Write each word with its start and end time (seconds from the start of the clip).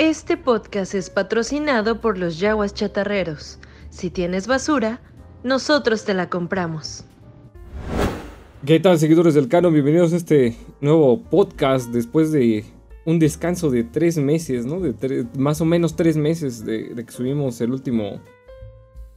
Este 0.00 0.38
podcast 0.38 0.94
es 0.94 1.10
patrocinado 1.10 2.00
por 2.00 2.16
los 2.16 2.38
Yaguas 2.38 2.72
Chatarreros. 2.72 3.58
Si 3.90 4.08
tienes 4.08 4.46
basura, 4.46 5.02
nosotros 5.44 6.06
te 6.06 6.14
la 6.14 6.30
compramos. 6.30 7.04
¿Qué 8.64 8.80
tal, 8.80 8.98
seguidores 8.98 9.34
del 9.34 9.48
canon? 9.48 9.74
Bienvenidos 9.74 10.14
a 10.14 10.16
este 10.16 10.56
nuevo 10.80 11.22
podcast 11.24 11.90
después 11.90 12.32
de 12.32 12.64
un 13.04 13.18
descanso 13.18 13.68
de 13.68 13.84
tres 13.84 14.16
meses, 14.16 14.64
¿no? 14.64 14.80
Más 15.36 15.60
o 15.60 15.66
menos 15.66 15.96
tres 15.96 16.16
meses 16.16 16.64
de, 16.64 16.94
que 17.04 17.12
subimos 17.12 17.60
el 17.60 17.70
último, 17.70 18.22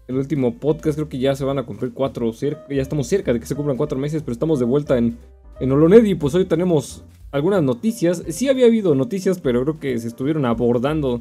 el 0.09 0.17
último 0.17 0.59
podcast. 0.59 0.97
Creo 0.97 1.07
que 1.07 1.17
ya 1.17 1.33
se 1.33 1.45
van 1.45 1.59
a 1.59 1.65
cumplir 1.65 1.93
cuatro, 1.93 2.29
ya 2.33 2.57
estamos 2.69 3.07
cerca 3.07 3.31
de 3.31 3.39
que 3.39 3.45
se 3.45 3.55
cumplan 3.55 3.77
cuatro 3.77 3.97
meses, 3.97 4.21
pero 4.21 4.33
estamos 4.33 4.59
de 4.59 4.65
vuelta 4.65 4.97
en, 4.97 5.17
en 5.61 5.71
Oloned 5.71 6.03
y 6.03 6.15
pues 6.15 6.35
hoy 6.35 6.43
tenemos 6.43 7.05
algunas 7.33 7.63
noticias. 7.63 8.23
Sí 8.29 8.47
había 8.47 8.67
habido 8.67 8.95
noticias, 8.95 9.41
pero 9.41 9.63
creo 9.63 9.79
que 9.79 9.97
se 9.97 10.07
estuvieron 10.07 10.45
abordando 10.45 11.19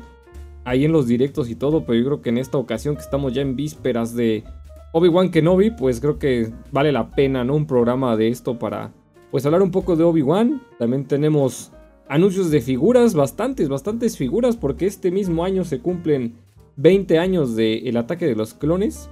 ahí 0.64 0.84
en 0.84 0.92
los 0.92 1.08
directos 1.08 1.50
y 1.50 1.56
todo, 1.56 1.84
pero 1.84 1.98
yo 1.98 2.04
creo 2.04 2.22
que 2.22 2.28
en 2.28 2.38
esta 2.38 2.58
ocasión 2.58 2.94
que 2.94 3.00
estamos 3.00 3.32
ya 3.32 3.42
en 3.42 3.56
vísperas 3.56 4.14
de 4.14 4.44
Obi-Wan 4.92 5.30
Kenobi, 5.30 5.70
pues 5.70 6.00
creo 6.00 6.18
que 6.18 6.52
vale 6.70 6.92
la 6.92 7.10
pena, 7.10 7.42
¿no? 7.44 7.56
Un 7.56 7.66
programa 7.66 8.16
de 8.16 8.28
esto 8.28 8.58
para, 8.58 8.92
pues 9.30 9.44
hablar 9.46 9.62
un 9.62 9.70
poco 9.72 9.96
de 9.96 10.04
Obi-Wan. 10.04 10.62
También 10.78 11.06
tenemos 11.06 11.72
anuncios 12.08 12.50
de 12.50 12.60
figuras, 12.60 13.14
bastantes, 13.14 13.70
bastantes 13.70 14.18
figuras, 14.18 14.56
porque 14.56 14.86
este 14.86 15.10
mismo 15.10 15.44
año 15.44 15.64
se 15.64 15.80
cumplen 15.80 16.34
20 16.76 17.18
años 17.18 17.56
del 17.56 17.96
ataque 17.96 18.26
de 18.26 18.36
los 18.36 18.52
clones. 18.52 19.08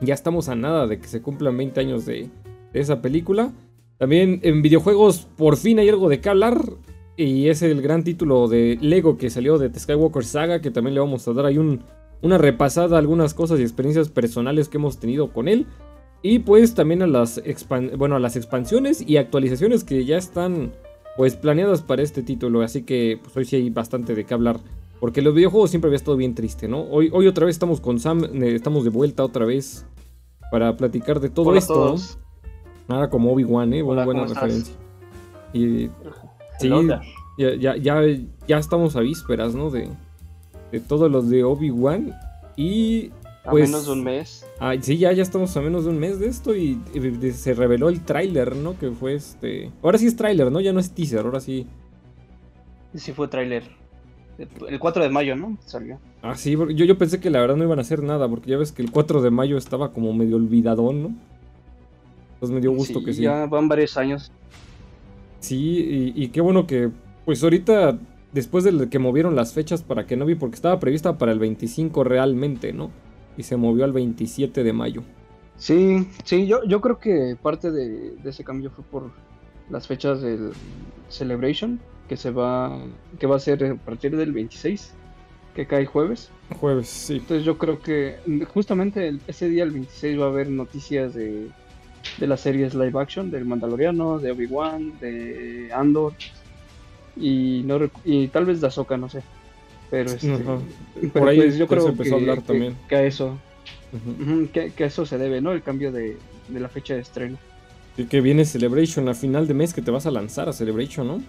Ya 0.00 0.12
estamos 0.12 0.50
a 0.50 0.54
nada 0.54 0.86
de 0.86 1.00
que 1.00 1.08
se 1.08 1.22
cumplan 1.22 1.56
20 1.56 1.80
años 1.80 2.04
de, 2.04 2.28
de 2.72 2.80
esa 2.80 3.00
película. 3.00 3.52
También 3.98 4.40
en 4.44 4.62
videojuegos 4.62 5.26
por 5.36 5.56
fin 5.56 5.78
hay 5.80 5.88
algo 5.88 6.08
de 6.08 6.20
qué 6.20 6.28
hablar. 6.28 6.62
Y 7.16 7.48
es 7.48 7.62
el 7.62 7.82
gran 7.82 8.04
título 8.04 8.46
de 8.46 8.78
Lego 8.80 9.18
que 9.18 9.28
salió 9.28 9.58
de 9.58 9.70
The 9.70 9.80
Skywalker 9.80 10.24
Saga, 10.24 10.60
que 10.60 10.70
también 10.70 10.94
le 10.94 11.00
vamos 11.00 11.26
a 11.26 11.32
dar 11.32 11.46
ahí 11.46 11.58
un, 11.58 11.82
una 12.22 12.38
repasada 12.38 12.94
a 12.94 13.00
algunas 13.00 13.34
cosas 13.34 13.58
y 13.58 13.62
experiencias 13.62 14.08
personales 14.08 14.68
que 14.68 14.76
hemos 14.76 14.98
tenido 14.98 15.32
con 15.32 15.48
él. 15.48 15.66
Y 16.22 16.40
pues 16.40 16.74
también 16.74 17.02
a 17.02 17.08
las, 17.08 17.42
bueno, 17.96 18.14
a 18.14 18.20
las 18.20 18.36
expansiones 18.36 19.02
y 19.04 19.16
actualizaciones 19.16 19.82
que 19.82 20.04
ya 20.04 20.16
están 20.16 20.72
pues 21.16 21.34
planeadas 21.34 21.82
para 21.82 22.02
este 22.02 22.22
título. 22.22 22.62
Así 22.62 22.82
que 22.82 23.18
pues 23.20 23.36
hoy 23.36 23.44
sí 23.44 23.56
hay 23.56 23.70
bastante 23.70 24.14
de 24.14 24.24
qué 24.24 24.34
hablar. 24.34 24.60
Porque 25.00 25.22
los 25.22 25.34
videojuegos 25.34 25.70
siempre 25.70 25.88
había 25.88 25.96
estado 25.96 26.16
bien 26.16 26.36
triste, 26.36 26.68
¿no? 26.68 26.82
Hoy, 26.82 27.10
hoy 27.12 27.26
otra 27.26 27.46
vez 27.46 27.56
estamos 27.56 27.80
con 27.80 27.98
Sam, 27.98 28.24
eh, 28.42 28.54
estamos 28.54 28.84
de 28.84 28.90
vuelta 28.90 29.24
otra 29.24 29.44
vez 29.44 29.86
para 30.52 30.76
platicar 30.76 31.18
de 31.18 31.30
todo 31.30 31.56
esto. 31.56 31.96
Nada 32.88 33.10
como 33.10 33.32
Obi-Wan, 33.32 33.72
¿eh? 33.74 33.82
Buena, 33.82 34.04
buena 34.04 34.26
referencia. 34.26 34.74
Y 35.52 35.90
sí, 36.58 36.70
ya, 37.38 37.76
ya, 37.76 38.02
ya, 38.46 38.58
estamos 38.58 38.96
a 38.96 39.00
vísperas, 39.00 39.54
¿no? 39.54 39.70
De, 39.70 39.88
de 40.72 40.80
todos 40.80 41.10
los 41.10 41.28
de 41.28 41.44
Obi-Wan. 41.44 42.14
Y 42.56 43.10
pues, 43.44 43.64
a 43.64 43.66
menos 43.66 43.86
de 43.86 43.92
un 43.92 44.04
mes. 44.04 44.46
Ah, 44.58 44.74
sí, 44.80 44.98
ya, 44.98 45.12
ya 45.12 45.22
estamos 45.22 45.56
a 45.56 45.60
menos 45.60 45.84
de 45.84 45.90
un 45.90 45.98
mes 45.98 46.18
de 46.18 46.28
esto 46.28 46.56
y, 46.56 46.80
se 47.34 47.54
reveló 47.54 47.88
el 47.88 48.04
tráiler, 48.04 48.56
¿no? 48.56 48.78
Que 48.78 48.90
fue 48.90 49.14
este... 49.14 49.70
Ahora 49.82 49.98
sí 49.98 50.06
es 50.06 50.16
tráiler, 50.16 50.50
¿no? 50.50 50.60
Ya 50.60 50.72
no 50.72 50.80
es 50.80 50.90
teaser, 50.90 51.20
ahora 51.20 51.40
sí. 51.40 51.66
Sí 52.94 53.12
fue 53.12 53.28
tráiler. 53.28 53.64
El 54.68 54.78
4 54.78 55.02
de 55.02 55.08
mayo, 55.10 55.36
¿no? 55.36 55.58
Salió. 55.64 55.98
Ah, 56.22 56.36
sí, 56.36 56.52
yo, 56.52 56.66
yo 56.66 56.98
pensé 56.98 57.20
que 57.20 57.28
la 57.28 57.40
verdad 57.40 57.56
no 57.56 57.64
iban 57.64 57.78
a 57.78 57.82
hacer 57.82 58.02
nada, 58.02 58.28
porque 58.28 58.50
ya 58.50 58.56
ves 58.56 58.72
que 58.72 58.82
el 58.82 58.90
4 58.90 59.20
de 59.20 59.30
mayo 59.30 59.56
estaba 59.56 59.92
como 59.92 60.12
medio 60.12 60.36
olvidadón, 60.36 61.02
¿no? 61.02 61.14
Entonces 62.38 62.54
me 62.54 62.60
dio 62.60 62.70
gusto 62.70 63.02
que 63.02 63.12
sí. 63.12 63.22
Ya 63.22 63.46
van 63.46 63.66
varios 63.66 63.96
años. 63.96 64.30
Sí, 65.40 66.12
y, 66.14 66.28
qué 66.28 66.40
bueno 66.40 66.68
que, 66.68 66.90
pues 67.24 67.42
ahorita, 67.42 67.98
después 68.32 68.62
de 68.62 68.88
que 68.88 69.00
movieron 69.00 69.34
las 69.34 69.52
fechas 69.52 69.82
para 69.82 70.06
que 70.06 70.16
no 70.16 70.24
vi, 70.24 70.36
porque 70.36 70.54
estaba 70.54 70.78
prevista 70.78 71.18
para 71.18 71.32
el 71.32 71.40
25 71.40 72.04
realmente, 72.04 72.72
¿no? 72.72 72.92
Y 73.36 73.42
se 73.42 73.56
movió 73.56 73.84
al 73.84 73.92
27 73.92 74.62
de 74.62 74.72
mayo. 74.72 75.02
Sí, 75.56 76.06
sí, 76.22 76.46
yo, 76.46 76.62
yo 76.62 76.80
creo 76.80 77.00
que 77.00 77.36
parte 77.40 77.72
de, 77.72 78.14
ese 78.24 78.44
cambio 78.44 78.70
fue 78.70 78.84
por 78.84 79.10
las 79.68 79.88
fechas 79.88 80.22
del 80.22 80.52
Celebration, 81.08 81.80
que 82.08 82.16
se 82.16 82.30
va, 82.30 82.78
que 83.18 83.26
va 83.26 83.36
a 83.36 83.40
ser 83.40 83.64
a 83.64 83.74
partir 83.74 84.16
del 84.16 84.32
26, 84.32 84.92
que 85.56 85.66
cae 85.66 85.86
jueves. 85.86 86.30
Jueves, 86.60 86.88
sí. 86.88 87.14
Entonces 87.14 87.44
yo 87.44 87.58
creo 87.58 87.80
que 87.80 88.16
justamente 88.54 89.18
ese 89.26 89.48
día, 89.48 89.64
el 89.64 89.72
26, 89.72 90.20
va 90.20 90.26
a 90.26 90.28
haber 90.28 90.50
noticias 90.50 91.14
de 91.14 91.48
de 92.16 92.26
las 92.26 92.40
series 92.40 92.74
live 92.74 92.98
action 93.00 93.30
del 93.30 93.44
Mandaloriano, 93.44 94.18
de 94.18 94.32
Obi-Wan, 94.32 94.98
de 95.00 95.70
Andor 95.72 96.14
y 97.16 97.62
no 97.64 97.78
y 98.04 98.28
tal 98.28 98.46
vez 98.46 98.60
de 98.60 98.68
Ahsoka, 98.68 98.96
no 98.96 99.08
sé. 99.08 99.22
Pero, 99.90 100.10
este, 100.10 100.38
por 101.12 101.28
ahí 101.28 101.38
pues 101.38 101.56
yo 101.56 101.66
creo 101.66 101.96
que, 101.96 102.10
a 102.10 102.14
hablar 102.14 102.42
también. 102.42 102.76
que, 102.88 102.96
a 102.96 103.04
eso 103.04 103.38
que, 104.52 104.84
a 104.84 104.86
eso 104.86 105.06
se 105.06 105.18
debe, 105.18 105.40
¿no? 105.40 105.52
El 105.52 105.62
cambio 105.62 105.92
de, 105.92 106.16
la 106.52 106.68
fecha 106.68 106.94
de 106.94 107.00
estreno. 107.00 107.38
Y 107.96 108.04
que 108.04 108.20
viene 108.20 108.44
Celebration 108.44 109.08
a 109.08 109.14
final 109.14 109.46
de 109.46 109.54
mes 109.54 109.74
que 109.74 109.82
te 109.82 109.90
vas 109.90 110.06
a 110.06 110.10
lanzar 110.10 110.48
a 110.48 110.52
Celebration, 110.52 111.06
¿no? 111.06 111.22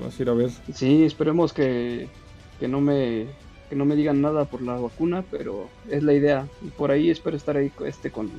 Vas 0.00 0.18
a 0.18 0.22
ir 0.22 0.28
a 0.28 0.34
ver. 0.34 0.50
Sí, 0.72 1.04
esperemos 1.04 1.52
que, 1.52 2.08
que 2.58 2.68
no 2.68 2.80
me 2.80 3.26
que 3.68 3.76
no 3.76 3.84
me 3.84 3.96
digan 3.96 4.22
nada 4.22 4.46
por 4.46 4.62
la 4.62 4.76
vacuna, 4.76 5.24
pero 5.30 5.68
es 5.90 6.02
la 6.02 6.14
idea. 6.14 6.48
Y 6.62 6.68
por 6.68 6.90
ahí 6.90 7.10
espero 7.10 7.36
estar 7.36 7.56
ahí 7.56 7.70
este 7.84 8.10
con, 8.10 8.30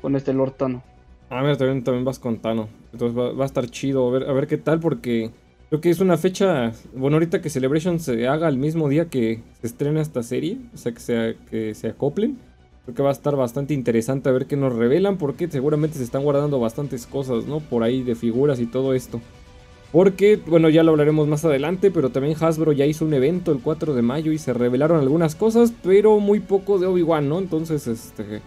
con 0.00 0.16
este 0.16 0.32
Lord 0.32 0.52
Tano. 0.52 0.82
Ah, 1.28 1.42
mira, 1.42 1.56
también, 1.56 2.04
vas 2.04 2.18
con 2.18 2.38
Tano. 2.38 2.68
Entonces 2.92 3.18
va, 3.18 3.42
a 3.42 3.46
estar 3.46 3.68
chido 3.68 4.08
a 4.08 4.32
ver, 4.32 4.46
qué 4.46 4.58
tal, 4.58 4.78
porque 4.78 5.30
creo 5.68 5.80
que 5.80 5.90
es 5.90 6.00
una 6.00 6.16
fecha. 6.16 6.72
Bueno, 6.94 7.16
ahorita 7.16 7.40
que 7.40 7.50
Celebration 7.50 7.98
se 7.98 8.28
haga 8.28 8.48
el 8.48 8.56
mismo 8.56 8.88
día 8.88 9.06
que 9.06 9.42
se 9.60 9.66
estrena 9.66 10.00
esta 10.00 10.22
serie, 10.22 10.58
o 10.72 10.76
sea, 10.76 10.92
que, 10.92 11.00
sea, 11.00 11.34
que 11.50 11.74
se 11.74 11.88
acoplen. 11.88 12.38
Creo 12.84 12.94
que 12.94 13.02
va 13.02 13.08
a 13.08 13.12
estar 13.12 13.34
bastante 13.34 13.74
interesante 13.74 14.28
a 14.28 14.32
ver 14.32 14.46
qué 14.46 14.56
nos 14.56 14.72
revelan, 14.72 15.18
porque 15.18 15.48
seguramente 15.48 15.98
se 15.98 16.04
están 16.04 16.22
guardando 16.22 16.60
bastantes 16.60 17.06
cosas, 17.06 17.46
¿no? 17.46 17.58
Por 17.58 17.82
ahí 17.82 18.04
de 18.04 18.14
figuras 18.14 18.60
y 18.60 18.66
todo 18.66 18.94
esto. 18.94 19.20
Porque, 19.90 20.36
bueno, 20.36 20.68
ya 20.68 20.84
lo 20.84 20.92
hablaremos 20.92 21.26
más 21.26 21.44
adelante, 21.44 21.90
pero 21.90 22.10
también 22.10 22.36
Hasbro 22.40 22.70
ya 22.70 22.86
hizo 22.86 23.04
un 23.04 23.14
evento 23.14 23.50
el 23.50 23.60
4 23.60 23.94
de 23.94 24.02
mayo 24.02 24.30
y 24.30 24.38
se 24.38 24.52
revelaron 24.52 25.00
algunas 25.00 25.34
cosas, 25.34 25.72
pero 25.82 26.20
muy 26.20 26.38
poco 26.38 26.78
de 26.78 26.86
Obi-Wan, 26.86 27.28
¿no? 27.28 27.38
Entonces, 27.40 27.88
este, 27.88 28.40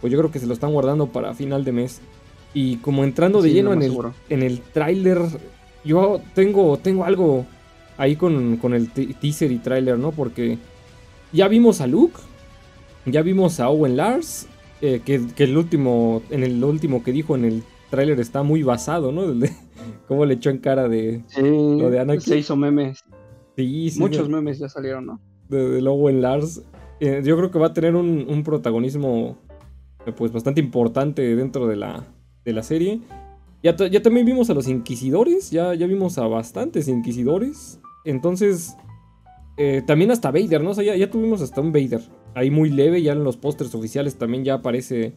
pues 0.00 0.12
yo 0.12 0.18
creo 0.18 0.30
que 0.30 0.38
se 0.38 0.46
lo 0.46 0.54
están 0.54 0.72
guardando 0.72 1.08
para 1.08 1.34
final 1.34 1.64
de 1.64 1.72
mes. 1.72 2.00
Y 2.52 2.76
como 2.76 3.04
entrando 3.04 3.42
de 3.42 3.52
lleno 3.52 3.72
en 3.72 3.82
el, 3.82 3.96
en 4.28 4.42
el 4.42 4.60
tráiler, 4.60 5.18
yo 5.84 6.20
tengo, 6.34 6.78
tengo 6.78 7.04
algo 7.04 7.46
ahí 7.96 8.16
con, 8.16 8.58
el 8.72 8.90
teaser 8.90 9.52
y 9.52 9.58
tráiler, 9.58 9.98
¿no? 9.98 10.10
Porque 10.10 10.58
ya 11.32 11.48
vimos 11.48 11.80
a 11.80 11.86
Luke, 11.86 12.18
ya 13.06 13.22
vimos 13.22 13.60
a 13.60 13.68
Owen 13.68 13.96
Lars, 13.96 14.48
eh, 14.80 15.00
que, 15.04 15.20
el 15.36 15.56
último, 15.56 16.22
en 16.30 16.42
el 16.42 16.62
último 16.64 17.04
que 17.04 17.12
dijo 17.12 17.36
en 17.36 17.44
el 17.44 17.62
tráiler 17.90 18.18
está 18.18 18.42
muy 18.42 18.62
basado, 18.62 19.12
¿no? 19.12 19.32
De, 19.32 19.50
cómo 20.08 20.24
le 20.24 20.34
echó 20.34 20.50
en 20.50 20.58
cara 20.58 20.88
de 20.88 21.22
lo 21.36 21.90
de 21.90 22.00
Anakin. 22.00 22.20
Se 22.20 22.38
hizo 22.38 22.56
memes. 22.56 23.04
Sí, 23.56 23.90
sí, 23.90 24.00
Muchos 24.00 24.28
memes 24.28 24.58
ya 24.58 24.68
salieron, 24.68 25.06
¿no? 25.06 25.20
De, 25.48 25.86
Owen 25.86 26.22
Lars. 26.22 26.62
Eh, 27.00 27.22
yo 27.24 27.36
creo 27.36 27.50
que 27.50 27.58
va 27.58 27.68
a 27.68 27.74
tener 27.74 27.94
un, 27.94 28.26
un 28.28 28.42
protagonismo 28.42 29.38
eh, 30.06 30.12
pues 30.12 30.32
bastante 30.32 30.60
importante 30.60 31.36
dentro 31.36 31.66
de 31.66 31.76
la, 31.76 32.06
de 32.44 32.52
la 32.52 32.62
serie. 32.62 33.00
Ya, 33.62 33.76
ya, 33.76 34.02
también 34.02 34.24
vimos 34.24 34.48
a 34.48 34.54
los 34.54 34.68
inquisidores, 34.68 35.50
ya, 35.50 35.74
ya 35.74 35.86
vimos 35.86 36.16
a 36.18 36.26
bastantes 36.26 36.88
inquisidores. 36.88 37.78
Entonces, 38.04 38.74
eh, 39.58 39.82
también 39.86 40.10
hasta 40.10 40.30
Vader, 40.30 40.62
¿no? 40.62 40.70
O 40.70 40.74
sea, 40.74 40.96
ya, 40.96 41.10
tuvimos 41.10 41.42
hasta 41.42 41.60
un 41.60 41.72
Vader. 41.72 42.00
Ahí 42.34 42.50
muy 42.50 42.70
leve, 42.70 43.02
ya 43.02 43.12
en 43.12 43.24
los 43.24 43.36
pósters 43.36 43.74
oficiales 43.74 44.16
también 44.16 44.44
ya 44.44 44.54
aparece 44.54 45.14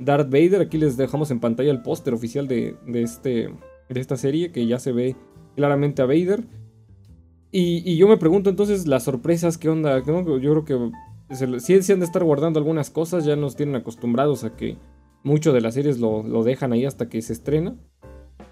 Darth 0.00 0.30
Vader. 0.30 0.62
Aquí 0.62 0.78
les 0.78 0.96
dejamos 0.96 1.30
en 1.30 1.38
pantalla 1.38 1.70
el 1.70 1.82
póster 1.82 2.14
oficial 2.14 2.48
de, 2.48 2.76
este, 2.94 3.50
de 3.88 4.00
esta 4.00 4.16
serie, 4.16 4.50
que 4.50 4.66
ya 4.66 4.80
se 4.80 4.90
ve 4.90 5.14
claramente 5.54 6.02
a 6.02 6.06
Vader. 6.06 6.44
Y, 7.52 7.96
yo 7.96 8.08
me 8.08 8.16
pregunto 8.16 8.50
entonces 8.50 8.88
las 8.88 9.04
sorpresas, 9.04 9.58
¿qué 9.58 9.68
onda? 9.68 10.02
Yo 10.04 10.40
creo 10.40 10.64
que 10.64 10.90
sí, 11.60 11.82
sí 11.82 11.92
han 11.92 12.00
de 12.00 12.06
estar 12.06 12.24
guardando 12.24 12.58
algunas 12.58 12.90
cosas, 12.90 13.24
ya 13.24 13.36
nos 13.36 13.54
tienen 13.54 13.76
acostumbrados 13.76 14.42
a 14.42 14.56
que 14.56 14.76
mucho 15.24 15.52
de 15.52 15.60
las 15.60 15.74
series 15.74 15.98
lo, 15.98 16.22
dejan 16.44 16.72
ahí 16.72 16.84
hasta 16.84 17.08
que 17.08 17.20
se 17.22 17.32
estrena. 17.32 17.74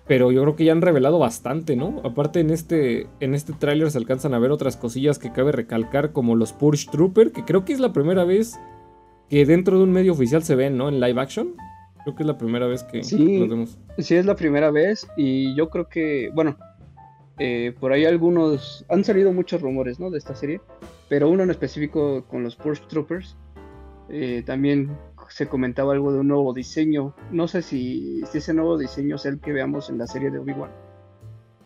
Pero 0.08 0.32
yo 0.32 0.42
creo 0.42 0.56
que 0.56 0.64
ya 0.64 0.72
han 0.72 0.82
revelado 0.82 1.20
bastante, 1.20 1.76
¿no? 1.76 2.00
Aparte 2.04 2.40
en 2.40 2.50
este, 2.50 3.06
en 3.20 3.34
este 3.34 3.52
tráiler 3.52 3.90
se 3.90 3.98
alcanzan 3.98 4.34
a 4.34 4.40
ver 4.40 4.50
otras 4.50 4.76
cosillas 4.76 5.18
que 5.20 5.32
cabe 5.32 5.52
recalcar, 5.52 6.10
como 6.12 6.34
los 6.34 6.52
Purge 6.52 6.90
Trooper, 6.90 7.30
que 7.30 7.44
creo 7.44 7.64
que 7.64 7.72
es 7.72 7.78
la 7.78 7.92
primera 7.92 8.24
vez 8.24 8.58
que 9.28 9.46
dentro 9.46 9.78
de 9.78 9.84
un 9.84 9.92
medio 9.92 10.12
oficial 10.12 10.42
se 10.42 10.56
ven, 10.56 10.76
¿no? 10.76 10.88
En 10.88 10.98
live 10.98 11.20
action. 11.20 11.54
Creo 12.02 12.16
que 12.16 12.24
es 12.24 12.26
la 12.26 12.36
primera 12.36 12.66
vez 12.66 12.82
que 12.82 13.04
sí, 13.04 13.38
los 13.38 13.48
vemos. 13.48 13.78
Sí, 13.98 14.16
es 14.16 14.26
la 14.26 14.34
primera 14.34 14.72
vez 14.72 15.06
y 15.16 15.54
yo 15.54 15.70
creo 15.70 15.88
que, 15.88 16.30
bueno, 16.34 16.56
eh, 17.38 17.72
por 17.78 17.92
ahí 17.92 18.04
algunos, 18.04 18.84
han 18.88 19.04
salido 19.04 19.32
muchos 19.32 19.60
rumores, 19.60 20.00
¿no? 20.00 20.10
De 20.10 20.18
esta 20.18 20.34
serie, 20.34 20.60
pero 21.08 21.30
uno 21.30 21.44
en 21.44 21.50
específico 21.50 22.24
con 22.26 22.42
los 22.42 22.56
Purge 22.56 22.82
Troopers. 22.88 23.36
Eh, 24.08 24.42
también 24.44 24.90
se 25.34 25.48
comentaba 25.48 25.92
algo 25.94 26.12
de 26.12 26.20
un 26.20 26.28
nuevo 26.28 26.52
diseño. 26.52 27.14
No 27.30 27.48
sé 27.48 27.62
si, 27.62 28.20
ese 28.34 28.52
nuevo 28.54 28.76
diseño 28.78 29.16
es 29.16 29.24
el 29.26 29.40
que 29.40 29.52
veamos 29.52 29.88
en 29.90 29.98
la 29.98 30.06
serie 30.06 30.30
de 30.30 30.38
Obi-Wan. 30.38 30.70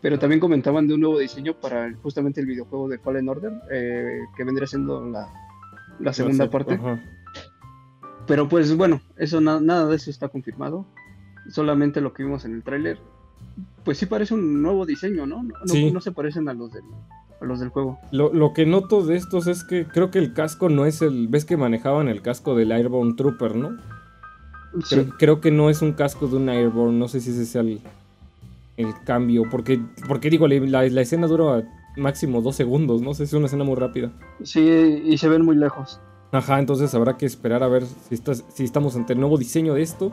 Pero 0.01 0.19
también 0.19 0.41
comentaban 0.41 0.87
de 0.87 0.95
un 0.95 1.01
nuevo 1.01 1.19
diseño 1.19 1.55
para 1.61 1.87
el- 1.87 1.97
justamente 1.97 2.41
el 2.41 2.47
videojuego 2.47 2.89
de 2.89 2.99
Fallen 2.99 3.29
Order, 3.29 3.53
eh, 3.71 4.21
que 4.37 4.45
vendría 4.45 4.67
siendo 4.69 5.05
la, 5.07 5.29
la 5.99 6.13
segunda 6.13 6.45
No 6.45 6.51
sé, 6.51 6.53
parte. 6.53 6.75
ajá. 6.75 7.03
Pero 8.27 8.49
pues 8.49 8.77
bueno, 8.77 9.01
eso 9.17 9.41
na- 9.41 9.61
nada 9.61 9.87
de 9.89 9.97
eso 9.97 10.11
está 10.11 10.29
confirmado. 10.29 10.87
Solamente 11.49 12.01
lo 12.01 12.13
que 12.13 12.23
vimos 12.25 12.45
en 12.45 12.55
el 12.55 12.63
tráiler, 12.63 12.99
pues 13.85 13.99
sí 13.99 14.07
parece 14.07 14.35
un 14.35 14.63
nuevo 14.63 14.85
diseño, 14.85 15.27
¿no? 15.27 15.43
No, 15.43 15.55
no- 15.61 15.67
Sí. 15.67 15.91
no 15.91 16.01
se 16.01 16.13
parecen 16.13 16.49
a 16.49 16.55
los 16.55 16.73
del, 16.73 16.85
los 17.41 17.61
del 17.61 17.69
juego. 17.69 17.99
Lo, 18.13 18.33
lo 18.33 18.53
que 18.53 18.67
noto 18.67 19.05
de 19.05 19.17
estos 19.17 19.47
es 19.47 19.65
que 19.65 19.85
creo 19.87 20.11
que 20.11 20.19
el 20.19 20.33
casco 20.33 20.69
no 20.69 20.87
es 20.87 21.03
el. 21.03 21.29
¿Ves 21.29 21.45
que 21.45 21.57
manejaban 21.57 22.09
el 22.09 22.23
casco 22.23 22.55
del 22.57 22.73
Airborne 22.73 23.15
Trooper, 23.15 23.55
no? 23.57 23.77
Sí, 24.85 24.95
Creo, 24.97 25.09
creo 25.19 25.41
que 25.41 25.51
no 25.51 25.71
es 25.71 25.83
un 25.83 25.93
casco 25.93 26.27
de 26.27 26.37
un 26.37 26.49
Airborne. 26.49 26.99
No 26.99 27.09
sé 27.09 27.21
si 27.21 27.31
ese 27.31 27.47
sea 27.47 27.61
el, 27.63 27.81
el 28.77 28.89
cambio. 29.05 29.45
Porque, 29.51 29.81
porque 30.09 30.31
digo, 30.31 30.47
la, 30.49 30.57
la- 30.61 30.89
la 30.89 31.01
escena 31.01 31.27
dura 31.27 31.63
máximo 31.97 32.43
dos 32.43 32.57
segundos. 32.57 33.01
No 33.03 33.15
sé 33.15 33.27
si 33.27 33.31
es 33.31 33.39
una 33.39 33.47
escena 33.47 33.65
muy 33.65 33.77
rápida. 33.77 34.11
sí, 34.43 34.61
y 35.05 35.17
se 35.19 35.29
ven 35.29 35.45
muy 35.45 35.57
lejos. 35.57 36.01
Ajá, 36.33 36.59
entonces 36.59 36.95
habrá 36.95 37.17
que 37.17 37.25
esperar 37.25 37.63
a 37.63 37.69
ver 37.69 37.85
si, 37.87 38.15
estás, 38.15 38.45
si 38.53 38.65
estamos 38.65 38.97
ante 38.97 39.13
el 39.15 39.21
nuevo 39.21 39.39
diseño 39.39 39.75
de 39.75 39.83
esto. 39.83 40.13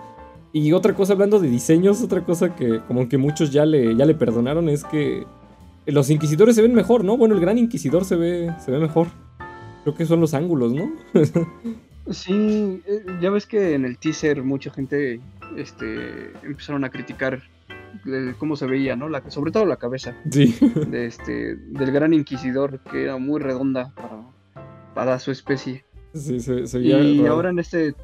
Y 0.54 0.72
otra 0.72 0.94
cosa, 0.94 1.14
hablando 1.14 1.40
de 1.40 1.50
diseños, 1.50 2.02
otra 2.04 2.22
cosa 2.24 2.56
que 2.56 2.80
como 2.88 3.10
que 3.10 3.18
muchos 3.18 3.52
ya 3.52 3.66
le, 3.66 3.96
ya 3.96 4.06
le 4.06 4.14
perdonaron 4.14 4.70
es 4.70 4.84
que 4.84 5.26
los 5.86 6.10
inquisidores 6.10 6.56
se 6.56 6.62
ven 6.62 6.74
mejor, 6.74 7.04
¿no? 7.04 7.18
Bueno, 7.18 7.36
el 7.36 7.42
gran 7.42 7.58
inquisidor 7.58 8.06
se 8.06 8.16
ve, 8.16 8.54
se 8.64 8.72
ve 8.72 8.80
mejor. 8.80 9.08
Creo 9.84 9.96
que 9.96 10.06
son 10.06 10.20
los 10.22 10.34
ángulos, 10.34 10.74
¿no? 10.74 10.92
Sí, 12.10 12.82
eh, 12.86 13.06
ya 13.22 13.30
ves 13.30 13.46
que 13.46 13.76
en 13.76 13.86
el 13.86 13.98
teaser 13.98 14.44
mucha 14.44 14.70
gente 14.72 15.22
este, 15.56 16.34
empezaron 16.44 16.84
a 16.84 16.90
criticar 16.90 17.42
el 18.06 18.36
cómo 18.38 18.58
se 18.58 18.66
veía, 18.66 18.98
¿no? 18.98 19.08
La, 19.08 19.24
sobre 19.32 19.52
todo 19.54 19.66
la 19.66 19.78
cabeza 19.78 20.14
Sí. 20.30 20.54
de 20.90 21.06
este, 21.06 21.56
del 21.56 21.92
gran 21.94 22.14
inquisidor, 22.14 22.82
que 22.92 23.04
era 23.06 23.16
muy 23.18 23.40
redonda 23.40 23.94
para, 23.96 24.22
para 24.94 25.20
su 25.20 25.32
especie. 25.32 25.86
Sí, 26.14 26.42
se, 26.42 26.68
se 26.68 26.78
veía 26.78 27.00
Y 27.00 27.20
raro. 27.22 27.34
ahora 27.36 27.50
en 27.52 27.60
este, 27.60 27.96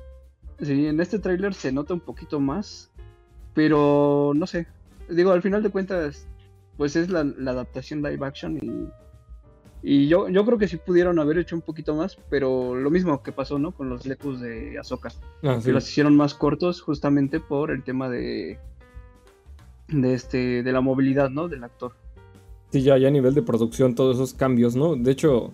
sí, 0.62 0.86
en 0.88 1.02
este 1.02 1.20
tráiler 1.20 1.54
se 1.54 1.74
nota 1.74 1.94
un 1.94 2.00
poquito 2.00 2.40
más, 2.40 2.90
pero 3.54 4.32
no 4.34 4.48
sé. 4.48 4.66
Digo, 5.10 5.32
al 5.32 5.42
final 5.42 5.62
de 5.62 5.72
cuentas, 5.72 6.26
pues 6.80 6.96
es 6.96 7.10
la, 7.10 7.24
la 7.26 7.52
adaptación 7.52 8.02
live 8.02 8.26
action 8.26 8.58
y, 8.58 8.88
y 9.84 10.08
yo, 10.08 10.30
yo 10.30 10.46
creo 10.46 10.58
que 10.58 10.68
sí 10.70 10.78
pudieron 10.78 11.20
haber 11.20 11.38
hecho 11.38 11.56
un 11.56 11.62
poquito 11.62 11.94
más, 11.94 12.18
pero 12.30 12.74
lo 12.74 12.90
mismo 12.90 13.22
que 13.22 13.32
pasó, 13.34 13.60
¿no? 13.60 13.72
Con 13.74 13.90
los 13.90 14.06
lecos 14.06 14.40
de 14.40 14.80
Ahsoka, 14.80 15.10
Ah, 15.44 15.58
sí. 15.60 15.66
que 15.68 15.72
los 15.74 15.88
hicieron 15.90 16.16
más 16.16 16.34
cortos 16.34 16.82
justamente 16.82 17.40
por 17.42 17.70
el 17.72 17.84
tema 17.84 18.10
de 18.10 18.58
de 19.90 20.14
este 20.14 20.64
de 20.64 20.72
la 20.72 20.82
movilidad, 20.82 21.30
¿no? 21.30 21.48
Del 21.48 21.64
actor. 21.64 21.94
Sí, 22.72 22.82
ya, 22.84 22.98
ya 22.98 23.08
a 23.08 23.12
nivel 23.12 23.34
de 23.34 23.42
producción, 23.42 23.96
todos 23.96 24.16
esos 24.18 24.34
cambios, 24.34 24.76
¿no? 24.76 24.96
De 24.96 25.12
hecho, 25.12 25.52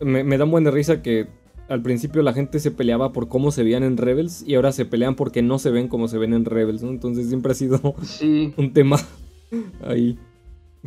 me, 0.00 0.24
me 0.24 0.36
da 0.38 0.44
un 0.46 0.50
buen 0.50 0.64
de 0.64 0.70
risa 0.70 1.02
que 1.02 1.28
al 1.68 1.82
principio 1.82 2.22
la 2.22 2.32
gente 2.32 2.58
se 2.58 2.70
peleaba 2.72 3.12
por 3.12 3.28
cómo 3.28 3.52
se 3.52 3.62
veían 3.62 3.82
en 3.84 3.96
Rebels 3.98 4.42
y 4.46 4.54
ahora 4.56 4.72
se 4.72 4.84
pelean 4.86 5.14
porque 5.14 5.42
no 5.42 5.58
se 5.60 5.70
ven 5.70 5.86
como 5.88 6.08
se 6.08 6.18
ven 6.18 6.32
en 6.34 6.44
Rebels, 6.44 6.82
¿no? 6.82 6.90
Entonces 6.90 7.28
siempre 7.28 7.52
ha 7.52 7.54
sido 7.54 7.94
Sí. 8.02 8.52
un 8.56 8.72
tema 8.72 8.96
ahí. 9.84 10.18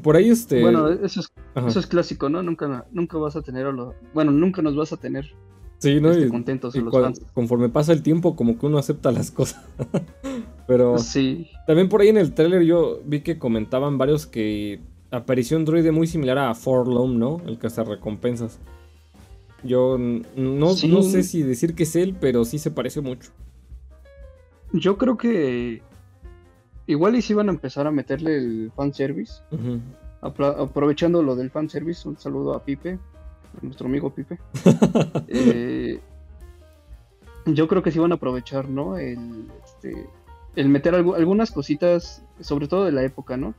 Por 0.01 0.16
ahí 0.16 0.30
este... 0.30 0.62
Bueno, 0.62 0.90
eso 0.90 1.19
es, 1.19 1.31
ajá. 1.54 1.68
eso 1.68 1.80
es 1.80 1.88
clásico, 1.88 2.28
¿no? 2.30 2.42
Nunca, 2.42 2.86
nunca 2.92 3.18
vas 3.18 3.36
a 3.36 3.42
tener 3.42 3.68
a 3.68 3.72
los, 3.72 3.94
bueno, 4.13 4.31
nunca 4.31 4.62
nos 4.62 4.75
vas 4.75 4.92
a 4.92 4.98
tener 4.98 5.31
sí, 5.78 6.00
¿no? 6.01 6.12
este, 6.12 6.25
Y- 6.25 6.30
contentos 6.30 6.75
y 6.75 6.80
a 6.80 6.81
los 6.81 6.92
cuan- 6.92 7.04
fans. 7.16 7.22
conforme 7.34 7.69
pasa 7.69 7.94
el 7.94 8.01
tiempo 8.01 8.36
como 8.36 8.57
que 8.57 8.66
uno 8.66 8.78
acepta 8.80 9.12
las 9.12 9.30
cosas. 9.31 9.63
Pero 10.68 10.98
Sí, 10.98 11.48
también 11.68 11.90
por 11.90 12.01
ahí 12.01 12.07
en 12.07 12.18
el 12.18 12.34
tráiler 12.34 12.63
yo 12.63 13.01
vi 13.06 13.19
que 13.22 13.38
comentaban 13.38 13.98
varios 13.98 14.25
que 14.25 14.80
apareció 15.12 15.57
un 15.57 15.66
droide 15.66 15.92
muy 15.92 16.07
similar 16.07 16.38
a 16.40 16.56
Forlom, 16.56 17.19
¿no? 17.19 17.42
El 17.45 17.60
que 17.60 17.68
hace 17.68 17.84
recompensas. 17.84 18.57
Yo 19.63 19.98
no, 19.98 20.74
Sí. 20.74 20.88
no 20.88 21.04
sé 21.04 21.22
si 21.24 21.44
decir 21.44 21.75
que 21.75 21.84
es 21.84 21.95
él, 21.95 22.16
pero 22.19 22.45
sí 22.45 22.57
se 22.60 22.72
parece 22.72 23.00
mucho. 23.01 23.30
yo 24.72 24.98
creo 24.98 25.18
que 25.18 25.81
igual 26.88 27.15
y 27.15 27.21
si 27.21 27.33
van 27.33 27.50
a 27.50 27.51
empezar 27.51 27.88
a 27.88 27.91
meterle 27.91 28.38
el 28.38 28.71
fanservice, 28.75 29.41
apla- 30.21 30.56
aprovechando 30.59 31.21
lo 31.24 31.35
del 31.35 31.50
fanservice, 31.51 32.07
un 32.07 32.18
saludo 32.18 32.53
a 32.53 32.63
Pipe, 32.63 32.94
a 33.62 33.65
nuestro 33.65 33.88
amigo 33.88 34.09
Pipe. 34.13 34.38
Eh, 35.27 36.00
yo 37.45 37.68
creo 37.68 37.83
que 37.83 37.91
sí 37.91 38.00
van 38.00 38.12
a 38.12 38.15
aprovechar, 38.15 38.69
¿no? 38.69 38.97
El, 38.97 39.47
este, 39.65 40.07
el 40.56 40.69
meter 40.69 40.94
algu- 40.94 41.15
algunas 41.15 41.51
cositas, 41.51 42.24
sobre 42.39 42.68
todo 42.68 42.85
de 42.85 42.91
la 42.94 43.03
época, 43.03 43.35
¿no? 43.38 43.53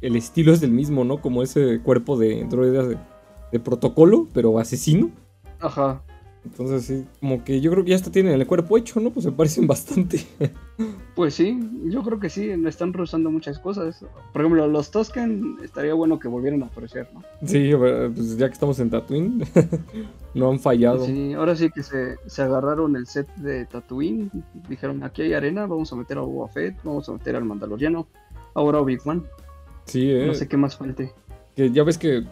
El 0.00 0.16
estilo 0.16 0.52
es 0.52 0.62
el 0.62 0.70
mismo, 0.70 1.04
¿no? 1.04 1.20
Como 1.20 1.42
ese 1.42 1.80
cuerpo 1.80 2.16
de 2.16 2.44
droide 2.44 2.86
de, 2.88 2.98
de 3.52 3.60
protocolo, 3.60 4.28
pero 4.32 4.58
asesino. 4.58 5.10
Ajá. 5.60 6.02
Entonces 6.44 6.84
sí, 6.84 7.06
como 7.20 7.44
que 7.44 7.60
yo 7.60 7.70
creo 7.70 7.84
que 7.84 7.90
ya 7.90 7.96
hasta 7.96 8.10
tienen 8.10 8.32
el 8.32 8.46
cuerpo 8.46 8.78
hecho, 8.78 9.00
¿no? 9.00 9.10
Pues 9.10 9.24
se 9.24 9.32
parecen 9.32 9.66
bastante. 9.66 10.24
Pues 11.16 11.34
sí, 11.34 11.58
yo 11.86 12.04
creo 12.04 12.20
que 12.20 12.30
sí, 12.30 12.56
le 12.56 12.68
están 12.68 12.92
rozando 12.92 13.28
muchas 13.28 13.58
cosas. 13.58 14.04
Por 14.32 14.40
ejemplo, 14.40 14.68
los 14.68 14.92
Tusken 14.92 15.56
estaría 15.64 15.92
bueno 15.92 16.20
que 16.20 16.28
volvieran 16.28 16.62
a 16.62 16.66
aparecer, 16.66 17.08
¿no? 17.12 17.24
sí, 17.44 17.74
ver, 17.74 18.12
pues 18.12 18.36
ya 18.36 18.46
que 18.46 18.52
estamos 18.52 18.78
en 18.78 18.88
Tatooine, 18.88 19.44
no 20.34 20.48
han 20.52 20.60
fallado. 20.60 21.04
Sí, 21.04 21.32
ahora 21.32 21.56
sí 21.56 21.70
que 21.70 21.82
se, 21.82 22.18
se 22.26 22.42
agarraron 22.42 22.94
el 22.94 23.08
set 23.08 23.26
de 23.34 23.66
Tatooine, 23.66 24.30
dijeron 24.68 25.02
aquí 25.02 25.22
hay 25.22 25.32
arena, 25.32 25.66
vamos 25.66 25.92
a 25.92 25.96
meter 25.96 26.18
a 26.18 26.20
Boba 26.20 26.46
Fett, 26.50 26.76
vamos 26.84 27.08
a 27.08 27.12
meter 27.14 27.34
al 27.34 27.44
Mandaloriano, 27.44 28.06
ahora 28.54 28.78
Obi-Wan, 28.78 29.26
Sí, 29.86 30.12
eh. 30.12 30.24
no 30.24 30.34
sé 30.34 30.46
qué 30.46 30.56
más 30.56 30.76
falte. 30.76 31.12
Que 31.56 31.72
ya 31.72 31.82
ves 31.82 31.98
que 31.98 32.22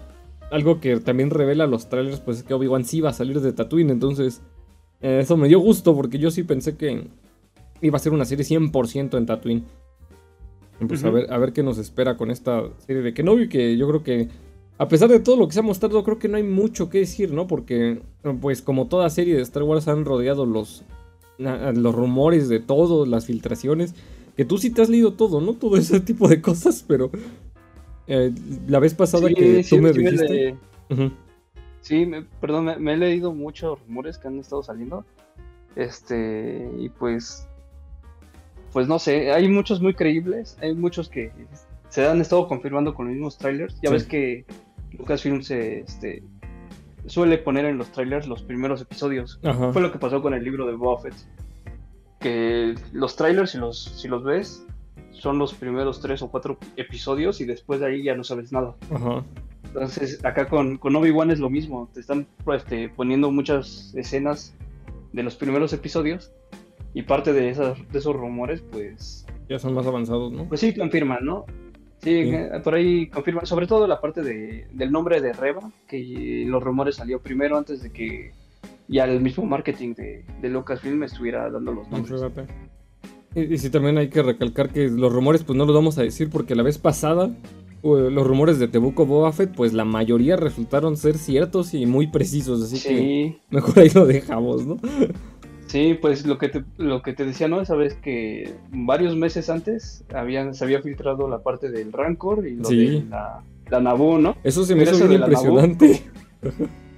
algo 0.50 0.80
que 0.80 0.98
también 1.00 1.30
revela 1.30 1.66
los 1.66 1.88
trailers, 1.88 2.20
pues 2.20 2.38
es 2.38 2.42
que 2.44 2.54
Obi-Wan 2.54 2.84
sí 2.84 3.00
va 3.00 3.10
a 3.10 3.14
salir 3.14 3.40
de 3.40 3.52
Tatooine. 3.52 3.90
Entonces, 3.90 4.42
eh, 5.00 5.20
eso 5.22 5.36
me 5.36 5.48
dio 5.48 5.60
gusto 5.60 5.94
porque 5.94 6.18
yo 6.18 6.30
sí 6.30 6.42
pensé 6.42 6.76
que 6.76 7.08
iba 7.80 7.96
a 7.96 8.00
ser 8.00 8.12
una 8.12 8.24
serie 8.24 8.44
100% 8.44 9.16
en 9.16 9.26
Tatooine. 9.26 9.64
Pues 10.86 11.04
a, 11.04 11.10
ver, 11.10 11.32
a 11.32 11.38
ver 11.38 11.52
qué 11.52 11.62
nos 11.62 11.78
espera 11.78 12.16
con 12.16 12.30
esta 12.30 12.62
serie 12.86 13.02
de 13.02 13.14
Kenobi, 13.14 13.48
que 13.48 13.78
yo 13.78 13.88
creo 13.88 14.02
que, 14.02 14.28
a 14.76 14.88
pesar 14.88 15.08
de 15.08 15.20
todo 15.20 15.36
lo 15.36 15.46
que 15.48 15.54
se 15.54 15.60
ha 15.60 15.62
mostrado, 15.62 16.04
creo 16.04 16.18
que 16.18 16.28
no 16.28 16.36
hay 16.36 16.42
mucho 16.42 16.90
que 16.90 16.98
decir, 16.98 17.32
¿no? 17.32 17.46
Porque, 17.46 18.02
pues 18.42 18.60
como 18.60 18.86
toda 18.86 19.08
serie 19.08 19.36
de 19.36 19.42
Star 19.42 19.62
Wars 19.62 19.88
han 19.88 20.04
rodeado 20.04 20.44
los, 20.44 20.84
los 21.38 21.94
rumores 21.94 22.50
de 22.50 22.60
todo, 22.60 23.06
las 23.06 23.24
filtraciones, 23.24 23.94
que 24.36 24.44
tú 24.44 24.58
sí 24.58 24.68
te 24.68 24.82
has 24.82 24.90
leído 24.90 25.14
todo, 25.14 25.40
¿no? 25.40 25.54
Todo 25.54 25.78
ese 25.78 26.00
tipo 26.00 26.28
de 26.28 26.42
cosas, 26.42 26.84
pero... 26.86 27.10
eh, 28.08 28.32
la 28.68 28.78
vez 28.78 28.94
pasada 28.94 29.28
Sí, 29.28 29.34
que 29.34 29.62
sí, 29.62 29.76
tú 29.76 29.82
me 29.82 29.92
dijiste... 29.92 30.56
Sí, 31.80 32.04
me- 32.04 32.22
perdón, 32.22 32.64
me, 32.64 32.76
me 32.76 32.94
he 32.94 32.96
leído 32.96 33.32
muchos 33.32 33.78
rumores 33.86 34.18
que 34.18 34.26
han 34.28 34.38
estado 34.40 34.62
saliendo. 34.62 35.04
Este, 35.76 36.68
y 36.78 36.88
pues, 36.88 37.46
pues 38.72 38.88
no 38.88 38.98
sé, 38.98 39.30
hay 39.32 39.46
muchos 39.48 39.80
muy 39.80 39.94
creíbles, 39.94 40.56
hay 40.60 40.74
muchos 40.74 41.08
que 41.08 41.30
se 41.88 42.06
han 42.06 42.20
estado 42.20 42.48
confirmando 42.48 42.94
con 42.94 43.06
los 43.06 43.14
mismos 43.14 43.38
trailers. 43.38 43.74
Ya 43.82 43.90
Sí. 43.90 43.94
ves 43.94 44.04
que 44.04 44.44
Lucasfilm 44.98 45.42
se, 45.42 45.80
este, 45.80 46.22
suele 47.06 47.38
poner 47.38 47.66
en 47.66 47.78
los 47.78 47.92
trailers 47.92 48.26
los 48.26 48.42
primeros 48.42 48.80
episodios. 48.80 49.38
Ajá. 49.44 49.72
Fue 49.72 49.80
lo 49.82 49.92
que 49.92 49.98
pasó 49.98 50.20
con 50.22 50.34
el 50.34 50.42
libro 50.42 50.66
de 50.66 50.74
Boba 50.74 51.02
Fett. 51.02 51.14
Que 52.18 52.74
los 52.92 53.14
trailers, 53.14 53.50
si 53.50 53.58
los, 53.58 53.84
si 53.84 54.08
los 54.08 54.24
ves, 54.24 54.64
son 55.12 55.38
los 55.38 55.54
primeros 55.54 56.00
tres 56.00 56.22
o 56.22 56.30
cuatro 56.30 56.58
episodios 56.76 57.40
y 57.40 57.44
después 57.44 57.80
de 57.80 57.86
ahí 57.86 58.02
ya 58.02 58.14
no 58.14 58.24
sabes 58.24 58.52
nada. 58.52 58.74
Ajá. 58.90 59.24
Entonces, 59.64 60.24
acá 60.24 60.48
con, 60.48 60.78
con 60.78 60.94
Obi-Wan 60.96 61.30
es 61.30 61.38
lo 61.40 61.50
mismo. 61.50 61.88
Te 61.92 62.00
están 62.00 62.26
pues, 62.44 62.62
este, 62.62 62.88
poniendo 62.88 63.30
muchas 63.30 63.92
escenas 63.96 64.54
de 65.12 65.22
los 65.22 65.36
primeros 65.36 65.72
episodios. 65.72 66.32
Y 66.94 67.02
parte 67.02 67.32
de, 67.34 67.50
esas, 67.50 67.76
de 67.92 67.98
esos 67.98 68.16
rumores, 68.16 68.62
pues, 68.72 69.26
Ya 69.50 69.58
son 69.58 69.74
más 69.74 69.86
avanzados, 69.86 70.32
¿no? 70.32 70.44
pues 70.48 70.60
sí 70.60 70.74
confirman, 70.74 71.24
¿no? 71.24 71.44
Sí, 72.02 72.24
Sí. 72.24 72.30
eh, 72.34 72.48
por 72.64 72.74
ahí 72.74 73.08
confirman. 73.08 73.44
Sobre 73.44 73.66
todo 73.66 73.86
la 73.86 74.00
parte 74.00 74.22
de, 74.22 74.66
del 74.72 74.92
nombre 74.92 75.20
de 75.20 75.32
Reba, 75.34 75.70
que 75.88 76.44
los 76.46 76.62
rumores 76.62 76.96
salió 76.96 77.20
primero 77.20 77.58
antes 77.58 77.82
de 77.82 77.90
que 77.90 78.32
ya 78.88 79.04
el 79.04 79.20
mismo 79.20 79.44
marketing 79.44 79.92
de, 79.94 80.24
de 80.40 80.48
Lucasfilm 80.48 81.02
estuviera 81.02 81.50
dando 81.50 81.72
los 81.72 81.88
No, 81.90 81.98
nombres. 81.98 82.22
Y, 83.36 83.54
y 83.54 83.58
sí, 83.58 83.70
también 83.70 83.98
hay 83.98 84.08
que 84.08 84.22
recalcar 84.22 84.70
que 84.70 84.88
los 84.88 85.12
rumores, 85.12 85.44
pues 85.44 85.56
no 85.56 85.64
los 85.66 85.74
vamos 85.74 85.98
a 85.98 86.02
decir 86.02 86.30
porque 86.30 86.54
la 86.56 86.62
vez 86.64 86.78
pasada, 86.78 87.30
los 87.82 88.26
rumores 88.26 88.58
de 88.58 88.66
Tebuco 88.66 89.06
Boba 89.06 89.30
Fett, 89.32 89.54
pues 89.54 89.72
la 89.72 89.84
mayoría 89.84 90.36
resultaron 90.36 90.96
ser 90.96 91.18
ciertos 91.18 91.74
y 91.74 91.86
muy 91.86 92.08
precisos, 92.08 92.62
así 92.62 92.82
que 92.82 93.36
mejor 93.50 93.78
ahí 93.78 93.90
lo 93.94 94.06
dejamos, 94.06 94.66
¿no? 94.66 94.78
Sí, 95.66 95.98
pues 96.00 96.24
lo 96.24 96.38
que 96.38 96.48
te, 96.48 96.64
lo 96.78 97.02
que 97.02 97.12
te 97.12 97.24
decía, 97.24 97.48
¿no? 97.48 97.60
Esa 97.60 97.74
vez 97.74 97.94
que 97.94 98.54
varios 98.70 99.16
meses 99.16 99.50
antes 99.50 100.04
habían, 100.14 100.54
se 100.54 100.64
había 100.64 100.80
filtrado 100.80 101.28
la 101.28 101.42
parte 101.42 101.70
del 101.70 101.92
Rancor 101.92 102.46
y 102.46 102.54
lo 102.56 102.64
Sí. 102.64 102.86
de 102.86 103.04
la, 103.10 103.42
la 103.70 103.80
Naboo, 103.80 104.18
¿no? 104.18 104.36
Eso 104.44 104.64
se 104.64 104.74
me 104.74 104.84
hizo 104.84 104.92
eso 104.92 105.08
bien 105.08 105.20
impresionante. 105.20 106.02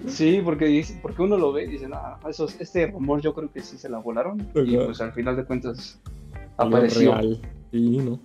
Sí, 0.06 0.40
porque, 0.44 0.84
porque 1.02 1.22
uno 1.22 1.36
lo 1.38 1.52
ve 1.52 1.64
y 1.64 1.68
dice, 1.68 1.88
nah, 1.88 2.16
esos, 2.28 2.60
este 2.60 2.86
rumor 2.86 3.20
yo 3.20 3.34
creo 3.34 3.50
que 3.50 3.60
sí 3.62 3.76
se 3.78 3.88
la 3.88 3.98
volaron. 3.98 4.46
Y 4.54 4.76
pues 4.76 5.00
al 5.00 5.12
final 5.12 5.36
de 5.36 5.44
cuentas 5.44 5.98
apareció. 6.58 7.14
real. 7.14 7.40
Sí, 7.72 7.98
¿no? 7.98 8.20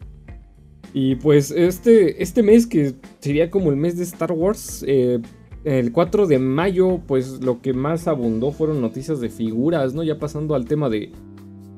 Y 0.94 1.16
pues 1.16 1.50
este, 1.52 2.22
este 2.22 2.44
mes 2.44 2.68
que 2.68 2.94
sería 3.20 3.50
como 3.50 3.72
el 3.72 3.78
mes 3.78 3.98
de 3.98 4.04
Star 4.04 4.32
Wars, 4.32 4.84
eh, 4.88 5.20
el 5.64 5.92
4 5.92 6.28
de 6.28 6.40
mayo, 6.40 7.00
pues 7.08 7.42
lo 7.42 7.62
que 7.62 7.74
más 7.74 8.08
abundó 8.08 8.52
fueron 8.52 8.82
noticias 8.82 9.20
de 9.20 9.30
figuras, 9.30 9.96
¿no? 9.96 10.04
Ya 10.04 10.20
pasando 10.20 10.54
al 10.54 10.66
tema 10.66 10.90
de, 10.90 11.12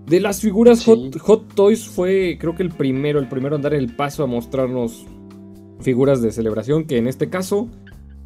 de 0.05 0.19
las 0.19 0.41
figuras, 0.41 0.83
Hot, 0.85 1.17
Hot, 1.19 1.53
Toys 1.55 1.87
fue 1.87 2.37
creo 2.39 2.55
que 2.55 2.63
el 2.63 2.71
primero, 2.71 3.19
el 3.19 3.29
primero 3.29 3.55
en 3.55 3.61
dar 3.61 3.73
el 3.73 3.95
paso 3.95 4.23
a 4.23 4.27
mostrarnos 4.27 5.05
figuras 5.79 6.21
de 6.21 6.31
celebración, 6.31 6.85
que 6.85 6.97
en 6.97 7.07
este 7.07 7.29
caso, 7.29 7.69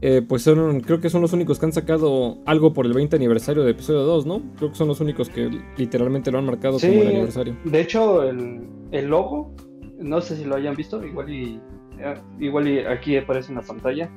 eh, 0.02 0.22
pues 0.28 0.44
son, 0.44 0.82
creo 0.82 1.02
que 1.02 1.10
son 1.10 1.22
los 1.22 1.34
únicos 1.34 1.60
que 1.60 1.66
han 1.66 1.74
sacado 1.74 2.38
algo 2.46 2.74
por 2.74 2.86
el 2.86 2.94
20 2.94 3.16
aniversario 3.16 3.64
de 3.64 3.72
episodio 3.72 4.02
2, 4.02 4.26
¿no? 4.26 4.42
Creo 4.58 4.70
que 4.72 4.78
son 4.78 4.88
los 4.88 5.00
únicos 5.00 5.30
que 5.30 5.50
literalmente 5.78 6.32
lo 6.32 6.40
han 6.40 6.46
marcado 6.46 6.80
como 6.80 6.94
el 6.94 7.08
aniversario. 7.08 7.56
De 7.66 7.82
hecho, 7.82 8.24
el, 8.24 8.68
el 8.92 9.08
logo 9.08 9.54
no 10.00 10.22
sé 10.22 10.38
si 10.38 10.46
lo 10.46 10.56
hayan 10.56 10.76
visto, 10.76 11.06
igual 11.06 11.30
y 11.30 11.60
eh, 12.00 12.16
igual 12.40 12.68
y 12.68 12.80
aquí 12.80 13.18
aparece 13.18 13.52
en 13.52 13.58
la 13.58 13.62
pantalla. 13.62 14.10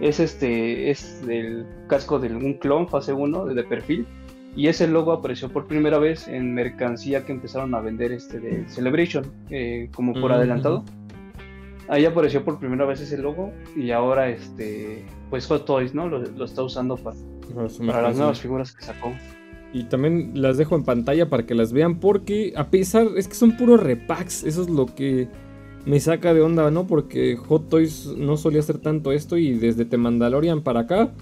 Es 0.00 0.18
este 0.18 0.90
es 0.90 1.24
del 1.26 1.66
casco 1.88 2.18
de 2.18 2.34
un 2.34 2.54
clon 2.54 2.88
fase 2.88 3.12
1 3.12 3.46
de 3.46 3.64
perfil 3.64 4.06
y 4.56 4.66
ese 4.66 4.88
logo 4.88 5.12
apareció 5.12 5.48
por 5.50 5.66
primera 5.66 5.98
vez 5.98 6.26
en 6.26 6.54
mercancía 6.54 7.24
que 7.24 7.32
empezaron 7.32 7.74
a 7.74 7.80
vender 7.80 8.10
este 8.12 8.40
de 8.40 8.68
Celebration 8.68 9.24
eh, 9.50 9.88
como 9.94 10.14
por 10.14 10.32
adelantado. 10.32 10.84
Ahí 11.88 12.04
apareció 12.04 12.44
por 12.44 12.58
primera 12.58 12.84
vez 12.84 13.00
ese 13.00 13.18
logo 13.18 13.52
y 13.76 13.90
ahora 13.90 14.28
este 14.28 15.04
pues 15.30 15.46
Hot 15.46 15.64
Toys, 15.64 15.94
¿no? 15.94 16.08
Lo, 16.08 16.44
está 16.44 16.62
usando 16.62 16.96
para, 16.96 17.16
para 17.86 18.02
las 18.02 18.16
nuevas 18.16 18.40
figuras 18.40 18.72
que 18.74 18.84
sacó. 18.84 19.12
Y 19.72 19.84
también 19.84 20.32
las 20.34 20.58
dejo 20.58 20.74
en 20.74 20.84
pantalla 20.84 21.30
para 21.30 21.46
que 21.46 21.54
las 21.54 21.72
vean 21.72 22.00
porque 22.00 22.52
a 22.56 22.70
pesar, 22.70 23.06
es 23.16 23.28
que 23.28 23.34
son 23.34 23.56
puros 23.56 23.80
repacks, 23.80 24.42
eso 24.42 24.62
es 24.62 24.68
lo 24.68 24.86
que 24.86 25.28
me 25.86 26.00
saca 26.00 26.34
de 26.34 26.40
onda, 26.40 26.70
¿no? 26.70 26.86
Porque 26.86 27.36
Hot 27.36 27.68
Toys 27.68 28.06
no 28.16 28.36
solía 28.36 28.60
hacer 28.60 28.78
tanto 28.78 29.12
esto 29.12 29.38
y 29.38 29.52
desde 29.54 29.84
The 29.84 29.96
Mandalorian 29.96 30.62
para 30.62 30.80
acá, 30.80 31.12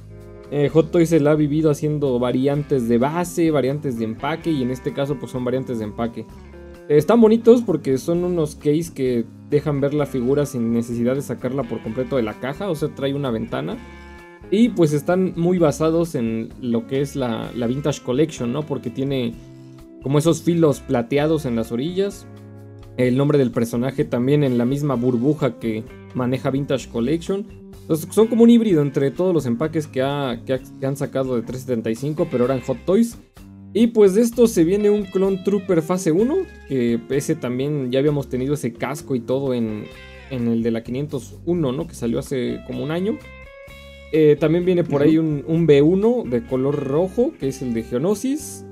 eh, 0.50 0.70
Hot 0.70 0.90
Toys 0.90 1.10
se 1.10 1.20
la 1.20 1.32
ha 1.32 1.34
vivido 1.34 1.70
haciendo 1.70 2.18
variantes 2.18 2.88
de 2.88 2.96
base, 2.96 3.50
variantes 3.50 3.98
de 3.98 4.06
empaque 4.06 4.50
y 4.50 4.62
en 4.62 4.70
este 4.70 4.94
caso 4.94 5.16
pues 5.18 5.30
son 5.30 5.44
variantes 5.44 5.78
de 5.78 5.84
empaque. 5.84 6.24
están 6.88 7.20
bonitos 7.20 7.60
porque 7.60 7.98
son 7.98 8.24
unos 8.24 8.54
case 8.54 8.92
que 8.94 9.26
dejan 9.50 9.80
ver 9.82 9.92
la 9.92 10.06
figura 10.06 10.46
sin 10.46 10.72
necesidad 10.72 11.14
de 11.14 11.22
sacarla 11.22 11.64
por 11.64 11.82
completo 11.82 12.16
de 12.16 12.22
la 12.22 12.40
caja, 12.40 12.70
o 12.70 12.74
sea, 12.74 12.88
trae 12.94 13.12
una 13.12 13.30
ventana. 13.30 13.76
Y 14.50 14.70
pues 14.70 14.92
están 14.92 15.34
muy 15.36 15.58
basados 15.58 16.14
en 16.14 16.48
lo 16.60 16.86
que 16.86 17.00
es 17.00 17.16
la, 17.16 17.50
Vintage 17.54 18.02
Collection, 18.02 18.52
¿no? 18.52 18.64
Porque 18.64 18.90
tiene 18.90 19.34
como 20.02 20.18
esos 20.18 20.42
filos 20.42 20.80
plateados 20.80 21.44
en 21.44 21.54
las 21.54 21.70
orillas. 21.70 22.26
El 22.96 23.16
nombre 23.16 23.38
del 23.38 23.50
personaje 23.50 24.04
también 24.04 24.42
en 24.42 24.58
la 24.58 24.64
misma 24.64 24.94
burbuja 24.94 25.58
que 25.58 25.84
maneja 26.14 26.50
Vintage 26.50 26.88
Collection. 26.88 27.46
Entonces 27.82 28.08
son 28.10 28.26
como 28.26 28.44
un 28.44 28.50
híbrido 28.50 28.82
entre 28.82 29.10
todos 29.10 29.34
los 29.34 29.46
empaques 29.46 29.86
que, 29.86 30.02
han 30.02 30.96
sacado 30.96 31.36
de 31.36 31.42
375, 31.42 32.28
pero 32.30 32.46
eran 32.46 32.60
Hot 32.62 32.78
Toys. 32.86 33.18
Y 33.74 33.88
pues 33.88 34.14
de 34.14 34.22
esto 34.22 34.46
se 34.46 34.64
viene 34.64 34.88
un 34.88 35.04
Clone 35.04 35.42
Trooper 35.44 35.82
fase 35.82 36.10
1, 36.10 36.36
que 36.68 36.98
ese 37.10 37.34
también 37.34 37.92
ya 37.92 37.98
habíamos 37.98 38.28
tenido 38.30 38.54
ese 38.54 38.72
casco 38.72 39.14
y 39.14 39.20
todo 39.20 39.52
en, 39.52 39.84
en 40.30 40.48
el 40.48 40.62
de 40.62 40.70
la 40.70 40.82
501, 40.82 41.72
¿no? 41.72 41.86
Que 41.86 41.94
salió 41.94 42.18
hace 42.18 42.60
como 42.66 42.82
un 42.82 42.90
año. 42.90 43.18
Eh, 44.12 44.36
también 44.38 44.64
viene 44.64 44.84
por 44.84 45.02
ahí 45.02 45.18
un, 45.18 45.44
B1 45.66 46.28
de 46.28 46.44
color 46.44 46.76
rojo, 46.76 47.32
que 47.38 47.48
es 47.48 47.62
el 47.62 47.74
de 47.74 47.82
Geonosis. 47.82 48.64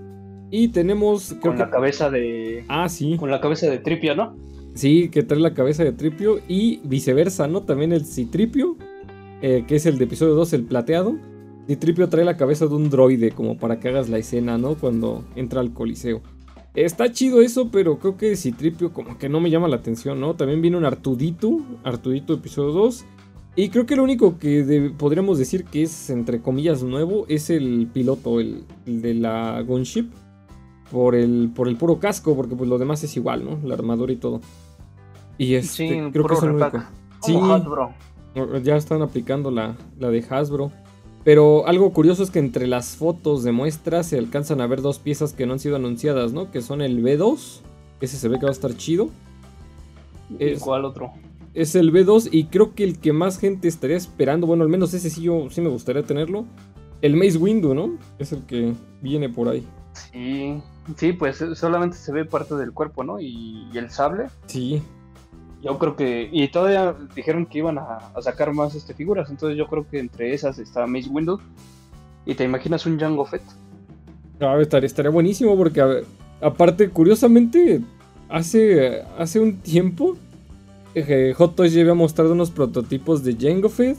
Y 0.51 0.69
tenemos. 0.69 1.35
Con 1.41 1.59
la 1.59 1.71
cabeza 1.71 2.11
de. 2.11 2.65
Ah, 2.69 2.89
sí. 2.89 3.17
Con 3.17 3.31
la 3.31 3.41
cabeza 3.41 3.69
de 3.69 3.79
Tripio, 3.79 4.15
¿no? 4.15 4.37
Sí, 4.75 5.09
que 5.09 5.23
trae 5.23 5.41
la 5.41 5.55
cabeza 5.55 5.85
de 5.85 5.93
Tripio. 5.93 6.41
Y 6.49 6.81
viceversa, 6.85 7.49
¿no? 7.49 7.63
También 7.63 7.93
el 7.93 8.05
Citripio, 8.05 8.77
eh, 9.43 9.65
que 9.67 9.77
es 9.77 9.87
el 9.87 9.99
de 9.99 10.05
episodio 10.05 10.35
2, 10.35 10.53
el 10.53 10.65
plateado. 10.65 11.17
Citripio 11.67 12.09
trae 12.09 12.25
la 12.25 12.37
cabeza 12.37 12.67
de 12.67 12.75
un 12.75 12.91
droide, 12.91 13.33
como 13.33 13.59
para 13.59 13.81
que 13.81 13.89
hagas 13.89 14.09
la 14.09 14.19
escena, 14.19 14.57
¿no? 14.57 14.77
Cuando 14.77 15.25
entra 15.35 15.61
al 15.61 15.73
Coliseo. 15.73 16.23
Está 16.75 17.11
chido 17.11 17.41
eso, 17.41 17.71
pero 17.71 17.99
creo 17.99 18.17
que 18.17 18.37
Citripio 18.37 18.93
como 18.93 19.19
que 19.19 19.29
no 19.29 19.41
me 19.41 19.51
llama 19.51 19.67
la 19.67 19.77
atención, 19.77 20.21
¿no? 20.21 20.37
También 20.37 20.63
viene 20.63 20.77
un 20.77 20.85
Artudito, 20.85 21.61
Artudito 21.83 22.35
episodio 22.35 22.73
2. 22.73 23.07
Y 23.57 23.71
creo 23.71 23.87
que 23.87 23.97
lo 23.97 24.05
único 24.05 24.39
que 24.39 24.93
podríamos 24.99 25.39
decir 25.39 25.65
que 25.65 25.83
es, 25.83 26.11
entre 26.11 26.43
comillas, 26.43 26.83
nuevo 26.83 27.25
es 27.27 27.49
el 27.49 27.89
piloto, 27.93 28.39
el, 28.39 28.65
de 28.85 29.15
la 29.15 29.63
gunship. 29.63 30.11
Por 30.93 31.17
el, 31.17 31.51
por 31.53 31.67
el 31.67 31.77
puro 31.77 31.99
casco, 31.99 32.37
porque 32.37 32.55
pues 32.55 32.71
lo 32.71 32.79
demás 32.79 33.03
es 33.03 33.17
igual, 33.17 33.45
¿no? 33.45 33.59
La 33.67 33.75
armadura 33.75 34.13
y 34.13 34.17
todo. 34.17 34.41
Y 35.37 35.55
este, 35.55 36.11
creo 36.13 36.27
que 36.27 36.35
es 36.35 36.43
el 36.45 36.51
único. 36.51 36.81
Sí, 37.23 37.37
Hasbro. 37.37 37.93
ya 38.63 38.77
están 38.77 39.03
aplicando 39.03 39.51
la, 39.51 39.75
la 39.99 40.11
de 40.11 40.25
Hasbro. 40.31 40.71
Pero 41.25 41.67
algo 41.67 41.93
curioso 41.93 42.23
es 42.23 42.31
que 42.31 42.39
entre 42.39 42.69
las 42.69 42.95
fotos 42.95 43.43
de 43.43 43.51
muestra 43.51 44.05
se 44.05 44.17
alcanzan 44.17 44.61
a 44.61 44.69
ver 44.69 44.81
dos 44.81 45.01
piezas 45.01 45.33
que 45.33 45.45
no 45.45 45.55
han 45.55 45.59
sido 45.59 45.75
anunciadas, 45.75 46.33
¿no? 46.33 46.53
Que 46.53 46.63
son 46.63 46.83
el 46.83 47.03
B2, 47.03 47.63
ese 48.01 48.17
se 48.17 48.29
ve 48.29 48.39
que 48.39 48.45
va 48.45 48.51
a 48.51 48.53
estar 48.53 48.77
chido. 48.77 49.09
¿Y 50.39 50.55
cuál 50.57 50.85
otro? 50.85 51.11
Es 51.57 51.75
el 51.75 51.91
B2 51.91 52.29
y 52.31 52.45
creo 52.45 52.75
que 52.75 52.85
el 52.85 52.99
que 52.99 53.15
más 53.15 53.39
gente 53.39 53.67
estaría 53.67 53.97
esperando, 53.97 54.47
bueno, 54.47 54.63
al 54.63 54.69
menos 54.69 54.93
ese 54.93 55.09
sí 55.09 55.23
yo 55.23 55.49
sí 55.51 55.63
me 55.63 55.71
gustaría 55.71 56.03
tenerlo, 56.03 56.45
el 57.01 57.17
Maze 57.17 57.39
Window, 57.39 57.75
¿no? 57.75 57.97
Es 58.19 58.33
el 58.33 58.45
que 58.45 58.75
viene 59.01 59.31
por 59.31 59.49
ahí. 59.49 59.67
Sí, 60.13 60.61
sí, 60.97 61.15
pues 61.15 61.43
solamente 61.55 61.97
se 61.97 62.13
ve 62.13 62.27
parte 62.27 62.55
del 62.57 62.73
cuerpo, 62.73 63.05
¿no? 63.05 63.19
Y, 63.19 63.71
el 63.75 63.91
sable. 63.91 64.27
Sí. 64.47 64.83
Yo 65.63 65.79
creo 65.79 65.97
que, 65.97 66.29
y 66.31 66.47
todavía 66.49 66.95
dijeron 67.15 67.47
que 67.47 67.59
iban 67.59 67.79
a, 67.79 68.13
sacar 68.21 68.53
más 68.53 68.75
este, 68.75 68.93
figuras, 68.93 69.31
entonces 69.31 69.57
yo 69.57 69.67
creo 69.67 69.89
que 69.89 69.99
entre 69.99 70.35
esas 70.35 70.59
está 70.59 70.87
Maze 70.87 71.09
Window. 71.09 71.41
¿Y 72.27 72.35
te 72.35 72.45
imaginas 72.45 72.85
un 72.85 73.01
Jango 73.01 73.25
Fett? 73.25 73.43
Ah, 74.41 74.59
estaría, 74.61 74.87
estaría 74.87 75.11
buenísimo 75.11 75.57
porque, 75.57 76.05
aparte, 76.43 76.91
curiosamente, 76.91 77.81
hace, 78.29 79.03
hace 79.17 79.41
un 79.41 79.57
tiempo 79.57 80.19
Hot 81.37 81.57
Toys 81.57 81.73
ya 81.73 81.83
había 81.83 81.95
mostrado 81.95 82.33
unos 82.33 82.51
prototipos 82.51 83.23
de 83.23 83.37
Jango 83.39 83.69
Fett, 83.69 83.99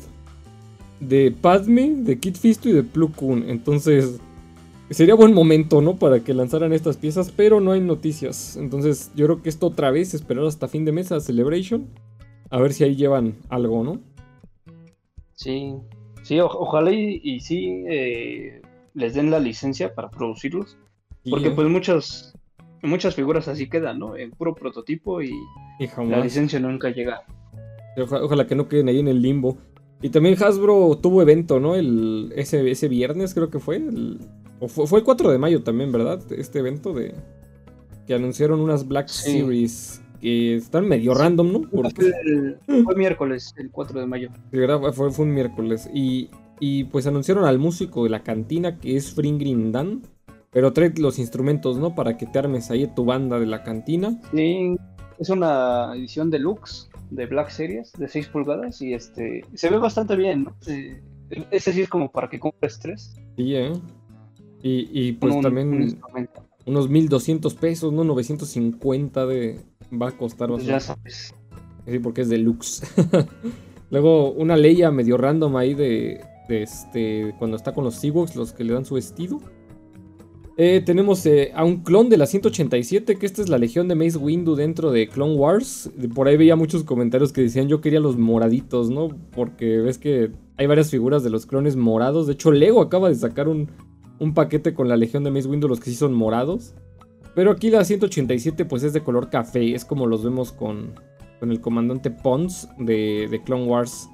de 0.99 1.31
Padme, 1.31 1.93
de 1.95 2.19
Kid 2.19 2.35
Fisto 2.35 2.69
y 2.69 2.71
de 2.71 2.83
Plo 2.83 3.11
Koon. 3.11 3.49
Entonces, 3.49 4.19
sería 4.89 5.15
buen 5.15 5.33
momento, 5.33 5.81
¿no? 5.81 5.97
Para 5.97 6.21
que 6.21 6.33
lanzaran 6.33 6.73
estas 6.73 6.97
piezas, 6.97 7.31
pero 7.31 7.61
no 7.61 7.71
hay 7.71 7.81
noticias. 7.81 8.57
Entonces, 8.57 9.11
yo 9.15 9.25
creo 9.25 9.43
que 9.43 9.49
esto 9.49 9.67
otra 9.67 9.91
vez, 9.91 10.13
esperar 10.13 10.45
hasta 10.45 10.67
fin 10.67 10.85
de 10.85 10.91
mes 10.91 11.11
a 11.11 11.19
Celebration. 11.19 11.87
A 12.49 12.59
ver 12.59 12.73
si 12.73 12.83
ahí 12.83 12.95
llevan 12.95 13.35
algo, 13.49 13.83
¿no? 13.83 13.99
Sí, 15.33 15.75
sí, 16.23 16.39
ojalá 16.39 16.91
y, 16.91 17.39
sí 17.41 17.83
eh, 17.87 18.61
les 18.93 19.13
den 19.13 19.29
la 19.29 19.39
licencia 19.39 19.93
para 19.93 20.09
producirlos. 20.09 20.77
porque 21.29 21.51
pues 21.51 21.67
muchos 21.67 22.36
muchas 22.81 23.15
figuras 23.15 23.47
así 23.47 23.69
quedan, 23.69 23.99
¿no? 23.99 24.15
En 24.15 24.31
puro 24.31 24.55
prototipo 24.55 25.21
y, 25.21 25.31
la 26.07 26.19
licencia 26.19 26.59
nunca 26.59 26.89
llega. 26.89 27.23
ojalá 27.97 28.47
que 28.47 28.55
no 28.55 28.67
queden 28.67 28.89
ahí 28.89 28.99
en 28.99 29.07
el 29.07 29.21
limbo. 29.21 29.57
Y 30.01 30.09
también 30.09 30.41
Hasbro 30.41 30.99
tuvo 31.01 31.21
evento, 31.21 31.59
¿no? 31.59 31.75
El, 31.75 32.31
ese, 32.35 32.69
ese 32.69 32.87
viernes 32.87 33.33
creo 33.33 33.49
que 33.49 33.59
fue. 33.59 33.81
o 34.59 34.67
fue, 34.67 34.99
el 34.99 35.05
4 35.05 35.31
de 35.31 35.37
mayo 35.37 35.63
también, 35.63 35.91
¿verdad? 35.91 36.21
Este 36.31 36.59
evento 36.59 36.93
de... 36.93 37.15
Que 38.05 38.13
anunciaron 38.13 38.61
unas 38.61 38.87
Black 38.87 39.07
Series 39.07 40.01
que 40.21 40.55
están 40.55 40.87
medio 40.87 41.13
random, 41.13 41.51
¿no? 41.51 41.61
Porque... 41.61 42.11
Fue, 42.65 42.95
miércoles, 42.95 43.53
el 43.57 43.71
4 43.71 43.99
de 43.99 44.05
mayo. 44.05 44.29
Fue, 44.93 45.11
fue 45.11 45.25
un 45.25 45.33
miércoles. 45.33 45.89
Y, 45.93 46.29
y 46.59 46.85
pues 46.85 47.07
anunciaron 47.07 47.45
al 47.45 47.57
músico 47.57 48.03
de 48.03 48.11
la 48.11 48.23
cantina 48.23 48.79
que 48.79 48.95
es 48.95 49.13
Fringrin 49.13 49.71
Dan 49.71 50.03
pero 50.51 50.73
trae 50.73 50.93
los 50.97 51.19
instrumentos, 51.19 51.77
¿no? 51.77 51.95
Para 51.95 52.17
que 52.17 52.25
te 52.25 52.39
armes 52.39 52.71
ahí 52.71 52.87
tu 52.87 53.05
banda 53.05 53.39
de 53.39 53.45
la 53.45 53.63
cantina. 53.63 54.19
Sí, 54.33 54.75
es 55.19 55.29
una 55.29 55.93
edición 55.95 56.29
deluxe 56.29 56.89
de 57.09 57.25
Black 57.25 57.49
Series 57.49 57.91
de 57.93 58.07
6 58.07 58.27
pulgadas 58.27 58.81
y 58.81 58.93
este 58.93 59.45
se 59.53 59.69
ve 59.69 59.77
bastante 59.77 60.15
bien, 60.15 60.45
¿no? 60.45 60.55
ese 61.51 61.73
sí 61.73 61.81
es 61.81 61.89
como 61.89 62.11
para 62.11 62.29
que 62.29 62.39
compres 62.39 62.79
tres. 62.79 63.15
Sí, 63.35 63.55
¿eh? 63.55 63.73
Y, 64.63 65.13
pues 65.13 65.39
también 65.39 65.99
unos 66.65 66.89
1200 66.89 67.53
pesos, 67.55 67.93
¿no? 67.93 68.03
950 68.03 69.25
de 69.25 69.61
va 69.93 70.09
a 70.09 70.11
costar 70.11 70.49
pues 70.49 70.65
Ya 70.65 70.79
sabes. 70.79 71.33
Sí, 71.85 71.99
porque 71.99 72.21
es 72.21 72.29
deluxe. 72.29 72.83
Luego 73.89 74.31
una 74.31 74.57
leya 74.57 74.91
medio 74.91 75.15
random 75.15 75.55
ahí 75.55 75.73
de, 75.73 76.19
de 76.49 76.63
este 76.63 77.33
cuando 77.39 77.55
está 77.55 77.73
con 77.73 77.85
los 77.85 77.95
Seawoks, 77.95 78.35
los 78.35 78.51
que 78.51 78.65
le 78.65 78.73
dan 78.73 78.83
su 78.83 78.95
vestido. 78.95 79.39
Eh, 80.59 80.81
tenemos 80.83 81.23
eh, 81.27 81.51
a 81.53 81.63
un 81.63 81.83
clon 81.83 82.09
de 82.09 82.17
la 82.17 82.25
187, 82.25 83.17
que 83.17 83.25
esta 83.27 83.43
es 83.43 83.49
la 83.49 83.59
legión 83.59 83.87
de 83.87 83.93
Mace 83.93 84.17
Windu 84.17 84.55
dentro 84.55 84.91
de 84.91 85.07
Clone 85.07 85.35
Wars. 85.35 85.91
Por 86.15 86.27
ahí 86.27 86.35
veía 86.35 86.55
muchos 86.55 86.83
comentarios 86.83 87.31
que 87.31 87.41
decían 87.41 87.67
yo 87.67 87.79
quería 87.79 87.99
los 87.99 88.17
moraditos, 88.17 88.89
¿no? 88.89 89.09
Porque 89.35 89.77
ves 89.77 89.99
que 89.99 90.31
hay 90.57 90.65
varias 90.65 90.89
figuras 90.89 91.23
de 91.23 91.29
los 91.29 91.45
clones 91.45 91.75
morados. 91.75 92.25
De 92.25 92.33
hecho, 92.33 92.51
Lego 92.51 92.81
acaba 92.81 93.07
de 93.07 93.13
sacar 93.13 93.47
un, 93.47 93.69
un 94.17 94.33
paquete 94.33 94.73
con 94.73 94.87
la 94.87 94.97
legión 94.97 95.23
de 95.23 95.29
Mace 95.29 95.47
Windu, 95.47 95.67
los 95.67 95.79
que 95.79 95.91
sí 95.91 95.95
son 95.95 96.15
morados. 96.15 96.73
Pero 97.35 97.51
aquí 97.51 97.69
la 97.69 97.85
187 97.85 98.65
pues 98.65 98.81
es 98.81 98.93
de 98.93 99.03
color 99.03 99.29
café, 99.29 99.75
es 99.75 99.85
como 99.85 100.07
los 100.07 100.23
vemos 100.23 100.51
con, 100.51 100.93
con 101.39 101.51
el 101.51 101.61
comandante 101.61 102.09
Pons 102.09 102.67
de, 102.79 103.27
de 103.29 103.43
Clone 103.43 103.65
Wars. 103.65 104.09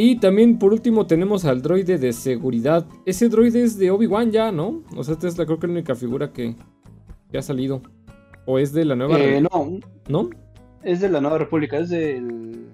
Y 0.00 0.20
también 0.20 0.60
por 0.60 0.72
último 0.72 1.08
tenemos 1.08 1.44
al 1.44 1.60
droide 1.60 1.98
de 1.98 2.12
seguridad. 2.12 2.86
Ese 3.04 3.28
droide 3.28 3.64
es 3.64 3.76
de 3.78 3.90
Obi-Wan 3.90 4.30
ya, 4.30 4.52
¿no? 4.52 4.84
O 4.96 5.02
sea, 5.02 5.14
esta 5.14 5.26
es 5.26 5.36
la, 5.36 5.44
creo 5.44 5.58
que 5.58 5.66
la 5.66 5.72
única 5.72 5.96
figura 5.96 6.32
que, 6.32 6.54
que 7.32 7.38
ha 7.38 7.42
salido. 7.42 7.82
¿O 8.46 8.60
es 8.60 8.72
de 8.72 8.84
la 8.84 8.94
nueva? 8.94 9.18
Eh, 9.18 9.40
no, 9.40 9.80
¿No? 10.08 10.30
es 10.84 11.00
de 11.00 11.08
la 11.10 11.20
Nueva 11.20 11.38
República, 11.38 11.78
es 11.78 11.88
del, 11.88 12.68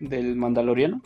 del 0.00 0.36
Mandaloriano. 0.36 1.00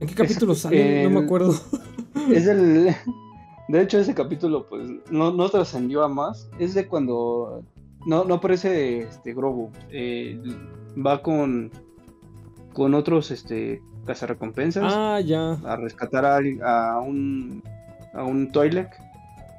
¿En 0.00 0.08
qué 0.08 0.14
capítulo 0.16 0.54
Es- 0.54 0.58
sale? 0.62 1.04
No 1.04 1.10
me 1.10 1.18
el- 1.20 1.24
acuerdo. 1.24 1.54
Es 2.32 2.44
del... 2.46 2.88
De 3.68 3.82
hecho, 3.82 3.98
ese 4.00 4.12
capítulo 4.14 4.66
pues 4.68 4.88
no, 5.10 5.30
no 5.32 5.48
trascendió 5.50 6.02
a 6.02 6.08
más. 6.08 6.50
Es 6.58 6.74
de 6.74 6.88
cuando 6.88 7.62
no, 8.06 8.24
no 8.24 8.34
aparece 8.34 9.00
este 9.02 9.34
Grogu. 9.34 9.70
Eh, 9.90 10.40
va 10.96 11.22
con 11.22 11.70
con 12.72 12.94
otros 12.94 13.30
este 13.30 13.80
cazarrecompensas 14.08 14.82
Ah, 14.96 15.20
ya. 15.20 15.52
a 15.52 15.76
rescatar 15.76 16.24
a, 16.24 17.00
un 17.00 17.62
a 18.14 18.24
un 18.24 18.50
Twi'lek 18.50 18.90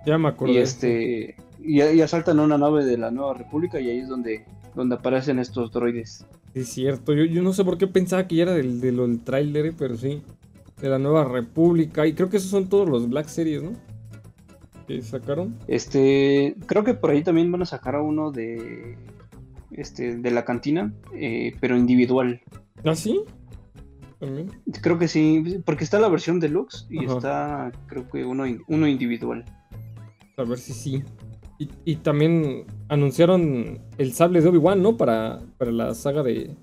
Ya 0.05 0.17
me 0.17 0.27
acordé. 0.27 0.53
y 0.53 0.57
este 0.57 1.35
y, 1.61 1.81
y 1.81 2.01
asaltan 2.01 2.39
una 2.39 2.57
nave 2.57 2.83
de 2.83 2.97
la 2.97 3.11
Nueva 3.11 3.33
República 3.35 3.79
y 3.79 3.89
ahí 3.89 3.99
es 3.99 4.09
donde 4.09 4.43
donde 4.75 4.95
aparecen 4.95 5.39
estos 5.39 5.71
droides. 5.71 6.25
Es 6.53 6.69
cierto. 6.69 7.13
Yo, 7.13 7.25
yo 7.25 7.41
no 7.43 7.53
sé 7.53 7.63
por 7.63 7.77
qué 7.77 7.87
pensaba 7.87 8.27
que 8.27 8.35
ya 8.35 8.43
era 8.43 8.53
del, 8.53 8.81
del, 8.81 8.97
del 8.97 9.19
tráiler, 9.23 9.73
pero 9.77 9.95
sí. 9.97 10.21
De 10.81 10.89
la 10.89 10.97
Nueva 10.99 11.25
República. 11.25 12.07
Y 12.07 12.13
creo 12.13 12.29
que 12.29 12.37
esos 12.37 12.49
son 12.49 12.69
todos 12.69 12.87
los 12.89 13.09
Black 13.09 13.27
Series, 13.27 13.61
¿no? 13.61 13.71
Que 14.87 15.01
sacaron. 15.01 15.55
Este, 15.67 16.55
creo 16.65 16.83
que 16.83 16.93
por 16.93 17.09
ahí 17.11 17.23
también 17.23 17.51
van 17.51 17.61
a 17.61 17.65
sacar 17.65 17.95
a 17.95 18.01
uno 18.01 18.31
de 18.31 18.95
este 19.71 20.15
de 20.17 20.31
la 20.31 20.45
cantina, 20.45 20.93
eh, 21.13 21.53
pero 21.59 21.75
individual. 21.77 22.41
¿Ah, 22.85 22.95
sí? 22.95 23.21
También. 24.19 24.51
Creo 24.81 24.97
que 24.99 25.07
sí, 25.07 25.61
porque 25.65 25.83
está 25.83 25.99
la 25.99 26.09
versión 26.09 26.39
deluxe 26.39 26.87
y 26.89 27.05
Ajá. 27.05 27.15
está, 27.15 27.71
creo 27.87 28.07
que 28.09 28.25
uno, 28.25 28.43
uno 28.67 28.87
individual. 28.87 29.45
A 30.37 30.43
ver 30.43 30.57
si 30.57 30.73
sí. 30.73 31.03
Y, 31.57 31.69
y 31.85 31.95
también 31.97 32.65
anunciaron 32.87 33.79
el 33.97 34.13
sable 34.13 34.41
de 34.41 34.49
Obi-Wan, 34.49 34.81
¿no? 34.81 34.97
Para, 34.97 35.41
para 35.57 35.71
la 35.71 35.93
saga 35.93 36.23
de. 36.23 36.55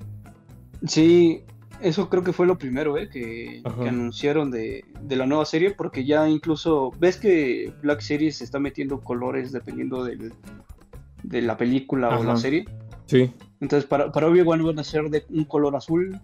Sí, 0.86 1.42
eso 1.80 2.08
creo 2.08 2.22
que 2.22 2.32
fue 2.32 2.46
lo 2.46 2.58
primero, 2.58 2.96
¿eh? 2.96 3.08
Que, 3.08 3.62
anunciaron 3.86 4.50
de, 4.50 4.84
de 5.02 5.16
la 5.16 5.26
nueva 5.26 5.44
serie, 5.44 5.72
porque 5.72 6.04
ya 6.04 6.28
incluso, 6.28 6.92
ves 6.98 7.16
que 7.16 7.72
Black 7.82 8.00
Series 8.00 8.38
se 8.38 8.44
está 8.44 8.58
metiendo 8.58 9.00
colores 9.00 9.52
dependiendo 9.52 10.04
del, 10.04 10.32
de 11.22 11.42
la 11.42 11.56
película 11.56 12.18
o 12.18 12.24
la 12.24 12.36
serie. 12.36 12.64
Sí. 13.06 13.30
Entonces 13.60 13.88
para, 13.88 14.10
para 14.12 14.28
Obi-Wan 14.28 14.64
van 14.64 14.78
a 14.78 14.84
ser 14.84 15.08
de 15.10 15.24
un 15.30 15.44
color 15.44 15.76
azul. 15.76 16.18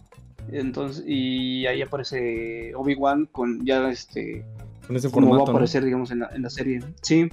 Entonces, 0.51 1.05
y 1.07 1.67
ahí 1.67 1.83
aparece 1.83 2.75
Obi-Wan 2.75 3.27
con 3.33 3.65
ya 3.65 3.89
este 3.91 4.45
Con 4.87 4.97
ese 4.97 5.11
como 5.11 5.29
va 5.29 5.37
a 5.37 5.39
formato. 5.39 5.53
¿no? 5.53 5.57
aparecer, 5.59 5.85
digamos, 5.85 6.11
en 6.11 6.21
la, 6.21 6.31
en 6.35 6.43
la 6.43 6.51
serie. 6.51 6.81
Sí, 7.03 7.29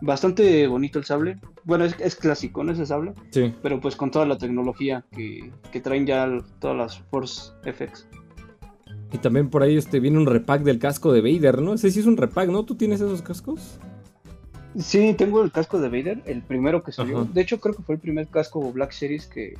bastante 0.00 0.66
bonito 0.66 0.98
el 0.98 1.04
sable. 1.04 1.38
Bueno, 1.64 1.84
es, 1.84 1.94
es 2.00 2.16
clásico, 2.16 2.64
¿no? 2.64 2.72
Ese 2.72 2.86
sable, 2.86 3.12
Sí. 3.30 3.54
pero 3.62 3.80
pues 3.80 3.96
con 3.96 4.10
toda 4.10 4.26
la 4.26 4.38
tecnología 4.38 5.04
que, 5.16 5.50
que 5.72 5.80
traen 5.80 6.06
ya 6.06 6.24
el- 6.24 6.42
todas 6.60 6.76
las 6.76 6.98
Force 7.10 7.52
FX. 7.64 8.06
Y 9.12 9.18
también 9.18 9.48
por 9.48 9.62
ahí 9.62 9.76
este, 9.78 10.00
viene 10.00 10.18
un 10.18 10.26
repack 10.26 10.62
del 10.62 10.78
casco 10.78 11.12
de 11.12 11.22
Vader, 11.22 11.62
¿no? 11.62 11.72
Ese 11.74 11.90
sí 11.90 12.00
es 12.00 12.06
un 12.06 12.16
repack, 12.18 12.48
¿no? 12.50 12.64
¿Tú 12.64 12.74
tienes 12.74 13.00
esos 13.00 13.22
cascos? 13.22 13.78
Sí, 14.76 15.14
tengo 15.14 15.42
el 15.42 15.50
casco 15.50 15.80
de 15.80 15.88
Vader, 15.88 16.22
el 16.26 16.42
primero 16.42 16.82
que 16.82 16.92
salió. 16.92 17.20
Ajá. 17.22 17.30
De 17.32 17.40
hecho, 17.40 17.58
creo 17.58 17.74
que 17.74 17.82
fue 17.82 17.94
el 17.94 18.00
primer 18.02 18.28
casco 18.28 18.70
Black 18.70 18.92
Series 18.92 19.26
que, 19.26 19.54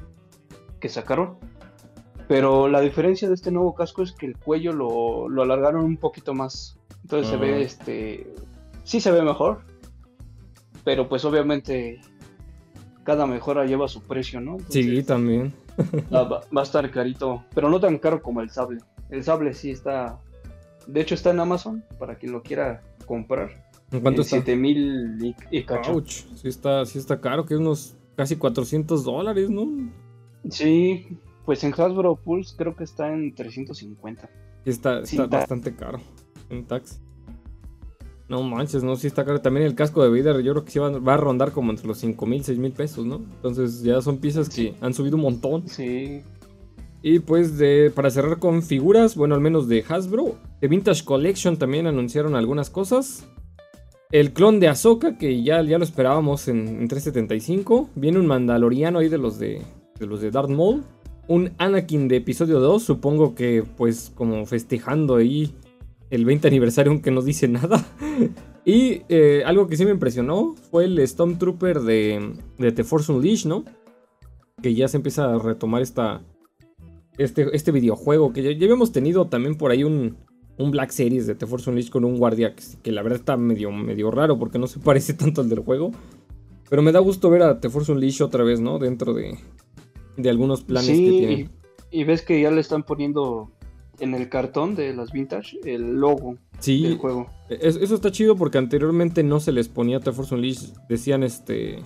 que 0.81 0.88
sacaron. 0.90 1.37
Pero 2.28 2.68
la 2.68 2.80
diferencia 2.80 3.26
de 3.28 3.35
este 3.35 3.50
nuevo 3.50 3.75
casco 3.75 4.02
es 4.02 4.12
que 4.12 4.26
el 4.26 4.37
cuello 4.37 4.73
lo, 4.73 5.28
lo 5.28 5.42
alargaron 5.42 5.85
un 5.85 5.97
poquito 5.97 6.35
más. 6.35 6.78
Entonces 7.02 7.28
se 7.28 7.37
Ah. 7.37 7.38
ve, 7.38 7.62
este, 7.62 8.35
sí 8.85 9.00
se 9.00 9.11
ve 9.11 9.23
mejor. 9.23 9.62
Pero 10.85 11.08
pues 11.08 11.25
obviamente 11.25 12.00
cada 13.04 13.26
mejora 13.26 13.64
lleva 13.64 13.88
su 13.88 14.02
precio, 14.02 14.41
¿no? 14.41 14.58
Sí, 14.69 15.02
también. 15.02 15.54
va, 16.14 16.25
va- 16.25 16.41
va 16.54 16.60
a 16.60 16.64
estar 16.64 16.91
carito, 16.91 17.45
pero 17.54 17.71
no 17.71 17.80
tan 17.80 17.99
caro 17.99 18.21
como 18.23 18.41
el 18.43 18.50
sable. 18.50 18.80
El 19.10 19.25
sable 19.25 19.54
sí 19.54 19.71
está, 19.71 20.19
de 20.86 21.00
hecho 21.00 21.14
está 21.14 21.30
en 21.30 21.41
Amazon 21.41 21.82
para 21.99 22.17
quien 22.17 22.32
lo 22.32 22.43
quiera 22.43 22.82
comprar. 23.06 23.64
¿En 23.91 24.00
cuánto 24.00 24.21
en 24.21 24.25
está? 24.26 24.36
7000 24.36 25.19
y, 25.25 25.36
y 25.50 25.62
cacho. 25.64 25.93
Ouch. 25.93 26.10
Sí 26.34 26.49
está, 26.49 26.84
sí 26.84 26.99
está 26.99 27.19
caro, 27.21 27.47
que 27.47 27.54
es 27.54 27.60
unos 27.60 27.97
casi 28.17 28.36
400 28.36 29.02
dólares, 29.04 29.49
¿no? 29.49 29.67
Sí, 30.50 31.17
pues 31.49 31.65
en 31.65 31.73
Hasbro 31.73 32.17
Pulse 32.17 32.54
creo 32.58 32.76
que 32.76 32.84
está 32.84 33.11
en 33.11 33.34
350. 33.34 34.28
Sí 34.65 34.71
está, 34.71 35.00
está 35.00 35.25
bastante 35.25 35.75
caro. 35.75 35.99
En 36.50 36.67
tax. 36.67 37.00
No 38.28 38.43
manches, 38.43 38.84
no, 38.84 38.97
sí 38.97 39.06
está 39.06 39.25
caro. 39.25 39.41
También 39.41 39.65
el 39.65 39.75
casco 39.75 40.02
de 40.02 40.11
Vader, 40.11 40.43
yo 40.43 40.52
creo 40.52 40.65
que 40.67 40.73
sí 40.73 40.78
va, 40.78 40.91
va 40.99 41.15
a 41.15 41.17
rondar 41.17 41.52
como 41.52 41.71
entre 41.71 41.87
los 41.87 41.97
5 42.00 42.26
mil, 42.26 42.45
6 42.45 42.58
mil 42.58 42.73
pesos, 42.73 43.06
¿no? 43.06 43.23
Entonces 43.37 43.82
ya 43.82 44.02
son 44.02 44.19
piezas 44.19 44.50
que 44.50 44.75
han 44.82 44.93
subido 44.93 45.17
un 45.17 45.23
montón. 45.23 45.67
Sí, 45.67 46.21
Y 47.00 47.21
pues 47.21 47.56
de, 47.56 47.91
para 47.95 48.11
cerrar 48.11 48.39
con 48.39 48.63
figuras, 48.63 49.17
bueno, 49.17 49.34
al 49.34 49.41
menos 49.41 49.69
de 49.69 49.82
Hasbro, 49.89 50.34
de 50.61 50.69
Vintage 50.69 51.02
Collection 51.02 51.56
también 51.56 51.87
anunciaron 51.87 52.37
algunas 52.37 52.69
cosas. 52.69 53.26
El 54.13 54.34
clon 54.34 54.61
de 54.61 54.69
Ahsoka, 54.69 55.17
que 55.17 55.43
ya, 55.43 55.63
ya 55.63 55.78
lo 55.78 55.84
esperábamos 55.84 56.47
en, 56.49 56.69
en 56.69 56.89
375. 56.89 57.89
Viene 57.95 58.19
un 58.19 58.26
Mandaloriano 58.26 58.99
ahí 58.99 59.08
de 59.08 59.17
los 59.17 59.39
de, 59.39 59.63
de 59.99 60.06
los 60.06 60.21
de 60.21 60.30
Darth 60.30 60.50
Maul. 60.50 60.84
Un 61.28 61.52
Anakin 61.58 62.08
de 62.08 62.17
episodio 62.17 62.58
2, 62.58 62.82
supongo 62.82 63.34
que 63.34 63.62
pues 63.76 64.10
como 64.14 64.47
festejando 64.47 65.17
ahí 65.17 65.52
el 66.08 66.25
20 66.25 66.49
aniversario, 66.49 66.91
aunque 66.91 67.10
no 67.10 67.21
dice 67.21 67.49
nada. 67.49 67.86
y 68.64 69.02
eh, 69.10 69.43
algo 69.45 69.67
que 69.67 69.76
sí 69.76 69.84
me 69.84 69.91
impresionó 69.91 70.54
fue 70.71 70.86
el 70.86 71.06
Stormtrooper 71.06 71.80
de, 71.80 72.32
de 72.56 72.73
The 72.73 72.82
Force 72.82 73.12
Unleashed, 73.12 73.47
¿no? 73.47 73.64
Que 74.62 74.75
ya 74.75 74.88
se 74.88 74.97
empieza 74.97 75.34
a 75.34 75.38
retomar 75.38 75.82
esta, 75.82 76.23
este, 77.19 77.54
este 77.54 77.73
videojuego 77.73 78.32
que 78.32 78.43
ya, 78.43 78.50
ya 78.52 78.64
habíamos 78.64 78.93
tenido 78.93 79.26
también 79.26 79.56
por 79.56 79.71
ahí 79.71 79.84
un, 79.84 80.17
un 80.56 80.71
Black 80.71 80.93
Series 80.93 81.26
de 81.26 81.34
The 81.34 81.47
Force 81.47 81.69
Unleashed 81.69 81.93
con 81.93 82.06
un 82.06 82.17
guardia 82.17 82.54
que, 82.54 82.62
que 82.82 82.91
la 82.91 83.02
verdad 83.02 83.19
está 83.19 83.36
medio, 83.36 83.71
medio 83.71 84.10
raro 84.10 84.38
porque 84.38 84.58
no 84.58 84.67
se 84.67 84.78
parece 84.80 85.12
tanto 85.12 85.43
al 85.43 85.50
del 85.50 85.60
juego. 85.60 85.93
Pero 86.71 86.80
me 86.80 86.93
da 86.93 87.00
gusto 87.00 87.28
ver 87.28 87.43
a 87.43 87.60
The 87.60 87.69
Force 87.69 87.93
Unleashed 87.93 88.25
otra 88.25 88.45
vez, 88.45 88.60
¿no? 88.60 88.78
Dentro 88.78 89.12
de, 89.12 89.38
de 90.19 90.28
algunos 90.28 90.63
planes 90.63 90.91
que 90.91 91.11
tienen. 91.11 91.50
y, 91.91 92.00
y 92.00 92.04
ves 92.04 92.21
que 92.23 92.39
ya 92.43 92.50
le 92.50 92.61
están 92.61 92.83
poniendo 92.83 93.50
en 94.00 94.15
el 94.15 94.28
cartón 94.28 94.75
de 94.76 94.95
las 94.95 95.11
vintage 95.13 95.59
el 95.65 95.95
logo 95.97 96.37
Sí, 96.61 96.83
del 96.83 96.99
juego. 96.99 97.26
es- 97.49 97.76
eso 97.76 97.95
está 97.95 98.13
chido 98.13 98.37
porque 98.37 98.59
anteriormente 98.59 99.23
no 99.23 99.41
se 99.41 99.50
les 99.52 99.69
ponía 99.69 99.99
The 100.00 100.13
Force 100.13 100.35
Unleashed, 100.35 100.75
decían 100.89 101.23
este 101.23 101.78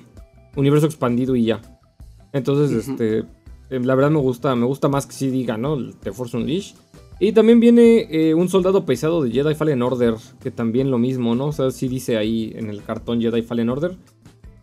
universo 0.56 0.86
expandido 0.86 1.36
y 1.36 1.44
ya. 1.44 1.60
Entonces, 2.32 2.70
Ujú. 2.86 2.92
este, 2.92 3.18
eh, 3.70 3.80
la 3.80 3.94
verdad 3.94 4.10
me 4.10 4.18
gusta, 4.18 4.54
me 4.56 4.66
gusta 4.66 4.88
más 4.88 5.06
que 5.06 5.12
sí 5.12 5.28
diga, 5.30 5.56
¿no? 5.56 5.78
The 5.90 6.12
Force 6.12 6.36
Unleashed. 6.36 6.76
Y 7.20 7.32
también 7.32 7.60
viene 7.60 8.08
eh, 8.10 8.34
un 8.34 8.48
soldado 8.48 8.84
pesado 8.84 9.22
de 9.22 9.30
Jedi 9.30 9.54
Fallen 9.54 9.80
Order, 9.82 10.14
que 10.42 10.50
también 10.50 10.90
lo 10.90 10.98
mismo, 10.98 11.34
¿no? 11.34 11.46
O 11.46 11.52
sea, 11.52 11.70
sí 11.70 11.86
dice 11.86 12.16
ahí 12.16 12.52
en 12.56 12.68
el 12.68 12.82
cartón 12.82 13.20
Jedi 13.20 13.42
Fallen 13.42 13.68
Order. 13.70 13.96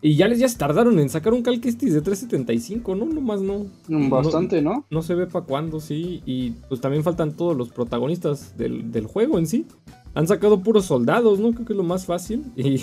Y 0.02 0.16
ya 0.16 0.28
les 0.28 0.38
ya 0.38 0.48
se 0.48 0.56
tardaron 0.56 0.98
en 0.98 1.10
sacar 1.10 1.34
un 1.34 1.42
Calquestis 1.42 1.92
de 1.92 2.00
375, 2.00 2.94
¿no? 2.94 3.04
Nomás 3.04 3.42
no. 3.42 3.66
Mm, 3.88 4.08
Bastante, 4.08 4.62
¿no? 4.62 4.86
No 4.90 5.02
se 5.02 5.14
ve 5.14 5.26
para 5.26 5.44
cuándo, 5.44 5.78
sí. 5.80 6.22
Y 6.24 6.52
pues 6.68 6.80
también 6.80 7.02
faltan 7.04 7.36
todos 7.36 7.54
los 7.56 7.68
protagonistas 7.68 8.56
del, 8.56 8.90
del 8.92 9.06
juego 9.06 9.38
en 9.38 9.46
sí. 9.46 9.66
Han 10.14 10.26
sacado 10.26 10.60
puros 10.62 10.86
soldados, 10.86 11.38
¿no? 11.38 11.52
Creo 11.52 11.66
que 11.66 11.72
es 11.74 11.76
lo 11.76 11.82
más 11.84 12.06
fácil. 12.06 12.44
Y 12.56 12.76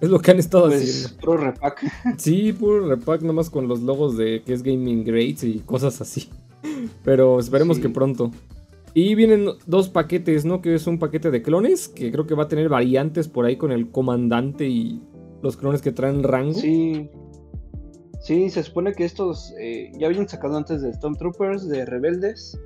es 0.00 0.10
lo 0.10 0.18
que 0.18 0.32
han 0.32 0.38
estado 0.40 0.66
Pues 0.66 0.82
haciendo. 0.82 1.20
pro 1.22 1.36
repack. 1.36 1.84
Sí, 2.18 2.52
puro 2.52 2.88
repack 2.88 3.22
nomás 3.22 3.48
con 3.50 3.68
los 3.68 3.80
logos 3.80 4.16
de 4.16 4.42
que 4.44 4.52
es 4.52 4.62
Gaming 4.64 5.04
Greats 5.04 5.44
y 5.44 5.60
cosas 5.60 6.00
así. 6.00 6.28
Pero 7.04 7.38
esperemos 7.38 7.76
Sí. 7.76 7.82
que 7.82 7.88
pronto. 7.88 8.32
Y 8.94 9.14
vienen 9.14 9.46
dos 9.66 9.88
paquetes, 9.88 10.44
¿no? 10.44 10.60
Que 10.60 10.74
es 10.74 10.86
un 10.86 10.98
paquete 10.98 11.30
de 11.30 11.42
clones, 11.42 11.88
que 11.88 12.10
creo 12.12 12.26
que 12.26 12.34
va 12.34 12.44
a 12.44 12.48
tener 12.48 12.68
variantes 12.68 13.28
por 13.28 13.44
ahí 13.44 13.56
con 13.56 13.72
el 13.72 13.90
comandante 13.90 14.68
y 14.68 15.00
los 15.44 15.56
clones 15.56 15.80
que 15.82 15.92
traen 15.92 16.22
rango. 16.24 16.54
Sí. 16.54 17.08
Sí, 18.20 18.48
se 18.48 18.62
supone 18.62 18.94
que 18.94 19.04
estos 19.04 19.52
eh, 19.60 19.92
ya 19.98 20.06
habían 20.06 20.26
sacado 20.28 20.56
antes 20.56 20.80
de 20.80 20.92
Stormtroopers, 20.94 21.68
de 21.68 21.84
Rebeldes 21.84 22.58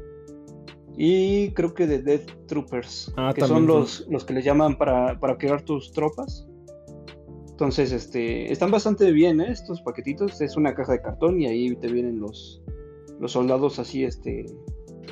y 0.97 1.51
creo 1.51 1.75
que 1.75 1.87
de 1.89 2.01
Death 2.01 2.31
Troopers, 2.47 3.13
Ah, 3.17 3.33
que 3.35 3.43
son 3.43 3.67
los, 3.67 4.07
los 4.09 4.25
que 4.25 4.35
les 4.35 4.45
llaman 4.45 4.79
para, 4.79 5.19
para 5.19 5.37
crear 5.37 5.63
tus 5.63 5.93
tropas. 5.93 6.47
Entonces, 7.51 7.91
este, 7.91 8.53
están 8.53 8.71
bastante 8.71 9.11
bien, 9.11 9.41
¿eh? 9.41 9.51
Estos 9.51 9.81
paquetitos. 9.83 10.41
Es 10.41 10.57
una 10.57 10.75
caja 10.77 10.93
de 10.93 11.03
cartón 11.03 11.41
y 11.41 11.47
ahí 11.47 11.75
te 11.75 11.89
vienen 11.89 12.21
los, 12.21 12.63
los 13.19 13.33
soldados 13.33 13.81
así, 13.81 14.05
este, 14.05 14.47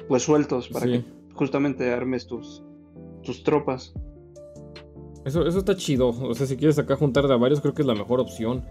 pues 0.07 0.23
sueltos 0.23 0.69
para 0.69 0.87
Sí. 0.87 0.93
que 0.93 1.05
justamente 1.35 1.93
armes 1.93 2.27
tus, 2.29 2.63
tus 3.25 3.43
tropas. 3.43 3.93
Eso, 5.27 5.47
eso 5.47 5.59
está 5.59 5.77
chido. 5.77 6.09
O 6.09 6.35
sea, 6.35 6.47
si 6.47 6.57
quieres 6.57 6.79
acá 6.79 6.97
juntar 6.97 7.27
de 7.29 7.35
a 7.35 7.37
varios, 7.37 7.61
creo 7.61 7.75
que 7.75 7.83
es 7.83 7.87
la 7.89 7.95
mejor 7.95 8.21
opción. 8.21 8.65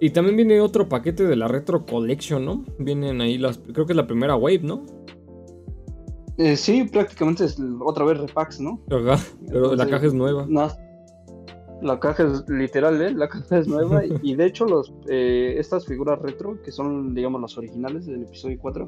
Y 0.00 0.10
también 0.10 0.36
viene 0.36 0.60
otro 0.60 0.88
paquete 0.88 1.26
de 1.26 1.34
la 1.36 1.48
Retro 1.48 1.84
Collection, 1.84 2.44
¿no? 2.44 2.64
Vienen 2.78 3.20
ahí 3.20 3.36
las. 3.36 3.58
Creo 3.58 3.84
que 3.84 3.92
es 3.92 3.96
la 3.96 4.06
primera 4.06 4.36
wave, 4.36 4.60
¿no? 4.62 4.86
Eh, 6.38 6.56
sí, 6.56 6.84
prácticamente 6.84 7.44
es 7.44 7.58
otra 7.80 8.04
vez 8.04 8.16
repacks, 8.18 8.60
¿no? 8.60 8.80
Ajá, 8.90 9.20
pero 9.50 9.74
la 9.74 9.88
caja 9.88 10.06
es 10.06 10.14
nueva. 10.14 10.46
No, 10.48 10.68
la 11.82 11.98
caja 11.98 12.22
es 12.24 12.48
literal, 12.48 13.02
¿eh? 13.02 13.12
La 13.12 13.28
caja 13.28 13.58
es 13.58 13.66
nueva. 13.66 14.02
y, 14.22 14.36
de 14.36 14.46
hecho, 14.46 14.66
los, 14.66 14.94
eh, 15.08 15.56
estas 15.58 15.84
figuras 15.84 16.20
retro, 16.20 16.62
que 16.62 16.70
son, 16.70 17.12
digamos, 17.12 17.40
las 17.40 17.58
originales 17.58 18.06
del 18.06 18.22
episodio 18.22 18.56
4, 18.60 18.86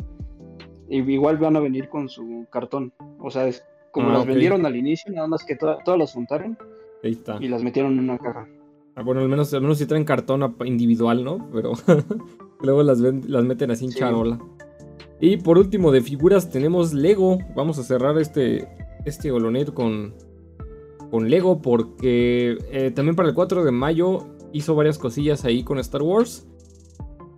igual 0.91 1.39
van 1.39 1.57
a 1.57 1.61
venir 1.61 1.89
con 1.89 2.09
su 2.09 2.47
cartón. 2.51 2.93
O 3.19 3.31
sea, 3.31 3.49
es 3.49 3.65
como 3.91 4.11
Ah, 4.11 4.13
las 4.19 4.27
vendieron 4.27 4.65
al 4.65 4.77
inicio, 4.77 5.13
nada 5.13 5.27
más 5.27 5.45
que 5.45 5.57
to- 5.57 5.79
todas 5.85 5.99
las 5.99 6.13
juntaron 6.13 6.57
Ahí 7.03 7.13
está. 7.13 7.39
y 7.41 7.49
las 7.49 7.63
metieron 7.63 7.93
en 7.93 8.01
una 8.01 8.19
caja. 8.19 8.47
Ah, 8.97 9.03
bueno, 9.03 9.21
al 9.23 9.29
menos, 9.29 9.53
al 9.55 9.63
menos 9.63 9.79
si 9.79 9.87
traen 9.87 10.05
cartón 10.05 10.55
individual, 10.65 11.25
¿no? 11.25 11.49
Pero 11.53 11.73
luego 12.63 12.83
las, 12.83 13.01
ven- 13.01 13.25
las 13.29 13.45
meten 13.45 13.71
así 13.71 13.87
en 13.87 13.93
Sí. 13.93 13.99
charola. 13.99 14.39
Y 15.21 15.37
por 15.39 15.59
último, 15.59 15.93
de 15.93 16.01
figuras 16.03 16.51
tenemos 16.51 16.93
Lego. 16.95 17.39
Vamos 17.55 17.79
a 17.79 17.83
cerrar 17.83 18.19
este, 18.19 18.69
este 19.05 19.31
Holonet 19.31 19.73
con, 19.73 20.15
con 21.11 21.29
Lego 21.31 21.61
porque 21.63 22.59
eh, 22.71 22.91
también 22.95 23.17
para 23.17 23.29
el 23.29 23.35
4 23.35 23.65
de 23.65 23.71
mayo 23.71 24.27
hizo 24.53 24.75
varias 24.75 24.99
cosillas 24.99 25.45
ahí 25.45 25.63
con 25.63 25.79
Star 25.79 26.03
Wars. 26.03 26.47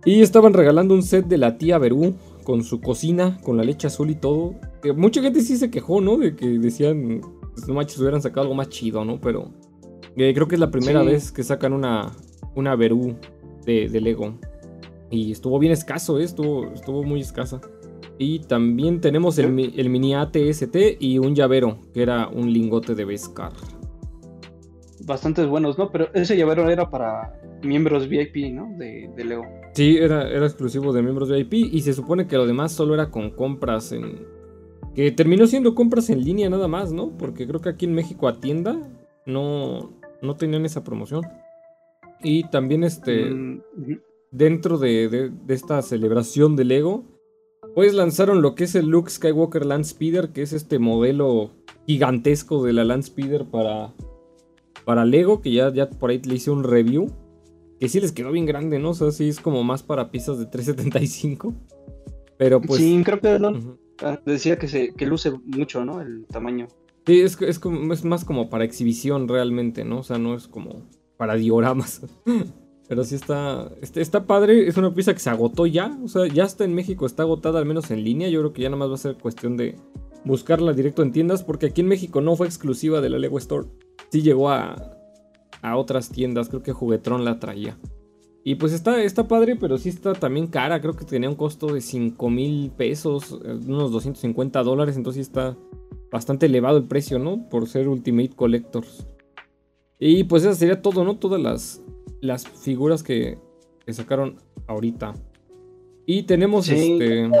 Y 0.05 0.21
estaban 0.21 0.53
regalando 0.53 0.93
un 0.93 1.03
set 1.03 1.27
de 1.27 1.37
la 1.37 1.57
tía 1.57 1.77
Berú 1.77 2.15
con 2.43 2.63
su 2.63 2.81
cocina, 2.81 3.39
con 3.43 3.55
la 3.55 3.63
leche 3.63 3.87
azul 3.87 4.09
y 4.09 4.15
todo. 4.15 4.55
Mucha 4.97 5.21
gente 5.21 5.39
sí 5.41 5.55
se 5.55 5.69
quejó, 5.71 6.01
¿no? 6.01 6.17
De 6.17 6.35
que 6.35 6.47
decían, 6.59 7.21
pues, 7.53 7.67
no 7.67 7.73
manches, 7.73 7.99
hubieran 7.99 8.21
sacado 8.21 8.41
algo 8.41 8.55
más 8.55 8.69
chido, 8.69 9.03
¿no? 9.05 9.19
Pero 9.19 9.51
eh, 10.15 10.33
creo 10.33 10.47
que 10.47 10.55
es 10.55 10.59
la 10.61 10.71
primera 10.71 11.01
Sí. 11.01 11.07
vez 11.07 11.31
que 11.31 11.43
sacan 11.43 11.73
una, 11.73 12.11
una 12.55 12.75
Berú 12.75 13.15
de, 13.65 13.89
de 13.89 14.01
Lego. 14.01 14.37
Y 15.09 15.31
estuvo 15.31 15.59
bien 15.59 15.71
escaso, 15.71 16.19
¿eh? 16.19 16.23
estuvo, 16.23 16.65
estuvo 16.73 17.03
muy 17.03 17.21
escasa. 17.21 17.61
Y 18.17 18.39
también 18.39 19.01
tenemos 19.01 19.37
el, 19.39 19.73
el 19.75 19.89
mini 19.89 20.13
ATST 20.15 20.75
y 20.99 21.17
un 21.19 21.35
llavero, 21.35 21.79
que 21.93 22.01
era 22.03 22.27
un 22.27 22.51
lingote 22.53 22.95
de 22.95 23.05
Beskar. 23.05 23.53
Bastantes 25.05 25.47
buenos, 25.47 25.77
¿no? 25.77 25.91
Pero 25.91 26.07
ese 26.13 26.37
llavero 26.37 26.69
era 26.69 26.89
para 26.89 27.33
miembros 27.63 28.07
VIP, 28.07 28.53
¿no? 28.53 28.69
De, 28.77 29.09
de 29.15 29.25
Lego. 29.25 29.43
Sí, 29.73 29.97
era, 29.97 30.29
era 30.29 30.45
exclusivo 30.45 30.93
de 30.93 31.01
miembros 31.01 31.29
VIP 31.29 31.53
y 31.53 31.81
se 31.81 31.93
supone 31.93 32.27
que 32.27 32.37
lo 32.37 32.45
demás 32.45 32.71
solo 32.71 32.93
era 32.93 33.09
con 33.09 33.31
compras 33.31 33.91
en... 33.91 34.25
Que 34.95 35.11
terminó 35.11 35.47
siendo 35.47 35.73
compras 35.75 36.09
en 36.09 36.23
línea 36.23 36.49
nada 36.49 36.67
más, 36.67 36.91
¿no? 36.93 37.17
Porque 37.17 37.47
creo 37.47 37.61
que 37.61 37.69
aquí 37.69 37.85
en 37.85 37.93
México 37.93 38.27
a 38.27 38.39
tienda 38.39 38.77
no, 39.25 39.91
no 40.21 40.35
tenían 40.35 40.65
esa 40.65 40.83
promoción. 40.83 41.23
Y 42.23 42.43
también 42.49 42.83
este... 42.83 43.25
Mm, 43.31 43.61
dentro 44.31 44.77
de, 44.77 45.09
de- 45.09 45.29
de 45.29 45.53
esta 45.53 45.81
celebración 45.81 46.55
de 46.55 46.63
Lego, 46.65 47.03
pues 47.75 47.93
lanzaron 47.93 48.41
lo 48.41 48.55
que 48.55 48.63
es 48.65 48.75
el 48.75 48.87
Luke 48.87 49.09
Skywalker 49.09 49.65
Land 49.65 49.85
Speeder, 49.85 50.29
que 50.29 50.41
es 50.41 50.53
este 50.53 50.79
modelo 50.79 51.51
gigantesco 51.87 52.63
de 52.63 52.73
la 52.73 52.83
Land 52.83 53.03
Speeder 53.03 53.45
para, 53.45 53.93
para 54.85 55.05
Lego, 55.05 55.41
que 55.41 55.51
ya, 55.51 55.71
ya 55.73 55.89
por 55.89 56.09
ahí 56.09 56.19
le 56.23 56.35
hice 56.35 56.49
un 56.51 56.63
review, 56.63 57.07
que 57.79 57.89
sí 57.89 57.99
les 57.99 58.11
quedó 58.11 58.31
bien 58.31 58.45
grande, 58.45 58.79
¿no? 58.79 58.91
O 58.91 58.93
sea, 58.93 59.11
sí 59.11 59.27
es 59.29 59.39
como 59.39 59.63
más 59.63 59.83
para 59.83 60.09
piezas 60.11 60.39
de 60.39 60.45
375. 60.45 61.53
Pero 62.37 62.59
pues... 62.61 62.79
sí, 62.81 63.01
creo 63.05 63.19
que 63.19 63.37
no- 63.39 63.51
ujú. 63.51 63.77
Ah, 64.01 64.19
decía 64.25 64.57
que, 64.57 64.67
se, 64.67 64.93
que 64.93 65.05
luce 65.05 65.31
mucho, 65.45 65.83
¿no? 65.85 66.01
El 66.01 66.25
tamaño. 66.25 66.67
Sí, 67.05 67.21
es, 67.21 67.41
es, 67.41 67.59
como- 67.59 67.93
es 67.93 68.03
más 68.05 68.23
como 68.25 68.49
para 68.49 68.63
exhibición 68.63 69.27
realmente, 69.27 69.83
¿no? 69.83 69.99
O 69.99 70.03
sea, 70.03 70.17
no 70.17 70.35
es 70.35 70.47
como 70.47 70.83
para 71.17 71.35
dioramas. 71.35 72.01
Pero 72.87 73.03
sí 73.05 73.15
está, 73.15 73.71
está, 73.81 74.01
está 74.01 74.25
padre, 74.27 74.67
es 74.67 74.75
una 74.77 74.93
pieza 74.93 75.13
que 75.13 75.19
se 75.19 75.29
agotó 75.29 75.65
ya, 75.65 75.97
o 76.03 76.07
sea, 76.09 76.27
ya 76.27 76.43
está 76.43 76.65
en 76.65 76.75
México, 76.75 77.05
está 77.05 77.23
agotada 77.23 77.57
al 77.59 77.65
menos 77.65 77.89
en 77.91 78.03
línea, 78.03 78.27
yo 78.29 78.41
creo 78.41 78.53
que 78.53 78.61
ya 78.61 78.69
nada 78.69 78.77
más 78.79 78.89
va 78.89 78.95
a 78.95 78.97
ser 78.97 79.15
cuestión 79.15 79.55
de 79.55 79.75
buscarla 80.25 80.73
directo 80.73 81.01
en 81.01 81.13
tiendas, 81.13 81.43
porque 81.43 81.67
aquí 81.67 81.79
en 81.81 81.87
México 81.87 82.19
no 82.19 82.35
fue 82.35 82.45
exclusiva 82.45 82.99
de 82.99 83.09
la 83.09 83.19
Lego 83.19 83.37
Store, 83.37 83.67
sí 84.11 84.21
llegó 84.21 84.49
a, 84.49 84.97
a 85.61 85.77
otras 85.77 86.09
tiendas, 86.09 86.49
creo 86.49 86.61
que 86.61 86.73
Juguetron 86.73 87.23
la 87.23 87.39
traía. 87.39 87.77
Y 88.45 88.55
pues 88.55 88.73
está, 88.73 89.01
está 89.01 89.27
padre, 89.27 89.55
pero 89.55 89.77
sí 89.77 89.89
está 89.89 90.13
también 90.13 90.47
cara, 90.47 90.81
creo 90.81 90.95
que 90.95 91.05
tenía 91.05 91.29
un 91.29 91.35
costo 91.35 91.73
de 91.73 91.79
5 91.79 92.29
mil 92.29 92.71
pesos, 92.71 93.39
eh, 93.43 93.59
unos 93.67 93.91
250 93.91 94.61
dólares, 94.63 94.97
entonces 94.97 95.25
sí 95.25 95.29
está 95.29 95.55
bastante 96.11 96.47
elevado 96.47 96.77
el 96.77 96.83
precio, 96.83 97.19
¿no? 97.19 97.47
Por 97.49 97.67
ser 97.67 97.87
Ultimate 97.87 98.31
Collectors. 98.35 99.07
Y 99.97 100.25
pues 100.25 100.43
eso 100.43 100.53
sería 100.55 100.81
todo, 100.81 101.05
¿no? 101.05 101.15
Todas 101.17 101.41
las, 101.41 101.81
las 102.19 102.45
figuras 102.47 103.01
que, 103.01 103.37
que 103.85 103.93
sacaron 103.93 104.37
ahorita. 104.67 105.13
Y 106.05 106.23
tenemos 106.23 106.65
Sí, 106.65 106.93
este. 106.93 107.31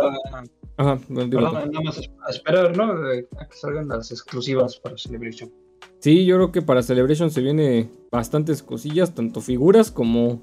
Ajá. 0.77 0.97
Perdón, 1.07 1.53
nada 1.53 1.81
más 1.83 1.99
a 1.99 2.29
esperar, 2.29 2.75
¿no? 2.75 2.85
A 2.85 3.47
que 3.47 3.57
salgan 3.57 3.89
las 3.89 4.11
exclusivas 4.11 4.77
para 4.77 4.97
Celebration. 4.97 5.51
Sí, 5.99 6.25
yo 6.25 6.37
creo 6.37 6.51
que 6.51 6.61
para 6.61 6.81
Celebration 6.81 7.29
se 7.29 7.41
viene 7.41 7.89
bastantes 8.11 8.63
cosillas, 8.63 9.13
tanto 9.13 9.41
figuras 9.41 9.91
como 9.91 10.41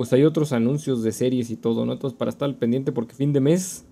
pues 0.00 0.14
hay 0.14 0.24
otros 0.24 0.54
anuncios 0.54 1.02
de 1.02 1.12
series 1.12 1.50
y 1.50 1.56
todo, 1.58 1.84
¿no? 1.84 1.92
Entonces 1.92 2.18
para 2.18 2.30
estar 2.30 2.48
al 2.48 2.54
pendiente 2.56 2.90
porque 2.90 3.14
fin 3.14 3.34
de 3.34 3.40
mes 3.40 3.84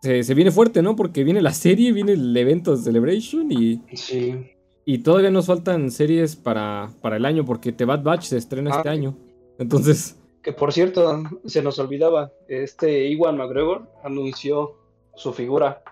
se, 0.00 0.22
se 0.22 0.34
viene 0.34 0.52
fuerte, 0.52 0.80
¿no? 0.80 0.94
Porque 0.94 1.24
viene 1.24 1.42
la 1.42 1.52
serie, 1.52 1.90
viene 1.92 2.12
el 2.12 2.36
evento 2.36 2.70
de 2.76 2.82
Celebration 2.84 3.50
y, 3.50 3.82
Sí. 3.96 4.46
y 4.84 4.98
todavía 4.98 5.32
nos 5.32 5.46
faltan 5.46 5.90
series 5.90 6.36
para, 6.36 6.90
para 7.00 7.16
el 7.16 7.24
año 7.24 7.44
porque 7.44 7.72
The 7.72 7.84
Bad 7.84 8.04
Batch 8.04 8.26
se 8.26 8.36
estrena 8.36 8.70
Ah, 8.72 8.76
este 8.76 8.88
ok. 8.90 8.92
año. 8.92 9.16
Entonces, 9.58 10.16
Que 10.40 10.52
por 10.52 10.72
cierto, 10.72 11.20
se 11.46 11.62
nos 11.62 11.80
olvidaba, 11.80 12.30
este 12.46 13.08
Iwan 13.08 13.38
McGregor 13.38 13.88
anunció 14.04 14.76
su 15.16 15.32
figura 15.32 15.82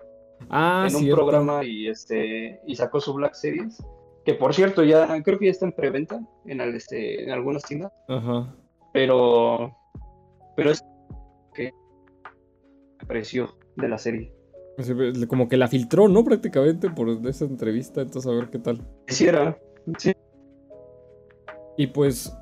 ah, 0.51 0.87
en 0.88 0.94
un 0.94 1.03
cierto. 1.03 1.16
programa 1.16 1.64
y 1.64 1.88
este 1.88 2.61
y 2.64 2.77
sacó 2.77 3.01
su 3.01 3.12
Black 3.14 3.35
Series. 3.35 3.83
Que 4.25 4.35
por 4.35 4.55
cierto, 4.55 4.85
ya 4.85 5.20
creo 5.25 5.37
que 5.40 5.46
ya 5.46 5.51
está 5.51 5.66
en 5.66 5.73
preventa 5.73 6.20
en, 6.46 6.61
el, 6.61 6.77
este, 6.77 7.25
en 7.25 7.31
algunas 7.33 7.64
tiendas, 7.64 7.90
Ajá. 8.07 8.55
Pero 8.92 9.76
pero 10.57 10.70
es 10.70 10.83
que 11.55 11.70
apreció 12.98 13.57
de 13.76 13.88
la 13.88 13.98
serie. 13.98 14.33
Se 14.79 14.94
ve- 14.94 15.26
Como 15.26 15.48
que 15.48 15.57
la 15.57 15.68
filtró, 15.68 16.09
¿no? 16.09 16.24
Prácticamente 16.24 16.90
por 16.90 17.09
esa 17.26 17.44
entrevista, 17.44 18.00
entonces 18.03 18.31
a 18.31 18.35
ver 18.35 18.50
qué 18.50 18.59
tal. 18.59 18.81
Quisiera, 19.07 19.59
sí, 19.98 20.12
Y 21.76 21.87
pues, 21.88 22.33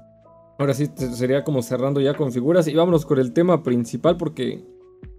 ahora 0.59 0.75
sí 0.75 0.89
sería 0.97 1.45
como 1.45 1.63
cerrando 1.63 2.01
ya 2.01 2.15
con 2.15 2.33
figuras. 2.33 2.67
Y 2.69 2.75
vámonos 2.75 3.07
con 3.07 3.19
el 3.19 3.33
tema 3.33 3.63
principal 3.63 4.17
porque, 4.17 4.65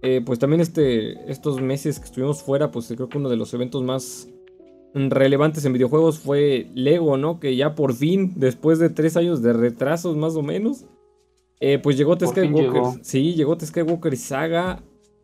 eh, 0.02 0.22
pues 0.24 0.38
también 0.38 0.60
este, 0.60 1.30
estos 1.30 1.60
meses 1.60 1.98
que 1.98 2.04
estuvimos 2.06 2.42
fuera, 2.42 2.70
pues 2.70 2.88
creo 2.94 3.08
que 3.08 3.18
uno 3.18 3.28
de 3.28 3.36
los 3.36 3.52
eventos 3.54 3.82
más 3.82 4.28
relevantes 4.94 5.64
en 5.64 5.72
videojuegos 5.72 6.18
fue 6.18 6.68
Lego, 6.74 7.16
¿no? 7.16 7.38
Que 7.40 7.54
ya 7.56 7.74
por 7.74 7.94
fin, 7.94 8.32
después 8.36 8.78
de 8.78 8.90
tres 8.90 9.16
años 9.16 9.40
de 9.42 9.52
retrasos 9.52 10.16
más 10.16 10.36
o 10.36 10.42
menos, 10.42 10.86
eh, 11.60 11.78
pues 11.78 11.96
llegó 11.96 12.16
The 12.18 12.26
Skywalker. 12.26 12.72
llegó. 12.72 12.96
Sí, 13.02 13.34
llegó 13.34 13.56
The 13.56 13.66
Skywalker 13.66 14.16
Saga. 14.16 14.82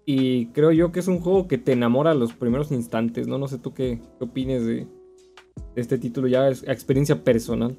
Y 0.09 0.47
creo 0.53 0.71
yo 0.71 0.93
que 0.93 1.01
es 1.01 1.09
un 1.09 1.19
juego 1.21 1.49
que 1.49 1.59
te 1.59 1.73
enamora 1.73 2.13
a 2.13 2.15
los 2.15 2.33
primeros 2.33 2.71
instantes, 2.71 3.27
¿no? 3.27 3.39
No 3.39 3.49
sé 3.49 3.59
tú 3.59 3.75
qué, 3.75 4.01
qué 4.19 4.25
opines 4.25 4.65
de, 4.65 4.87
este 5.75 5.99
título 5.99 6.29
ya 6.29 6.49
es 6.49 6.63
experiencia 6.69 7.25
personal. 7.25 7.77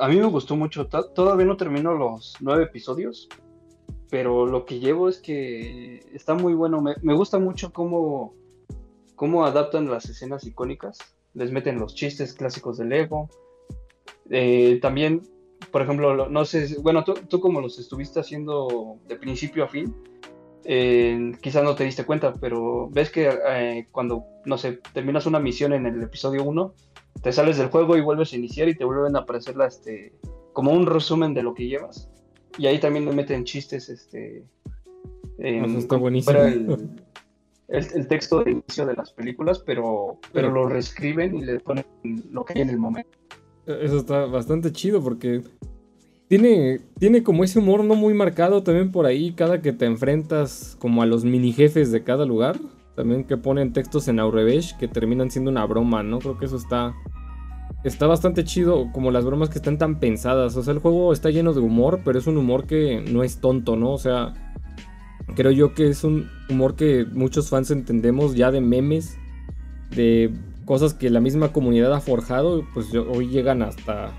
a 0.00 0.08
mí 0.08 0.16
me 0.16 0.24
gustó 0.26 0.56
mucho. 0.56 0.86
To- 0.86 1.10
Todavía 1.10 1.44
no 1.44 1.56
termino 1.58 1.92
los 1.92 2.36
nueve 2.40 2.64
episodios, 2.64 3.28
pero 4.08 4.46
lo 4.46 4.64
que 4.64 4.78
llevo 4.80 5.08
es 5.10 5.18
que 5.18 6.00
está 6.14 6.34
muy 6.34 6.54
bueno. 6.54 6.80
Me, 6.80 6.94
me 7.02 7.12
gusta 7.14 7.38
mucho 7.38 7.70
cómo, 7.72 8.34
cómo 9.14 9.44
adaptan 9.44 9.90
las 9.90 10.08
escenas 10.08 10.46
icónicas. 10.46 10.98
Les 11.34 11.52
meten 11.52 11.78
los 11.78 11.94
chistes 11.94 12.32
clásicos 12.32 12.78
de 12.78 12.86
Lego. 12.86 13.28
Eh, 14.30 14.78
también, 14.80 15.22
por 15.70 15.82
ejemplo, 15.82 16.14
lo- 16.14 16.28
no 16.28 16.44
sé, 16.44 16.76
bueno, 16.80 17.04
tú, 17.04 17.14
tú 17.28 17.40
como 17.40 17.60
los 17.60 17.78
estuviste 17.78 18.20
haciendo 18.20 18.98
de 19.08 19.16
principio 19.16 19.64
a 19.64 19.68
fin, 19.68 19.94
eh, 20.64 21.32
quizás 21.40 21.64
no 21.64 21.74
te 21.74 21.84
diste 21.84 22.04
cuenta, 22.04 22.34
pero 22.34 22.88
ves 22.90 23.10
que 23.10 23.30
eh, 23.48 23.86
cuando, 23.92 24.24
no 24.44 24.58
sé, 24.58 24.80
terminas 24.92 25.26
una 25.26 25.38
misión 25.40 25.72
en 25.72 25.86
el 25.86 26.02
episodio 26.02 26.44
1, 26.44 26.74
te 27.22 27.32
sales 27.32 27.56
del 27.58 27.68
juego 27.68 27.96
y 27.96 28.00
vuelves 28.00 28.32
a 28.32 28.36
iniciar 28.36 28.68
y 28.68 28.74
te 28.76 28.84
vuelven 28.84 29.16
a 29.16 29.20
aparecer 29.20 29.56
la, 29.56 29.66
este, 29.66 30.12
como 30.52 30.72
un 30.72 30.86
resumen 30.86 31.34
de 31.34 31.42
lo 31.42 31.54
que 31.54 31.66
llevas. 31.66 32.10
Y 32.58 32.66
ahí 32.66 32.78
también 32.80 33.04
le 33.06 33.12
meten 33.12 33.44
chistes, 33.44 33.88
este... 33.88 34.44
en- 35.38 35.64
Eso 35.64 35.78
está 35.78 35.88
como 35.90 36.02
buenísimo. 36.02 36.32
fuera 36.38 36.48
El, 36.52 36.90
el- 37.68 37.86
el 37.94 38.08
texto 38.08 38.42
de 38.42 38.50
inicio 38.52 38.84
de 38.86 38.94
las 38.94 39.12
películas, 39.12 39.60
pero 39.60 40.18
Pero- 40.32 40.50
lo 40.50 40.68
reescriben 40.68 41.34
y 41.36 41.44
le 41.44 41.60
ponen 41.60 41.84
lo 42.30 42.44
que 42.44 42.54
hay 42.54 42.62
en 42.62 42.70
el 42.70 42.78
momento. 42.78 43.10
Eso 43.68 43.98
está 43.98 44.24
bastante 44.24 44.72
chido 44.72 45.02
porque 45.02 45.42
tiene, 46.28 46.80
tiene 46.98 47.22
como 47.22 47.44
ese 47.44 47.58
humor 47.58 47.84
no 47.84 47.94
muy 47.94 48.14
marcado 48.14 48.62
también 48.62 48.90
por 48.90 49.04
ahí 49.04 49.32
cada 49.32 49.60
que 49.60 49.72
te 49.72 49.84
enfrentas 49.84 50.76
como 50.78 51.02
a 51.02 51.06
los 51.06 51.24
mini 51.24 51.52
jefes 51.52 51.92
de 51.92 52.02
cada 52.02 52.24
lugar. 52.24 52.58
También 52.96 53.24
que 53.24 53.36
ponen 53.36 53.72
textos 53.72 54.08
en 54.08 54.20
Aurebesh 54.20 54.76
que 54.78 54.88
terminan 54.88 55.30
siendo 55.30 55.50
una 55.50 55.66
broma, 55.66 56.02
¿no? 56.02 56.18
Creo 56.18 56.38
que 56.38 56.46
eso 56.46 56.56
está, 56.56 56.94
está 57.84 58.06
bastante 58.06 58.42
chido 58.44 58.90
como 58.92 59.10
las 59.10 59.24
bromas 59.24 59.50
que 59.50 59.58
están 59.58 59.78
tan 59.78 60.00
pensadas. 60.00 60.56
O 60.56 60.62
sea, 60.62 60.72
el 60.72 60.80
juego 60.80 61.12
está 61.12 61.30
lleno 61.30 61.52
de 61.52 61.60
humor, 61.60 62.00
pero 62.04 62.18
es 62.18 62.26
un 62.26 62.38
humor 62.38 62.66
que 62.66 63.02
no 63.02 63.22
es 63.22 63.38
tonto, 63.38 63.76
¿no? 63.76 63.92
O 63.92 63.98
sea, 63.98 64.32
creo 65.34 65.52
yo 65.52 65.74
que 65.74 65.88
es 65.88 66.04
un 66.04 66.28
humor 66.50 66.74
que 66.74 67.04
muchos 67.04 67.50
fans 67.50 67.70
entendemos 67.70 68.34
ya 68.34 68.50
de 68.50 68.60
memes, 68.60 69.16
de 69.94 70.32
cosas 70.68 70.92
que 70.92 71.08
la 71.08 71.20
misma 71.20 71.50
comunidad 71.50 71.94
ha 71.94 72.00
forjado, 72.00 72.62
pues 72.74 72.94
hoy 72.94 73.28
llegan 73.28 73.62
hasta, 73.62 74.12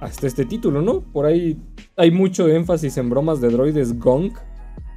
hasta 0.00 0.26
este 0.26 0.46
título, 0.46 0.80
¿no? 0.80 1.02
Por 1.02 1.26
ahí 1.26 1.60
hay 1.94 2.10
mucho 2.10 2.48
énfasis 2.48 2.96
en 2.96 3.10
bromas 3.10 3.42
de 3.42 3.50
droides 3.50 3.98
Gong. 3.98 4.32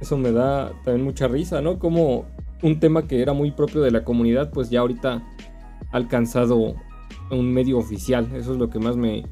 Eso 0.00 0.16
me 0.16 0.32
da 0.32 0.72
también 0.82 1.04
mucha 1.04 1.28
risa, 1.28 1.60
¿no? 1.60 1.78
Como 1.78 2.24
un 2.62 2.80
tema 2.80 3.06
que 3.06 3.20
era 3.20 3.34
muy 3.34 3.50
propio 3.50 3.82
de 3.82 3.90
la 3.90 4.02
comunidad, 4.02 4.50
pues 4.50 4.70
ya 4.70 4.80
ahorita 4.80 5.22
ha 5.92 5.94
alcanzado 5.94 6.74
un 7.30 7.52
medio 7.52 7.76
oficial. 7.76 8.30
Eso 8.34 8.54
es 8.54 8.58
lo 8.58 8.70
que 8.70 8.78
más 8.78 8.96
me, 8.96 9.24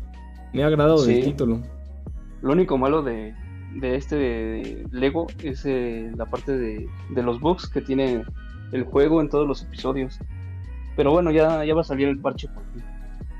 me 0.52 0.62
ha 0.62 0.66
agradado 0.66 1.02
del 1.06 1.24
título. 1.24 1.62
Lo 2.42 2.52
único 2.52 2.76
malo 2.76 3.02
de, 3.02 3.34
de 3.76 3.96
este 3.96 4.84
Lego 4.92 5.26
es 5.42 5.64
eh, 5.64 6.12
la 6.16 6.26
parte 6.26 6.58
de, 6.58 6.86
de, 7.08 7.22
los 7.22 7.40
bugs 7.40 7.66
que 7.66 7.80
tiene 7.80 8.24
el 8.72 8.84
juego 8.84 9.22
en 9.22 9.30
todos 9.30 9.48
los 9.48 9.62
episodios. 9.62 10.20
Pero 11.00 11.12
bueno, 11.12 11.30
ya, 11.30 11.64
ya 11.64 11.74
va 11.74 11.80
a 11.80 11.84
salir 11.84 12.08
el 12.08 12.18
parche 12.18 12.46
por 12.48 12.62
fin. 12.74 12.82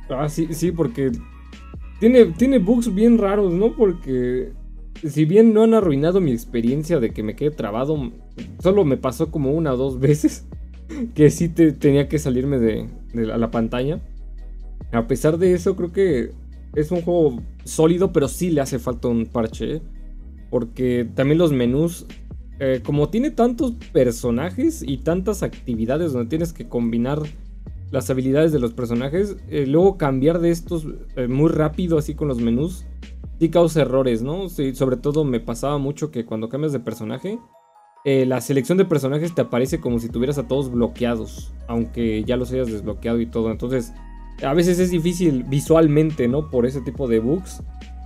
Ah, 0.09 0.31
sí, 0.31 0.49
sí, 0.53 0.73
porque 0.73 1.12
tiene, 1.99 2.25
tiene 2.25 2.59
bugs 2.59 2.94
bien 2.94 3.18
raros, 3.18 3.53
¿no? 3.53 3.77
Porque 3.77 4.55
si 5.07 5.27
bien 5.27 5.53
no 5.53 5.64
han 5.64 5.75
arruinado 5.75 6.23
mi 6.23 6.33
experiencia 6.33 7.01
de 7.01 7.11
que 7.11 7.23
me 7.23 7.37
quede 7.37 7.51
trabado, 7.51 8.12
solo 8.62 8.87
me 8.87 8.96
pasó 8.96 9.31
como 9.31 9.53
una 9.53 9.75
o 9.75 9.77
dos 9.77 10.01
veces 10.01 10.49
que 11.14 11.29
sí 11.29 11.51
te, 11.51 11.73
tenía 11.73 12.09
que 12.09 12.18
salirme 12.18 12.59
de, 12.59 12.88
de 13.12 13.27
la 13.27 13.51
pantalla. 13.51 14.01
A 14.92 15.07
pesar 15.07 15.37
de 15.37 15.53
eso, 15.53 15.77
creo 15.77 15.92
que 15.92 16.31
es 16.75 16.90
un 16.90 17.03
juego 17.03 17.42
sólido, 17.64 18.11
pero 18.11 18.29
sí 18.29 18.49
le 18.49 18.62
hace 18.62 18.79
falta 18.79 19.09
un 19.09 19.27
parche. 19.27 19.75
¿eh? 19.75 19.83
Porque 20.49 21.07
también 21.14 21.37
los 21.37 21.53
menús, 21.53 22.07
eh, 22.59 22.81
como 22.83 23.11
tiene 23.11 23.31
tantos 23.31 23.73
personajes 23.92 24.83
y 24.83 24.96
tantas 24.96 25.42
actividades 25.42 26.14
donde 26.14 26.31
tienes 26.31 26.55
que 26.55 26.66
combinar 26.66 27.20
las 27.90 28.09
habilidades 28.11 28.53
de 28.53 28.61
los 28.61 28.72
personajes, 28.72 29.37
eh, 29.48 29.66
luego 29.66 29.98
cambiar 29.98 30.40
de 30.40 30.50
estos 30.50 30.87
muy 31.29 31.50
rápido 31.50 31.98
así 31.98 32.14
con 32.14 32.29
los 32.29 32.40
menús, 32.40 32.87
sí 33.38 33.48
causa 33.50 33.83
errores, 33.83 34.22
¿no? 34.22 34.48
Sí, 34.48 34.74
sobre 34.74 34.96
todo 34.96 35.24
me 35.24 35.40
pasaba 35.40 35.79
mucho 35.79 36.11
que 36.11 36.24
cuando 36.24 36.48
cambias 36.48 36.72
de 36.72 36.81
personaje, 36.81 37.38
la 38.05 38.40
selección 38.40 38.79
de 38.79 38.85
personajes 38.85 39.35
te 39.35 39.42
aparece 39.42 39.81
como 39.81 39.98
si 39.98 40.09
tuvieras 40.09 40.38
a 40.38 40.48
todos 40.48 40.70
bloqueados, 40.70 41.53
aunque 41.68 42.24
ya 42.24 42.37
los 42.37 42.53
hayas 42.53 42.70
desbloqueado 42.70 43.20
y 43.20 43.26
todo. 43.26 43.50
Entonces, 43.50 43.92
a 44.42 44.55
veces 44.55 44.79
es 44.79 44.90
difícil 44.90 45.44
visualmente, 45.44 46.29
¿no? 46.29 46.50
Por 46.50 46.66
ese 46.66 46.81
tipo 46.81 47.09
de 47.09 47.20
bugs. 47.20 47.62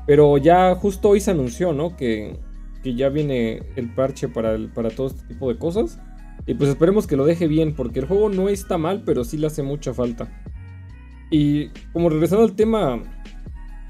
Pero 0.06 0.36
ya 0.36 0.74
justo 0.74 1.10
hoy 1.10 1.20
se 1.20 1.30
anunció, 1.30 1.72
¿no? 1.72 1.96
Que, 1.96 2.38
que 2.82 2.94
ya 2.94 3.08
viene 3.08 3.62
el 3.76 3.94
parche 3.94 4.28
para, 4.28 4.56
para 4.74 4.90
todo 4.90 5.06
este 5.06 5.26
tipo 5.28 5.48
de 5.48 5.58
cosas. 5.58 5.98
Y 6.46 6.54
pues 6.54 6.70
esperemos 6.70 7.06
que 7.06 7.16
lo 7.16 7.24
deje 7.24 7.48
bien, 7.48 7.74
porque 7.74 8.00
el 8.00 8.06
juego 8.06 8.28
no 8.28 8.48
está 8.48 8.78
mal, 8.78 9.02
pero 9.04 9.24
sí 9.24 9.38
le 9.38 9.46
hace 9.46 9.62
mucha 9.62 9.94
falta. 9.94 10.28
Y 11.30 11.68
como 11.92 12.10
regresando 12.10 12.44
al 12.44 12.54
tema 12.54 13.02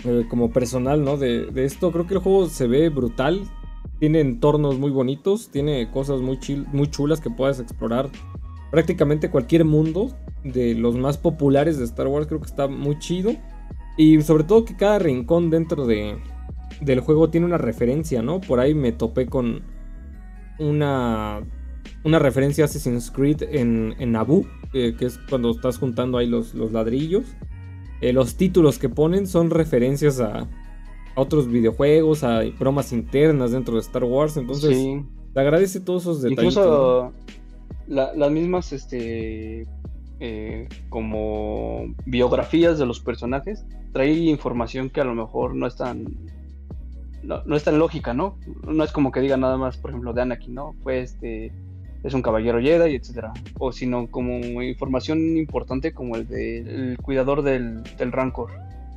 eh, 0.05 0.25
como 0.29 0.51
personal, 0.51 1.05
¿no? 1.05 1.17
De, 1.17 1.47
de, 1.47 1.65
esto, 1.65 1.91
creo 1.91 2.07
que 2.07 2.15
el 2.15 2.21
juego 2.21 2.49
se 2.49 2.67
ve 2.67 2.89
brutal. 2.91 3.43
Tiene 3.99 4.21
entornos 4.21 4.79
muy 4.79 4.91
bonitos, 4.91 5.51
tiene 5.51 5.91
cosas 5.91 6.21
muy, 6.21 6.39
muy 6.73 6.91
chulas 6.91 7.21
que 7.21 7.31
puedas 7.31 7.59
explorar 7.61 8.11
prácticamente 8.71 9.31
cualquier 9.31 9.65
mundo 9.65 10.17
de 10.43 10.75
los 10.75 10.97
más 10.97 11.17
populares 11.17 11.79
de 11.79 11.85
Star 11.85 12.07
Wars. 12.07 12.27
Creo 12.27 12.41
que 12.41 12.47
está 12.47 12.67
muy 12.67 12.99
chido. 12.99 13.33
Y 13.97 14.21
sobre 14.23 14.45
todo 14.45 14.65
que 14.65 14.77
cada 14.77 14.99
rincón 14.99 15.51
dentro 15.51 15.87
de, 15.87 16.19
del 16.81 17.01
juego 17.01 17.31
tiene 17.31 17.47
una 17.47 17.59
referencia, 17.59 18.23
¿no? 18.23 18.41
Por 18.41 18.61
ahí 18.61 18.75
me 18.75 18.93
topé 18.93 19.27
con 19.27 19.63
una, 20.59 21.41
una 22.05 22.19
referencia 22.19 22.65
a 22.65 22.67
Assassin's 22.67 23.11
Creed 23.11 23.43
en, 23.43 23.95
en 23.99 24.13
Naboo, 24.13 24.47
que 24.73 24.97
es 25.01 25.19
cuando 25.29 25.51
estás 25.51 25.79
juntando 25.79 26.19
ahí 26.19 26.27
los, 26.27 26.55
los 26.55 26.73
ladrillos. 26.73 27.25
Eh, 28.01 28.13
los 28.13 28.37
títulos 28.37 28.79
que 28.79 28.89
ponen 28.89 29.27
son 29.27 29.51
referencias 29.51 30.21
a, 30.21 30.41
a, 30.41 30.47
otros 31.15 31.49
videojuegos, 31.49 32.23
a 32.25 32.43
bromas 32.59 32.93
internas 32.93 33.53
dentro 33.53 33.75
de 33.75 33.81
Star 33.81 34.05
Wars. 34.05 34.37
Entonces, 34.37 34.77
te 35.33 35.41
agradece 35.41 35.81
todos 35.81 36.03
esos 36.03 36.23
detalles. 36.23 36.55
Incluso 36.55 37.13
las 37.87 38.31
mismas, 38.31 38.73
este, 38.73 39.67
eh, 40.21 40.69
como 40.89 41.95
biografías 42.07 42.79
de 42.79 42.87
los 42.87 43.01
personajes, 43.01 43.65
trae 43.93 44.13
información 44.13 44.91
que 44.91 45.01
a 45.01 45.05
lo 45.05 45.15
mejor 45.15 45.55
no 45.55 45.67
es 45.67 45.77
tan, 45.77 46.05
no, 47.23 47.57
es 47.57 47.65
tan 47.65 47.79
lógica, 47.79 48.13
¿no? 48.13 48.39
No 48.67 48.85
es 48.85 48.93
como 48.93 49.13
que 49.13 49.21
diga 49.21 49.37
nada 49.37 49.57
más, 49.57 49.77
por 49.77 49.91
ejemplo, 49.91 50.13
de 50.13 50.23
Anakin, 50.23 50.55
¿no? 50.55 50.75
Fue 50.83 51.01
este, 51.01 51.53
es 52.05 52.15
un 52.15 52.23
caballero 52.23 52.61
Jedi, 52.61 52.95
etcétera. 52.95 53.33
O 53.59 53.73
sino 53.73 54.07
como 54.09 54.63
información 54.63 55.37
importante 55.37 55.93
como 55.93 56.17
el 56.17 56.29
del 56.29 56.99
cuidador 57.03 57.43
del, 57.43 57.83
del 57.97 58.13
Rancor. 58.13 58.53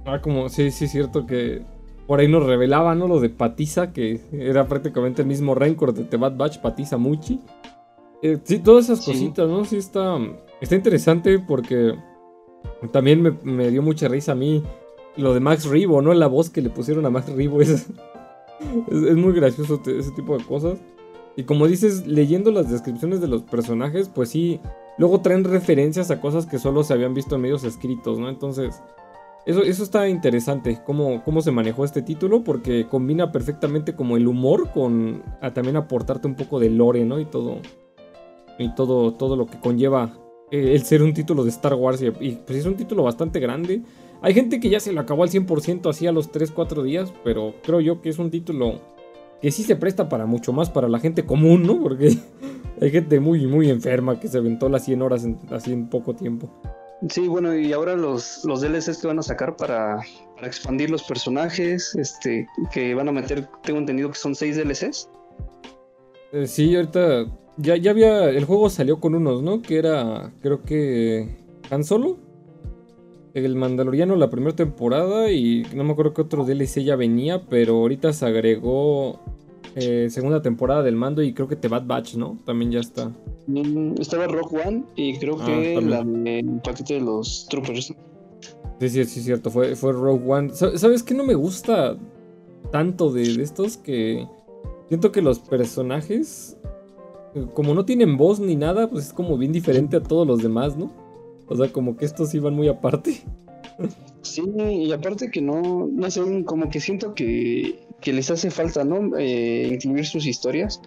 Ah, 0.06 0.22
como, 0.22 0.50
sí, 0.50 0.72
sí, 0.72 0.86
es 0.86 0.92
cierto 0.92 1.26
que 1.26 1.62
por 2.06 2.20
ahí 2.20 2.28
nos 2.28 2.46
revelaba, 2.46 2.96
¿no? 2.96 3.08
Lo 3.08 3.20
de 3.20 3.30
Patiza, 3.30 3.92
que 3.92 4.22
era 4.32 4.68
prácticamente 4.68 5.22
el 5.22 5.28
mismo 5.28 5.56
Rancor 5.56 5.94
de 5.94 6.04
The 6.04 6.18
Bad 6.18 6.38
Batch, 6.38 6.60
Patiza 6.60 6.98
Muchi. 6.98 7.40
Eh, 8.22 8.38
sí, 8.44 8.60
todas 8.60 8.86
esas 8.86 9.06
cositas, 9.06 9.48
¿no? 9.48 9.64
Sí 9.66 9.78
está, 9.78 10.18
está 10.60 10.76
interesante 10.76 11.40
porque 11.40 11.94
también 12.92 13.38
me, 13.44 13.70
dio 13.70 13.82
mucha 13.82 14.08
risa 14.08 14.34
a 14.34 14.36
mí 14.36 14.64
lo 15.16 15.34
de 15.34 15.40
Max 15.40 15.66
Ribo, 15.66 16.02
¿no? 16.02 16.14
La 16.14 16.28
voz 16.28 16.50
que 16.50 16.62
le 16.62 16.70
pusieron 16.70 17.06
a 17.06 17.10
Max 17.10 17.30
Ribo 17.30 17.62
es, 17.62 17.88
es, 18.90 19.16
muy 19.16 19.34
gracioso 19.34 19.82
ese 19.86 20.12
tipo 20.12 20.38
de 20.38 20.44
cosas. 20.44 20.80
Y 21.38 21.44
como 21.44 21.68
dices, 21.68 22.08
leyendo 22.08 22.52
las 22.52 22.70
descripciones 22.70 23.22
de 23.22 23.28
los 23.28 23.44
personajes, 23.44 24.10
pues 24.10 24.30
sí, 24.30 24.60
luego 24.98 25.22
traen 25.22 25.44
referencias 25.44 26.10
a 26.10 26.20
cosas 26.20 26.48
que 26.48 26.58
solo 26.58 26.84
se 26.84 26.94
habían 26.94 27.14
visto 27.14 27.36
en 27.36 27.42
medios 27.42 27.64
escritos, 27.64 28.18
¿no? 28.18 28.28
Entonces, 28.28 28.82
eso, 29.46 29.62
eso 29.62 29.84
está 29.84 30.10
interesante, 30.10 30.82
cómo, 30.84 31.24
cómo 31.24 31.42
se 31.42 31.52
manejó 31.52 31.86
este 31.86 32.02
título, 32.02 32.44
porque 32.44 32.88
combina 32.88 33.32
perfectamente 33.32 33.96
como 33.96 34.18
el 34.18 34.28
humor 34.28 34.72
con 34.72 35.22
también 35.54 35.78
aportarte 35.78 36.28
un 36.28 36.36
poco 36.36 36.60
de 36.60 36.72
lore, 36.72 37.06
¿no? 37.06 37.20
Y 37.20 37.26
todo, 37.26 37.60
y 38.58 38.74
todo, 38.74 39.14
todo 39.14 39.36
lo 39.36 39.46
que 39.46 39.60
conlleva 39.60 40.18
eh, 40.50 40.74
el 40.74 40.84
ser 40.84 41.04
un 41.04 41.14
título 41.14 41.44
de 41.44 41.52
Star 41.52 41.76
Wars. 41.76 42.02
Y, 42.02 42.32
pues 42.32 42.58
es 42.60 42.66
un 42.66 42.76
título 42.76 43.04
bastante 43.04 43.40
grande. 43.40 43.84
Hay 44.22 44.34
gente 44.34 44.60
que 44.60 44.70
ya 44.70 44.80
se 44.80 44.92
lo 44.92 45.02
acabó 45.02 45.22
al 45.22 45.30
100% 45.30 45.88
así 45.88 46.08
a 46.08 46.12
los 46.12 46.32
3-4 46.32 46.82
días, 46.82 47.14
pero 47.24 47.54
creo 47.64 47.80
yo 47.80 48.02
que 48.02 48.10
es 48.10 48.18
un 48.18 48.32
título 48.32 48.82
que 49.42 49.52
sí 49.52 49.64
se 49.64 49.76
presta 49.76 50.10
para 50.10 50.26
mucho 50.26 50.54
más 50.54 50.70
para 50.70 50.88
la 50.88 51.00
gente 51.00 51.26
común, 51.26 51.64
¿no? 51.64 51.82
Porque 51.82 52.18
hay 52.82 52.92
gente 52.92 53.20
muy, 53.20 53.48
muy 53.48 53.70
enferma 53.70 54.20
que 54.20 54.28
se 54.28 54.38
aventó 54.38 54.70
las 54.70 54.86
100 54.86 55.02
horas 55.02 55.28
así 55.52 55.74
en 55.74 55.90
poco 55.90 56.16
tiempo. 56.16 56.50
Sí, 57.10 57.28
bueno, 57.28 57.56
y 57.56 57.74
ahora 57.74 57.96
los, 57.96 58.44
los 58.44 58.62
DLCs 58.62 58.98
que 58.98 59.08
van 59.08 59.20
a 59.20 59.24
sacar 59.24 59.56
para, 59.56 60.00
para, 60.36 60.48
expandir 60.48 60.90
los 60.90 61.04
personajes, 61.04 61.94
este, 61.96 62.48
que 62.74 62.96
van 62.96 63.08
a 63.08 63.12
meter, 63.12 63.48
tengo 63.64 63.80
entendido 63.80 64.10
que 64.10 64.18
son 64.18 64.34
6 64.34 64.58
DLCs. 64.58 65.10
Eh, 66.32 66.48
sí, 66.48 66.76
ahorita 66.76 67.28
ya, 67.58 67.76
ya 67.76 67.92
había. 67.92 68.30
El 68.30 68.46
juego 68.46 68.70
salió 68.70 69.00
con 69.00 69.16
unos, 69.16 69.42
¿no? 69.42 69.62
Que 69.62 69.78
era. 69.80 70.32
Creo 70.42 70.62
que. 70.64 71.38
Han 71.70 71.84
Solo. 71.84 72.18
El 73.46 73.56
Mandaloriano 73.56 74.16
la 74.16 74.30
primera 74.30 74.56
temporada. 74.56 75.32
Y 75.32 75.66
no 75.76 75.84
me 75.84 75.92
acuerdo 75.92 76.14
qué 76.14 76.22
otro 76.22 76.46
DLC 76.46 76.84
ya 76.84 76.96
venía. 76.96 77.44
Pero 77.50 77.76
ahorita 77.76 78.14
se 78.14 78.26
agregó. 78.26 79.20
Eh, 79.76 80.08
segunda 80.10 80.42
temporada 80.42 80.84
del 80.84 80.96
mando. 80.96 81.22
Y 81.22 81.34
creo 81.34 81.48
que 81.48 81.56
The 81.56 81.68
Bad 81.68 81.86
Batch, 81.86 82.16
¿no? 82.16 82.38
También 82.46 82.72
ya 82.72 82.80
está. 82.80 83.12
Mm, 83.48 83.96
estaba 84.00 84.28
Rock 84.28 84.54
One. 84.54 84.84
Y 84.96 85.18
creo 85.18 85.38
que 85.38 85.78
ah, 85.78 86.02
el 86.26 86.62
paquete 86.64 86.96
de 86.96 87.02
los 87.02 87.48
Troopers. 87.50 87.94
Sí, 88.80 88.90
sí, 88.90 89.06
sí, 89.06 89.22
cierto. 89.22 89.52
Fue, 89.52 89.76
fue 89.76 89.94
Rogue 89.94 90.24
One. 90.28 90.50
¿Sabes 90.54 91.04
qué 91.04 91.14
no 91.14 91.24
me 91.24 91.36
gusta 91.36 91.98
tanto 92.72 93.12
de, 93.12 93.36
de 93.36 93.44
estos? 93.44 93.78
Que. 93.78 94.28
Siento 94.88 95.12
que 95.12 95.22
los 95.22 95.40
personajes 95.40 96.58
como 97.54 97.74
no 97.74 97.86
tienen 97.86 98.18
voz 98.18 98.40
ni 98.40 98.56
nada, 98.56 98.90
pues 98.90 99.08
es 99.08 99.14
como 99.14 99.38
bien 99.38 99.52
diferente 99.52 99.98
a 99.98 100.04
todos 100.04 100.26
los 100.26 100.42
demás, 100.42 100.78
¿no? 100.78 100.92
O 101.48 101.56
sea, 101.56 101.72
como 101.72 101.96
que 101.98 102.06
estos 102.06 102.34
iban 102.34 102.54
muy 102.54 102.68
aparte. 102.68 103.22
Sí, 104.22 104.44
y 104.58 104.92
aparte 104.92 105.32
que 105.32 105.42
no, 105.42 105.88
no 105.92 106.12
sé, 106.12 106.44
como 106.46 106.70
que 106.70 106.80
siento 106.80 107.14
que, 107.14 107.80
que 108.02 108.12
les 108.14 108.30
hace 108.30 108.52
falta, 108.52 108.84
¿no? 108.84 109.18
Eh, 109.18 109.70
incluir 109.72 110.06
sus 110.06 110.26
historias. 110.26 110.82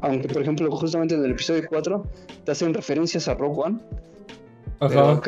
Aunque, 0.00 0.28
por 0.28 0.42
ejemplo, 0.42 0.70
justamente 0.70 1.14
en 1.14 1.24
el 1.24 1.30
episodio 1.30 1.62
4 1.68 2.04
te 2.44 2.52
hacen 2.52 2.74
referencias 2.74 3.28
a 3.28 3.34
Rogue 3.34 3.62
One. 3.62 3.78
Ajá. 4.80 5.20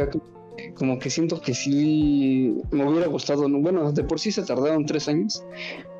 como 0.74 0.98
que 0.98 1.10
siento 1.10 1.40
que 1.40 1.54
sí 1.54 2.60
me 2.72 2.84
hubiera 2.88 3.06
gustado, 3.06 3.48
bueno, 3.48 3.92
de 3.92 4.02
por 4.02 4.18
sí 4.18 4.32
se 4.32 4.42
tardaron 4.42 4.84
tres 4.84 5.08
años. 5.08 5.44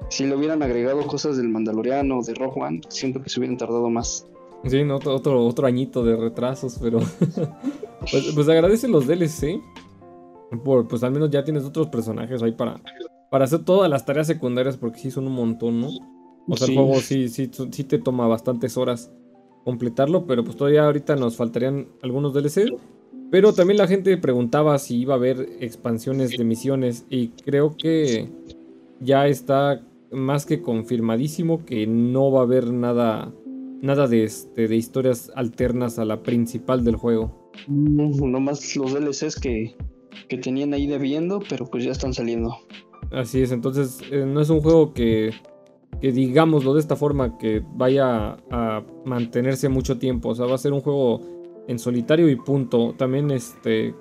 Si 0.08 0.26
le 0.26 0.34
hubieran 0.34 0.62
agregado 0.62 1.06
cosas 1.06 1.36
del 1.36 1.48
Mandaloriano, 1.48 2.22
de 2.22 2.34
Rogue 2.34 2.60
One, 2.60 2.80
siento 2.88 3.22
que 3.22 3.30
se 3.30 3.38
hubieran 3.38 3.56
tardado 3.56 3.88
más. 3.90 4.26
Sí, 4.64 4.82
no, 4.84 4.96
otro, 4.96 5.44
otro 5.46 5.66
añito 5.66 6.04
de 6.04 6.16
retrasos, 6.16 6.78
pero. 6.80 6.98
pues, 8.10 8.32
pues 8.34 8.48
agradecen 8.48 8.92
los 8.92 9.06
DLC. 9.06 9.60
Por, 10.64 10.86
pues 10.86 11.02
al 11.02 11.12
menos 11.12 11.30
ya 11.30 11.44
tienes 11.44 11.64
otros 11.64 11.88
personajes 11.88 12.42
ahí 12.42 12.52
para, 12.52 12.80
para 13.30 13.44
hacer 13.44 13.64
todas 13.64 13.90
las 13.90 14.06
tareas 14.06 14.26
secundarias, 14.26 14.76
porque 14.76 15.00
sí 15.00 15.10
son 15.10 15.26
un 15.26 15.34
montón, 15.34 15.80
¿no? 15.80 15.88
O 16.48 16.56
sea, 16.56 16.68
el 16.68 16.74
juego 16.74 17.00
sí, 17.00 17.28
sí, 17.28 17.50
sí 17.70 17.84
te 17.84 17.98
toma 17.98 18.28
bastantes 18.28 18.76
horas 18.76 19.10
completarlo, 19.64 20.26
pero 20.26 20.44
pues 20.44 20.56
todavía 20.56 20.84
ahorita 20.84 21.16
nos 21.16 21.36
faltarían 21.36 21.88
algunos 22.02 22.34
DLC. 22.34 22.70
Pero 23.30 23.52
también 23.52 23.78
la 23.78 23.88
gente 23.88 24.16
preguntaba 24.18 24.78
si 24.78 24.98
iba 24.98 25.14
a 25.14 25.16
haber 25.16 25.48
expansiones 25.60 26.30
de 26.30 26.44
misiones 26.44 27.06
y 27.10 27.28
creo 27.28 27.76
que 27.76 28.28
ya 29.00 29.26
está 29.26 29.82
más 30.12 30.46
que 30.46 30.62
confirmadísimo 30.62 31.64
que 31.64 31.86
no 31.86 32.30
va 32.30 32.40
a 32.40 32.44
haber 32.44 32.72
nada 32.72 33.32
nada 33.84 34.08
de 34.08 34.24
este 34.24 34.66
de 34.66 34.76
historias 34.76 35.30
alternas 35.34 35.98
a 35.98 36.04
la 36.04 36.22
principal 36.22 36.84
del 36.84 36.96
juego. 36.96 37.52
No 37.68 38.40
más 38.40 38.74
los 38.76 38.92
DLCs 38.92 39.38
que, 39.40 39.76
que 40.28 40.38
tenían 40.38 40.74
ahí 40.74 40.86
debiendo, 40.86 41.40
pero 41.48 41.66
pues 41.66 41.84
ya 41.84 41.92
están 41.92 42.12
saliendo. 42.12 42.56
Así 43.12 43.42
es, 43.42 43.52
entonces 43.52 44.00
eh, 44.10 44.24
no 44.26 44.40
es 44.40 44.50
un 44.50 44.60
juego 44.60 44.92
que 44.92 45.32
que 46.00 46.12
digámoslo 46.12 46.74
de 46.74 46.80
esta 46.80 46.96
forma, 46.96 47.38
que 47.38 47.62
vaya 47.74 48.36
a 48.50 48.82
mantenerse 49.04 49.68
mucho 49.68 49.98
tiempo. 49.98 50.30
O 50.30 50.34
sea, 50.34 50.46
va 50.46 50.54
a 50.54 50.58
ser 50.58 50.72
un 50.72 50.80
juego 50.80 51.20
en 51.66 51.78
solitario 51.78 52.28
y 52.28 52.36
punto. 52.36 52.94
También 52.96 53.30
este... 53.30 53.94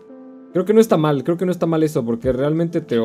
Creo 0.52 0.66
que 0.66 0.74
no 0.74 0.82
está 0.82 0.98
mal, 0.98 1.24
creo 1.24 1.38
que 1.38 1.46
no 1.46 1.52
está 1.52 1.66
mal 1.66 1.82
eso, 1.82 2.06
porque 2.06 2.32
realmente 2.32 2.82
te, 2.82 3.00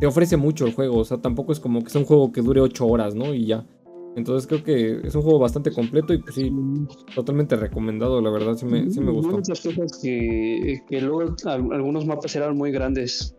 te 0.00 0.06
ofrece 0.06 0.36
mucho 0.36 0.66
el 0.66 0.74
juego. 0.74 0.98
O 0.98 1.04
sea, 1.04 1.18
tampoco 1.18 1.52
es 1.52 1.60
como 1.60 1.84
que 1.84 1.90
sea 1.90 2.00
un 2.00 2.06
juego 2.06 2.32
que 2.32 2.40
dure 2.40 2.60
8 2.60 2.86
horas, 2.86 3.14
¿no? 3.14 3.34
Y 3.34 3.46
ya. 3.46 3.66
Entonces 4.18 4.48
creo 4.48 4.64
que 4.64 5.06
es 5.06 5.14
un 5.14 5.22
juego 5.22 5.38
bastante 5.38 5.70
completo 5.70 6.12
y 6.12 6.18
pues 6.18 6.34
sí, 6.34 6.52
totalmente 7.14 7.54
recomendado, 7.56 8.20
la 8.20 8.30
verdad, 8.30 8.56
sí 8.56 8.66
me, 8.66 8.90
sí 8.90 9.00
me 9.00 9.12
gustó. 9.12 9.32
Muchas 9.32 9.60
cosas 9.60 10.00
que, 10.02 10.82
que 10.88 11.00
luego 11.00 11.34
algunos 11.46 12.04
mapas 12.04 12.34
eran 12.34 12.56
muy 12.56 12.72
grandes. 12.72 13.36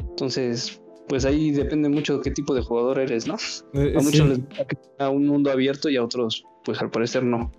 Entonces, 0.00 0.80
pues 1.06 1.26
ahí 1.26 1.50
depende 1.50 1.88
mucho 1.88 2.16
de 2.16 2.22
qué 2.22 2.30
tipo 2.30 2.54
de 2.54 2.62
jugador 2.62 2.98
eres, 2.98 3.28
¿no? 3.28 3.36
Eh, 3.74 3.94
a 3.96 4.02
muchos 4.02 4.26
les 4.26 4.38
gusta 4.38 5.10
un 5.10 5.26
mundo 5.26 5.50
abierto 5.50 5.90
y 5.90 5.96
a 5.96 6.04
otros, 6.04 6.44
pues 6.64 6.80
al 6.80 6.90
parecer 6.90 7.22
no. 7.22 7.52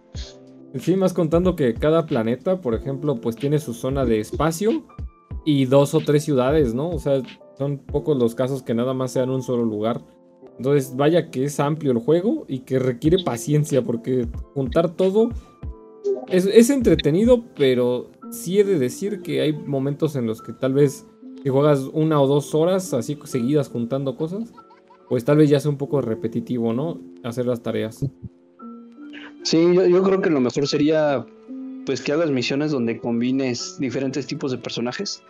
Sí, 0.75 0.95
más 0.95 1.13
contando 1.13 1.55
que 1.55 1.73
cada 1.75 2.05
planeta, 2.07 2.59
por 2.59 2.73
ejemplo, 2.73 3.21
pues 3.21 3.35
tiene 3.35 3.59
su 3.59 3.73
zona 3.73 4.03
de 4.05 4.19
espacio 4.19 4.85
y 5.45 5.65
dos 5.65 5.93
o 5.93 5.99
tres 5.99 6.23
ciudades, 6.23 6.73
¿no? 6.73 6.89
O 6.89 6.97
sea, 6.97 7.21
son 7.57 7.77
pocos 7.77 8.17
los 8.17 8.33
casos 8.33 8.63
que 8.63 8.73
nada 8.73 8.95
más 8.95 9.11
sean 9.11 9.29
un 9.29 9.43
solo 9.43 9.63
lugar. 9.63 10.01
Entonces, 10.61 10.95
vaya 10.95 11.31
que 11.31 11.45
es 11.45 11.59
amplio 11.59 11.91
el 11.91 11.97
juego 11.97 12.45
y 12.47 12.59
que 12.59 12.77
requiere 12.77 13.23
paciencia 13.23 13.81
porque 13.81 14.27
juntar 14.53 14.91
todo 14.95 15.29
es, 16.27 16.69
entretenido, 16.69 17.45
pero 17.55 18.11
sí 18.29 18.59
he 18.59 18.63
de 18.63 18.77
decir 18.77 19.23
que 19.23 19.41
hay 19.41 19.53
momentos 19.53 20.15
en 20.15 20.27
los 20.27 20.43
que 20.43 20.53
tal 20.53 20.75
vez 20.75 21.07
si 21.41 21.49
juegas 21.49 21.89
una 21.93 22.21
o 22.21 22.27
dos 22.27 22.53
horas 22.53 22.93
así 22.93 23.17
seguidas 23.23 23.69
juntando 23.69 24.15
cosas, 24.15 24.53
pues 25.09 25.25
tal 25.25 25.37
vez 25.37 25.49
ya 25.49 25.59
sea 25.59 25.71
un 25.71 25.79
poco 25.79 25.99
repetitivo, 25.99 26.73
¿no? 26.73 27.01
Hacer 27.23 27.47
las 27.47 27.63
tareas. 27.63 28.05
Sí, 29.41 29.65
yo, 29.73 30.03
creo 30.03 30.21
que 30.21 30.29
lo 30.29 30.41
mejor 30.41 30.67
sería 30.67 31.25
pues 31.87 32.01
que 32.01 32.11
hagas 32.11 32.29
misiones 32.29 32.69
donde 32.69 32.99
combines 32.99 33.77
diferentes 33.79 34.27
tipos 34.27 34.51
de 34.51 34.59
personajes. 34.59 35.23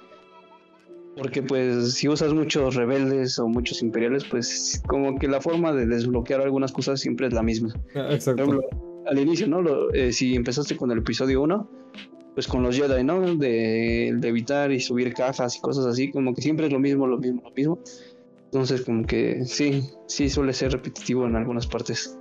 Porque 1.18 1.44
pues 1.44 1.94
si 1.94 2.08
usas 2.08 2.34
muchos 2.34 2.76
rebeldes 2.76 3.38
o 3.38 3.48
muchos 3.48 3.82
imperiales, 3.82 4.24
pues 4.24 4.82
como 4.88 5.18
que 5.18 5.28
la 5.28 5.42
forma 5.42 5.74
de 5.74 5.86
desbloquear 5.86 6.42
algunas 6.42 6.72
cosas 6.72 7.02
siempre 7.02 7.28
es 7.28 7.34
la 7.34 7.44
misma. 7.44 7.74
Ah, 7.96 8.10
exacto. 8.12 8.62
al 9.06 9.20
inicio, 9.20 9.48
¿no? 9.48 9.62
Eh, 9.94 10.14
si 10.14 10.36
empezaste 10.36 10.78
con 10.78 10.90
el 10.92 11.00
episodio 11.00 11.42
1, 11.42 11.70
pues 12.34 12.48
con 12.48 12.64
los 12.64 12.78
Jedi, 12.78 13.04
¿no? 13.04 13.36
De, 13.36 14.10
evitar 14.10 14.72
y 14.72 14.80
subir 14.80 15.14
cajas 15.14 15.58
y 15.58 15.62
cosas 15.62 15.86
así, 15.86 16.12
como 16.12 16.34
que 16.34 16.42
siempre 16.42 16.68
es 16.68 16.74
lo 16.74 16.80
mismo, 16.80 17.08
lo 17.08 17.18
mismo, 17.18 17.42
lo 17.44 17.52
mismo. 17.52 17.80
Entonces, 18.46 18.82
como 18.82 19.06
que 19.06 19.46
sí, 19.46 19.84
sí 20.08 20.30
suele 20.30 20.54
ser 20.54 20.72
repetitivo 20.72 21.26
en 21.26 21.36
algunas 21.36 21.68
partes. 21.68 22.18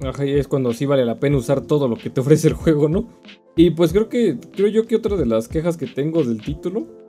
Ajá, 0.00 0.24
y 0.24 0.32
es 0.32 0.48
cuando 0.48 0.72
sí 0.72 0.86
vale 0.86 1.04
la 1.04 1.20
pena 1.20 1.36
usar 1.36 1.60
todo 1.66 1.88
lo 1.88 1.96
que 1.96 2.10
te 2.10 2.20
ofrece 2.20 2.48
el 2.48 2.54
juego, 2.54 2.88
¿no? 2.88 3.08
Y 3.56 3.70
pues 3.70 3.92
creo 3.92 4.08
que, 4.08 4.38
creo 4.52 4.68
yo 4.68 4.86
que 4.86 4.96
otra 4.96 5.16
de 5.16 5.26
las 5.26 5.48
quejas 5.48 5.76
que 5.76 5.86
tengo 5.86 6.24
del 6.24 6.40
título, 6.40 7.01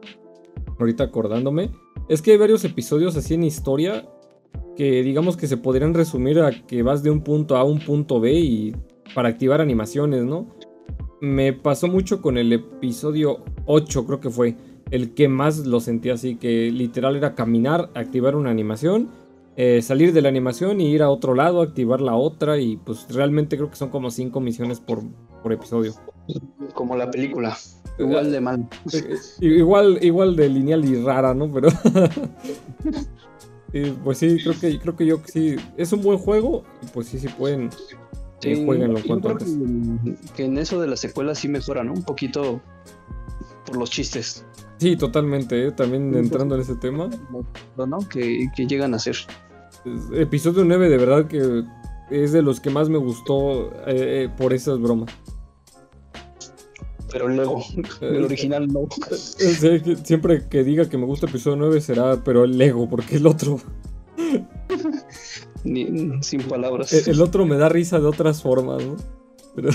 ahorita 0.80 1.06
acordándome, 1.06 1.72
es 2.10 2.22
que 2.22 2.32
hay 2.32 2.38
varios 2.38 2.64
episodios 2.66 3.16
así 3.16 3.34
en 3.34 3.44
historia 3.44 4.08
que 4.76 5.04
digamos 5.04 5.38
que 5.38 5.48
se 5.48 5.58
podrían 5.58 5.94
resumir 5.94 6.40
a 6.40 6.52
que 6.66 6.84
vas 6.84 7.04
de 7.04 7.12
un 7.12 7.22
punto 7.22 7.56
A 7.56 7.62
a 7.62 7.64
un 7.64 7.80
punto 7.80 8.20
B 8.20 8.34
y 8.34 8.76
para 9.14 9.30
activar 9.30 9.62
animaciones, 9.62 10.24
¿no? 10.24 10.48
me 11.24 11.54
pasó 11.54 11.88
mucho 11.88 12.22
con 12.22 12.38
el 12.38 12.52
episodio 12.52 13.46
8, 13.66 14.06
creo 14.06 14.20
que 14.20 14.30
fue. 14.30 14.58
El 14.92 15.14
que 15.14 15.30
más 15.30 15.60
lo 15.66 15.80
sentí 15.80 16.10
así, 16.10 16.36
que 16.36 16.70
literal 16.70 17.16
era 17.16 17.34
caminar, 17.34 17.90
activar 17.96 18.36
una 18.36 18.50
animación, 18.50 19.10
eh, 19.56 19.82
salir 19.82 20.14
de 20.14 20.22
la 20.22 20.30
animación 20.30 20.82
y 20.82 20.92
ir 20.92 21.04
a 21.04 21.10
otro 21.10 21.36
lado, 21.36 21.62
activar 21.62 22.02
la 22.02 22.16
otra. 22.16 22.58
Y 22.60 22.78
pues 22.78 23.08
realmente 23.10 23.58
creo 23.58 23.70
que 23.70 23.76
son 23.76 23.90
como 23.90 24.12
5 24.12 24.40
misiones 24.40 24.80
por, 24.80 25.02
por 25.42 25.54
episodio. 25.54 25.94
Como 26.74 26.96
la 26.96 27.10
película. 27.12 27.58
Igual 28.00 28.32
de 28.32 28.42
mal. 28.42 28.68
Eh, 28.92 29.18
igual, 29.42 30.00
igual 30.02 30.36
de 30.36 30.50
lineal 30.50 30.84
y 30.86 31.02
rara, 31.04 31.34
¿no? 31.34 31.52
Pero. 31.52 31.70
pues 34.04 34.18
sí, 34.18 34.38
creo 34.42 34.60
que, 34.60 34.80
creo 34.80 34.96
que 34.96 35.06
yo 35.06 35.20
sí. 35.26 35.56
Es 35.78 35.94
un 35.94 36.02
buen 36.02 36.18
juego. 36.18 36.64
Y 36.82 36.88
pues 36.88 37.08
sí, 37.08 37.20
sí 37.20 37.28
pueden 37.28 37.70
Sí, 38.44 38.66
cuanto 39.08 39.38
Que, 40.36 40.46
en 40.46 40.58
eso 40.58 40.82
de 40.82 40.88
las 40.88 41.00
secuelas 41.00 41.40
sí 41.40 41.48
mejora, 41.48 41.84
¿no? 41.84 41.94
Un 41.94 42.04
poquito 42.04 42.62
por 43.66 43.78
los 43.78 43.90
chistes. 43.90 44.46
Sí, 44.80 44.98
totalmente, 44.98 45.68
¿eh? 45.68 45.72
también 45.72 46.14
entrando 46.14 46.56
en 46.56 46.62
ese 46.62 46.76
tema. 46.76 47.10
¿no? 47.78 48.00
Que, 48.10 48.50
llegan 48.68 48.94
a 48.94 49.00
ser. 49.00 49.16
Episodio 50.14 50.64
9 50.64 50.90
de 50.90 50.98
verdad 50.98 51.28
que 51.28 51.64
es 52.10 52.32
de 52.32 52.42
los 52.42 52.60
que 52.60 52.70
más 52.70 52.90
me 52.90 52.98
gustó 52.98 53.72
eh, 53.88 54.24
eh, 54.26 54.30
por 54.38 54.54
esas 54.54 54.80
bromas. 54.80 55.12
Pero 57.12 57.30
el 57.30 57.38
Lego, 57.38 57.64
el 58.02 58.24
original 58.24 58.68
no. 58.68 58.88
Siempre 60.04 60.48
que 60.50 60.64
diga 60.64 60.90
que 60.90 60.98
me 60.98 61.06
gusta 61.06 61.28
episodio 61.28 61.58
9 61.58 61.80
será, 61.82 62.24
pero 62.24 62.44
el 62.44 62.58
Lego, 62.58 62.90
porque 62.90 63.18
el 63.18 63.28
otro... 63.28 63.60
sin 65.64 66.44
palabras. 66.50 66.92
El, 67.08 67.22
otro 67.22 67.46
me 67.46 67.56
da 67.58 67.70
risa 67.70 68.00
de 68.00 68.08
otras 68.08 68.42
formas, 68.42 68.84
¿no? 68.84 68.96
Pero... 69.56 69.70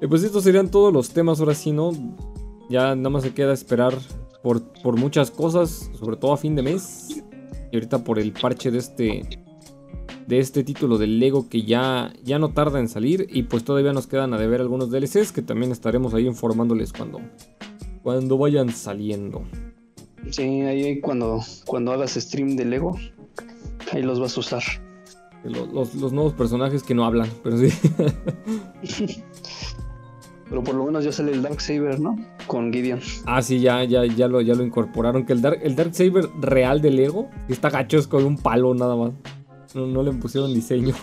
pues 0.08 0.24
estos 0.24 0.42
serían 0.42 0.70
todos 0.70 0.92
los 0.92 1.10
temas 1.10 1.38
ahora 1.38 1.54
sí, 1.54 1.70
¿no? 1.70 1.92
Ya 2.68 2.96
nada 2.96 3.10
más 3.10 3.22
se 3.22 3.32
queda 3.32 3.52
esperar 3.52 3.94
por, 4.42 4.62
por 4.82 4.96
muchas 4.96 5.30
cosas, 5.30 5.88
sobre 5.98 6.16
todo 6.16 6.32
a 6.32 6.36
fin 6.36 6.56
de 6.56 6.62
mes. 6.62 7.17
Y 7.70 7.76
ahorita 7.76 8.04
por 8.04 8.18
el 8.18 8.32
parche 8.32 8.70
de 8.70 8.78
este 8.78 9.28
de 10.26 10.38
este 10.38 10.62
título 10.62 10.98
del 10.98 11.18
Lego 11.18 11.48
que 11.48 11.62
ya, 11.62 12.12
ya 12.22 12.38
no 12.38 12.50
tarda 12.50 12.80
en 12.80 12.88
salir 12.88 13.26
y 13.30 13.44
pues 13.44 13.64
todavía 13.64 13.94
nos 13.94 14.06
quedan 14.06 14.34
a 14.34 14.38
deber 14.38 14.60
algunos 14.60 14.90
DLCs 14.90 15.32
que 15.32 15.40
también 15.40 15.72
estaremos 15.72 16.12
ahí 16.12 16.26
informándoles 16.26 16.92
cuando, 16.92 17.20
cuando 18.02 18.36
vayan 18.36 18.68
saliendo. 18.68 19.42
Sí, 20.30 20.42
ahí 20.42 21.00
cuando, 21.00 21.40
cuando 21.64 21.92
hagas 21.92 22.12
stream 22.12 22.56
de 22.56 22.66
Lego, 22.66 22.98
Ahí 23.92 24.02
los 24.02 24.20
vas 24.20 24.36
a 24.36 24.40
usar. 24.40 24.62
Los, 25.44 25.94
nuevos 26.12 26.34
personajes 26.34 26.82
que 26.82 26.94
no 26.94 27.04
hablan, 27.04 27.30
pero 27.42 27.58
sí. 27.58 27.68
pero 30.48 30.64
por 30.64 30.74
lo 30.74 30.84
menos 30.84 31.04
ya 31.04 31.12
sale 31.12 31.32
el 31.32 31.42
Dark 31.42 31.60
Saber, 31.60 32.00
¿no? 32.00 32.16
Con 32.48 32.72
Gideon. 32.72 33.00
Ah, 33.26 33.42
sí, 33.42 33.60
ya, 33.60 33.84
ya, 33.84 34.04
ya 34.04 34.26
lo, 34.26 34.40
ya 34.40 34.54
lo 34.54 34.64
incorporaron. 34.64 35.24
Que 35.24 35.34
el 35.34 35.40
Dark, 35.40 35.60
el 35.62 35.76
Dark 35.76 35.94
Saber 35.94 36.28
real 36.40 36.80
de 36.80 36.90
Lego 36.90 37.30
está 37.48 37.70
gacho, 37.70 37.98
es 37.98 38.08
con 38.08 38.24
un 38.24 38.38
palo 38.38 38.74
nada 38.74 38.96
más. 38.96 39.12
No, 39.74 40.02
le 40.02 40.12
pusieron 40.12 40.52
diseño. 40.52 40.94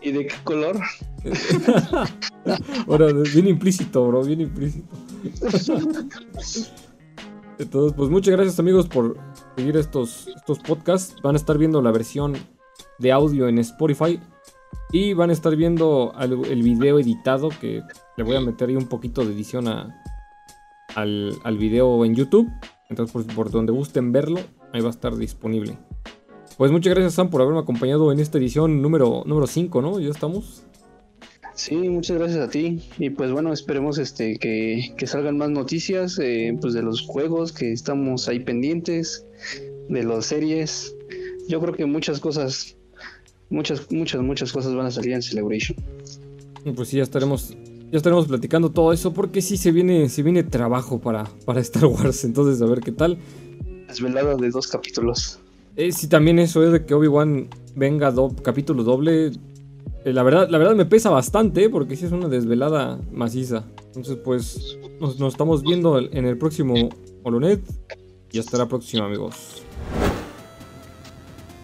¿Y 0.00 0.10
de 0.10 0.26
qué 0.26 0.34
color? 0.42 0.78
Ahora, 2.88 3.12
bien 3.12 3.48
implícito, 3.48 4.06
bro, 4.08 4.24
bien 4.24 4.40
implícito. 4.40 4.96
Entonces, 7.58 7.94
pues 7.96 8.10
muchas 8.10 8.32
gracias 8.32 8.58
amigos 8.58 8.86
por 8.86 9.16
seguir 9.56 9.76
estos, 9.76 10.28
estos 10.28 10.58
podcasts. 10.60 11.16
Van 11.22 11.34
a 11.34 11.38
estar 11.38 11.58
viendo 11.58 11.80
la 11.82 11.90
versión 11.90 12.34
de 12.98 13.12
audio 13.12 13.48
en 13.48 13.58
Spotify. 13.58 14.20
Y 14.92 15.14
van 15.14 15.30
a 15.30 15.32
estar 15.32 15.56
viendo 15.56 16.12
el, 16.20 16.62
video 16.62 16.98
editado 16.98 17.48
que 17.48 17.82
le 18.16 18.24
voy 18.24 18.36
a 18.36 18.40
meter 18.40 18.68
ahí 18.68 18.76
un 18.76 18.86
poquito 18.86 19.24
de 19.24 19.32
edición 19.32 19.66
al, 20.96 21.34
al, 21.44 21.58
video 21.58 22.04
en 22.04 22.16
YouTube. 22.16 22.48
Entonces, 22.90 23.12
por, 23.12 23.26
por 23.34 23.50
donde 23.52 23.72
gusten 23.72 24.10
verlo, 24.10 24.40
ahí 24.72 24.80
va 24.80 24.88
a 24.88 24.90
estar 24.90 25.16
disponible. 25.16 25.78
Pues 26.56 26.72
muchas 26.72 26.94
gracias 26.94 27.14
Sam 27.14 27.28
por 27.28 27.42
haberme 27.42 27.60
acompañado 27.60 28.10
en 28.12 28.18
esta 28.18 28.38
edición 28.38 28.80
número, 28.80 29.22
número 29.26 29.46
5, 29.46 29.82
¿no? 29.82 30.00
Ya 30.00 30.08
estamos. 30.08 30.64
Sí, 31.54 31.74
muchas 31.74 32.18
gracias 32.18 32.40
a 32.40 32.50
ti. 32.50 32.80
Y 32.98 33.10
pues 33.10 33.30
bueno, 33.30 33.52
esperemos 33.52 33.98
este 33.98 34.38
que, 34.38 34.94
salgan 35.06 35.36
más 35.36 35.50
noticias 35.50 36.18
eh, 36.18 36.56
pues 36.60 36.74
de 36.74 36.82
los 36.82 37.02
juegos 37.02 37.52
que 37.52 37.72
estamos 37.72 38.28
ahí 38.28 38.40
pendientes, 38.40 39.26
de 39.88 40.02
las 40.02 40.26
series. 40.26 40.94
Yo 41.48 41.60
creo 41.60 41.74
que 41.74 41.86
muchas 41.86 42.20
cosas, 42.20 42.76
muchas, 43.50 43.90
muchas, 43.90 44.22
muchas 44.22 44.52
cosas 44.52 44.74
van 44.74 44.86
a 44.86 44.90
salir 44.90 45.12
en 45.12 45.22
Celebration. 45.22 45.76
Pues 46.74 46.88
sí, 46.88 46.96
ya 46.96 47.02
estaremos 47.02 47.56
ya 47.90 47.96
estaremos 47.96 48.26
platicando 48.26 48.70
todo 48.70 48.92
eso 48.92 49.12
porque 49.12 49.42
sí 49.42 49.56
se 49.56 49.70
viene, 49.72 50.08
se 50.08 50.22
viene 50.22 50.42
trabajo 50.42 51.00
para, 51.00 51.24
para 51.44 51.60
Star 51.60 51.86
Wars. 51.86 52.24
Entonces, 52.24 52.60
a 52.62 52.66
ver 52.66 52.80
qué 52.80 52.92
tal. 52.92 53.18
Desvelada 53.88 54.34
de 54.34 54.50
dos 54.50 54.66
capítulos. 54.66 55.38
Eh, 55.76 55.92
sí, 55.92 56.08
también 56.08 56.38
eso 56.38 56.64
es 56.64 56.72
de 56.72 56.84
que 56.84 56.94
Obi-Wan 56.94 57.48
venga 57.74 58.10
do 58.10 58.34
capítulo 58.42 58.82
doble. 58.82 59.32
eh, 60.04 60.12
la, 60.12 60.22
verdad, 60.22 60.48
la 60.48 60.58
verdad 60.58 60.74
me 60.74 60.86
pesa 60.86 61.10
bastante 61.10 61.64
eh, 61.64 61.68
porque 61.70 61.96
sí 61.96 62.06
es 62.06 62.12
una 62.12 62.28
desvelada 62.28 62.98
maciza. 63.12 63.64
Entonces, 63.86 64.16
pues 64.24 64.78
nos, 65.00 65.18
nos 65.20 65.34
estamos 65.34 65.62
viendo 65.62 65.98
en 65.98 66.26
el 66.26 66.38
próximo 66.38 66.74
Holonet. 67.22 67.60
Y 68.32 68.38
hasta 68.38 68.58
la 68.58 68.66
próxima, 68.66 69.06
amigos. 69.06 69.62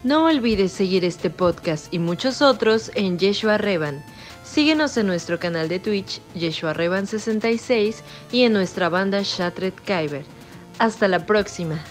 No 0.05 0.25
olvides 0.25 0.73
seguir 0.73 1.05
este 1.05 1.31
podcast 1.31 1.93
y 1.93 1.99
muchos 1.99 2.43
otros 2.43 2.91
en 2.95 3.19
Yeshua 3.19 3.59
Revan. 3.59 4.03
Síguenos 4.53 4.99
en 4.99 5.07
nuestro 5.07 5.41
canal 5.41 5.71
de 5.71 5.79
Twitch, 5.79 6.21
Yeshua 6.35 6.75
Revan 6.75 7.07
66, 7.07 8.03
y 8.33 8.43
en 8.43 8.53
nuestra 8.53 8.91
banda 8.91 9.23
Shattered 9.23 9.73
Kyber. 9.87 10.27
Hasta 10.79 11.09
la 11.09 11.25
próxima. 11.25 11.83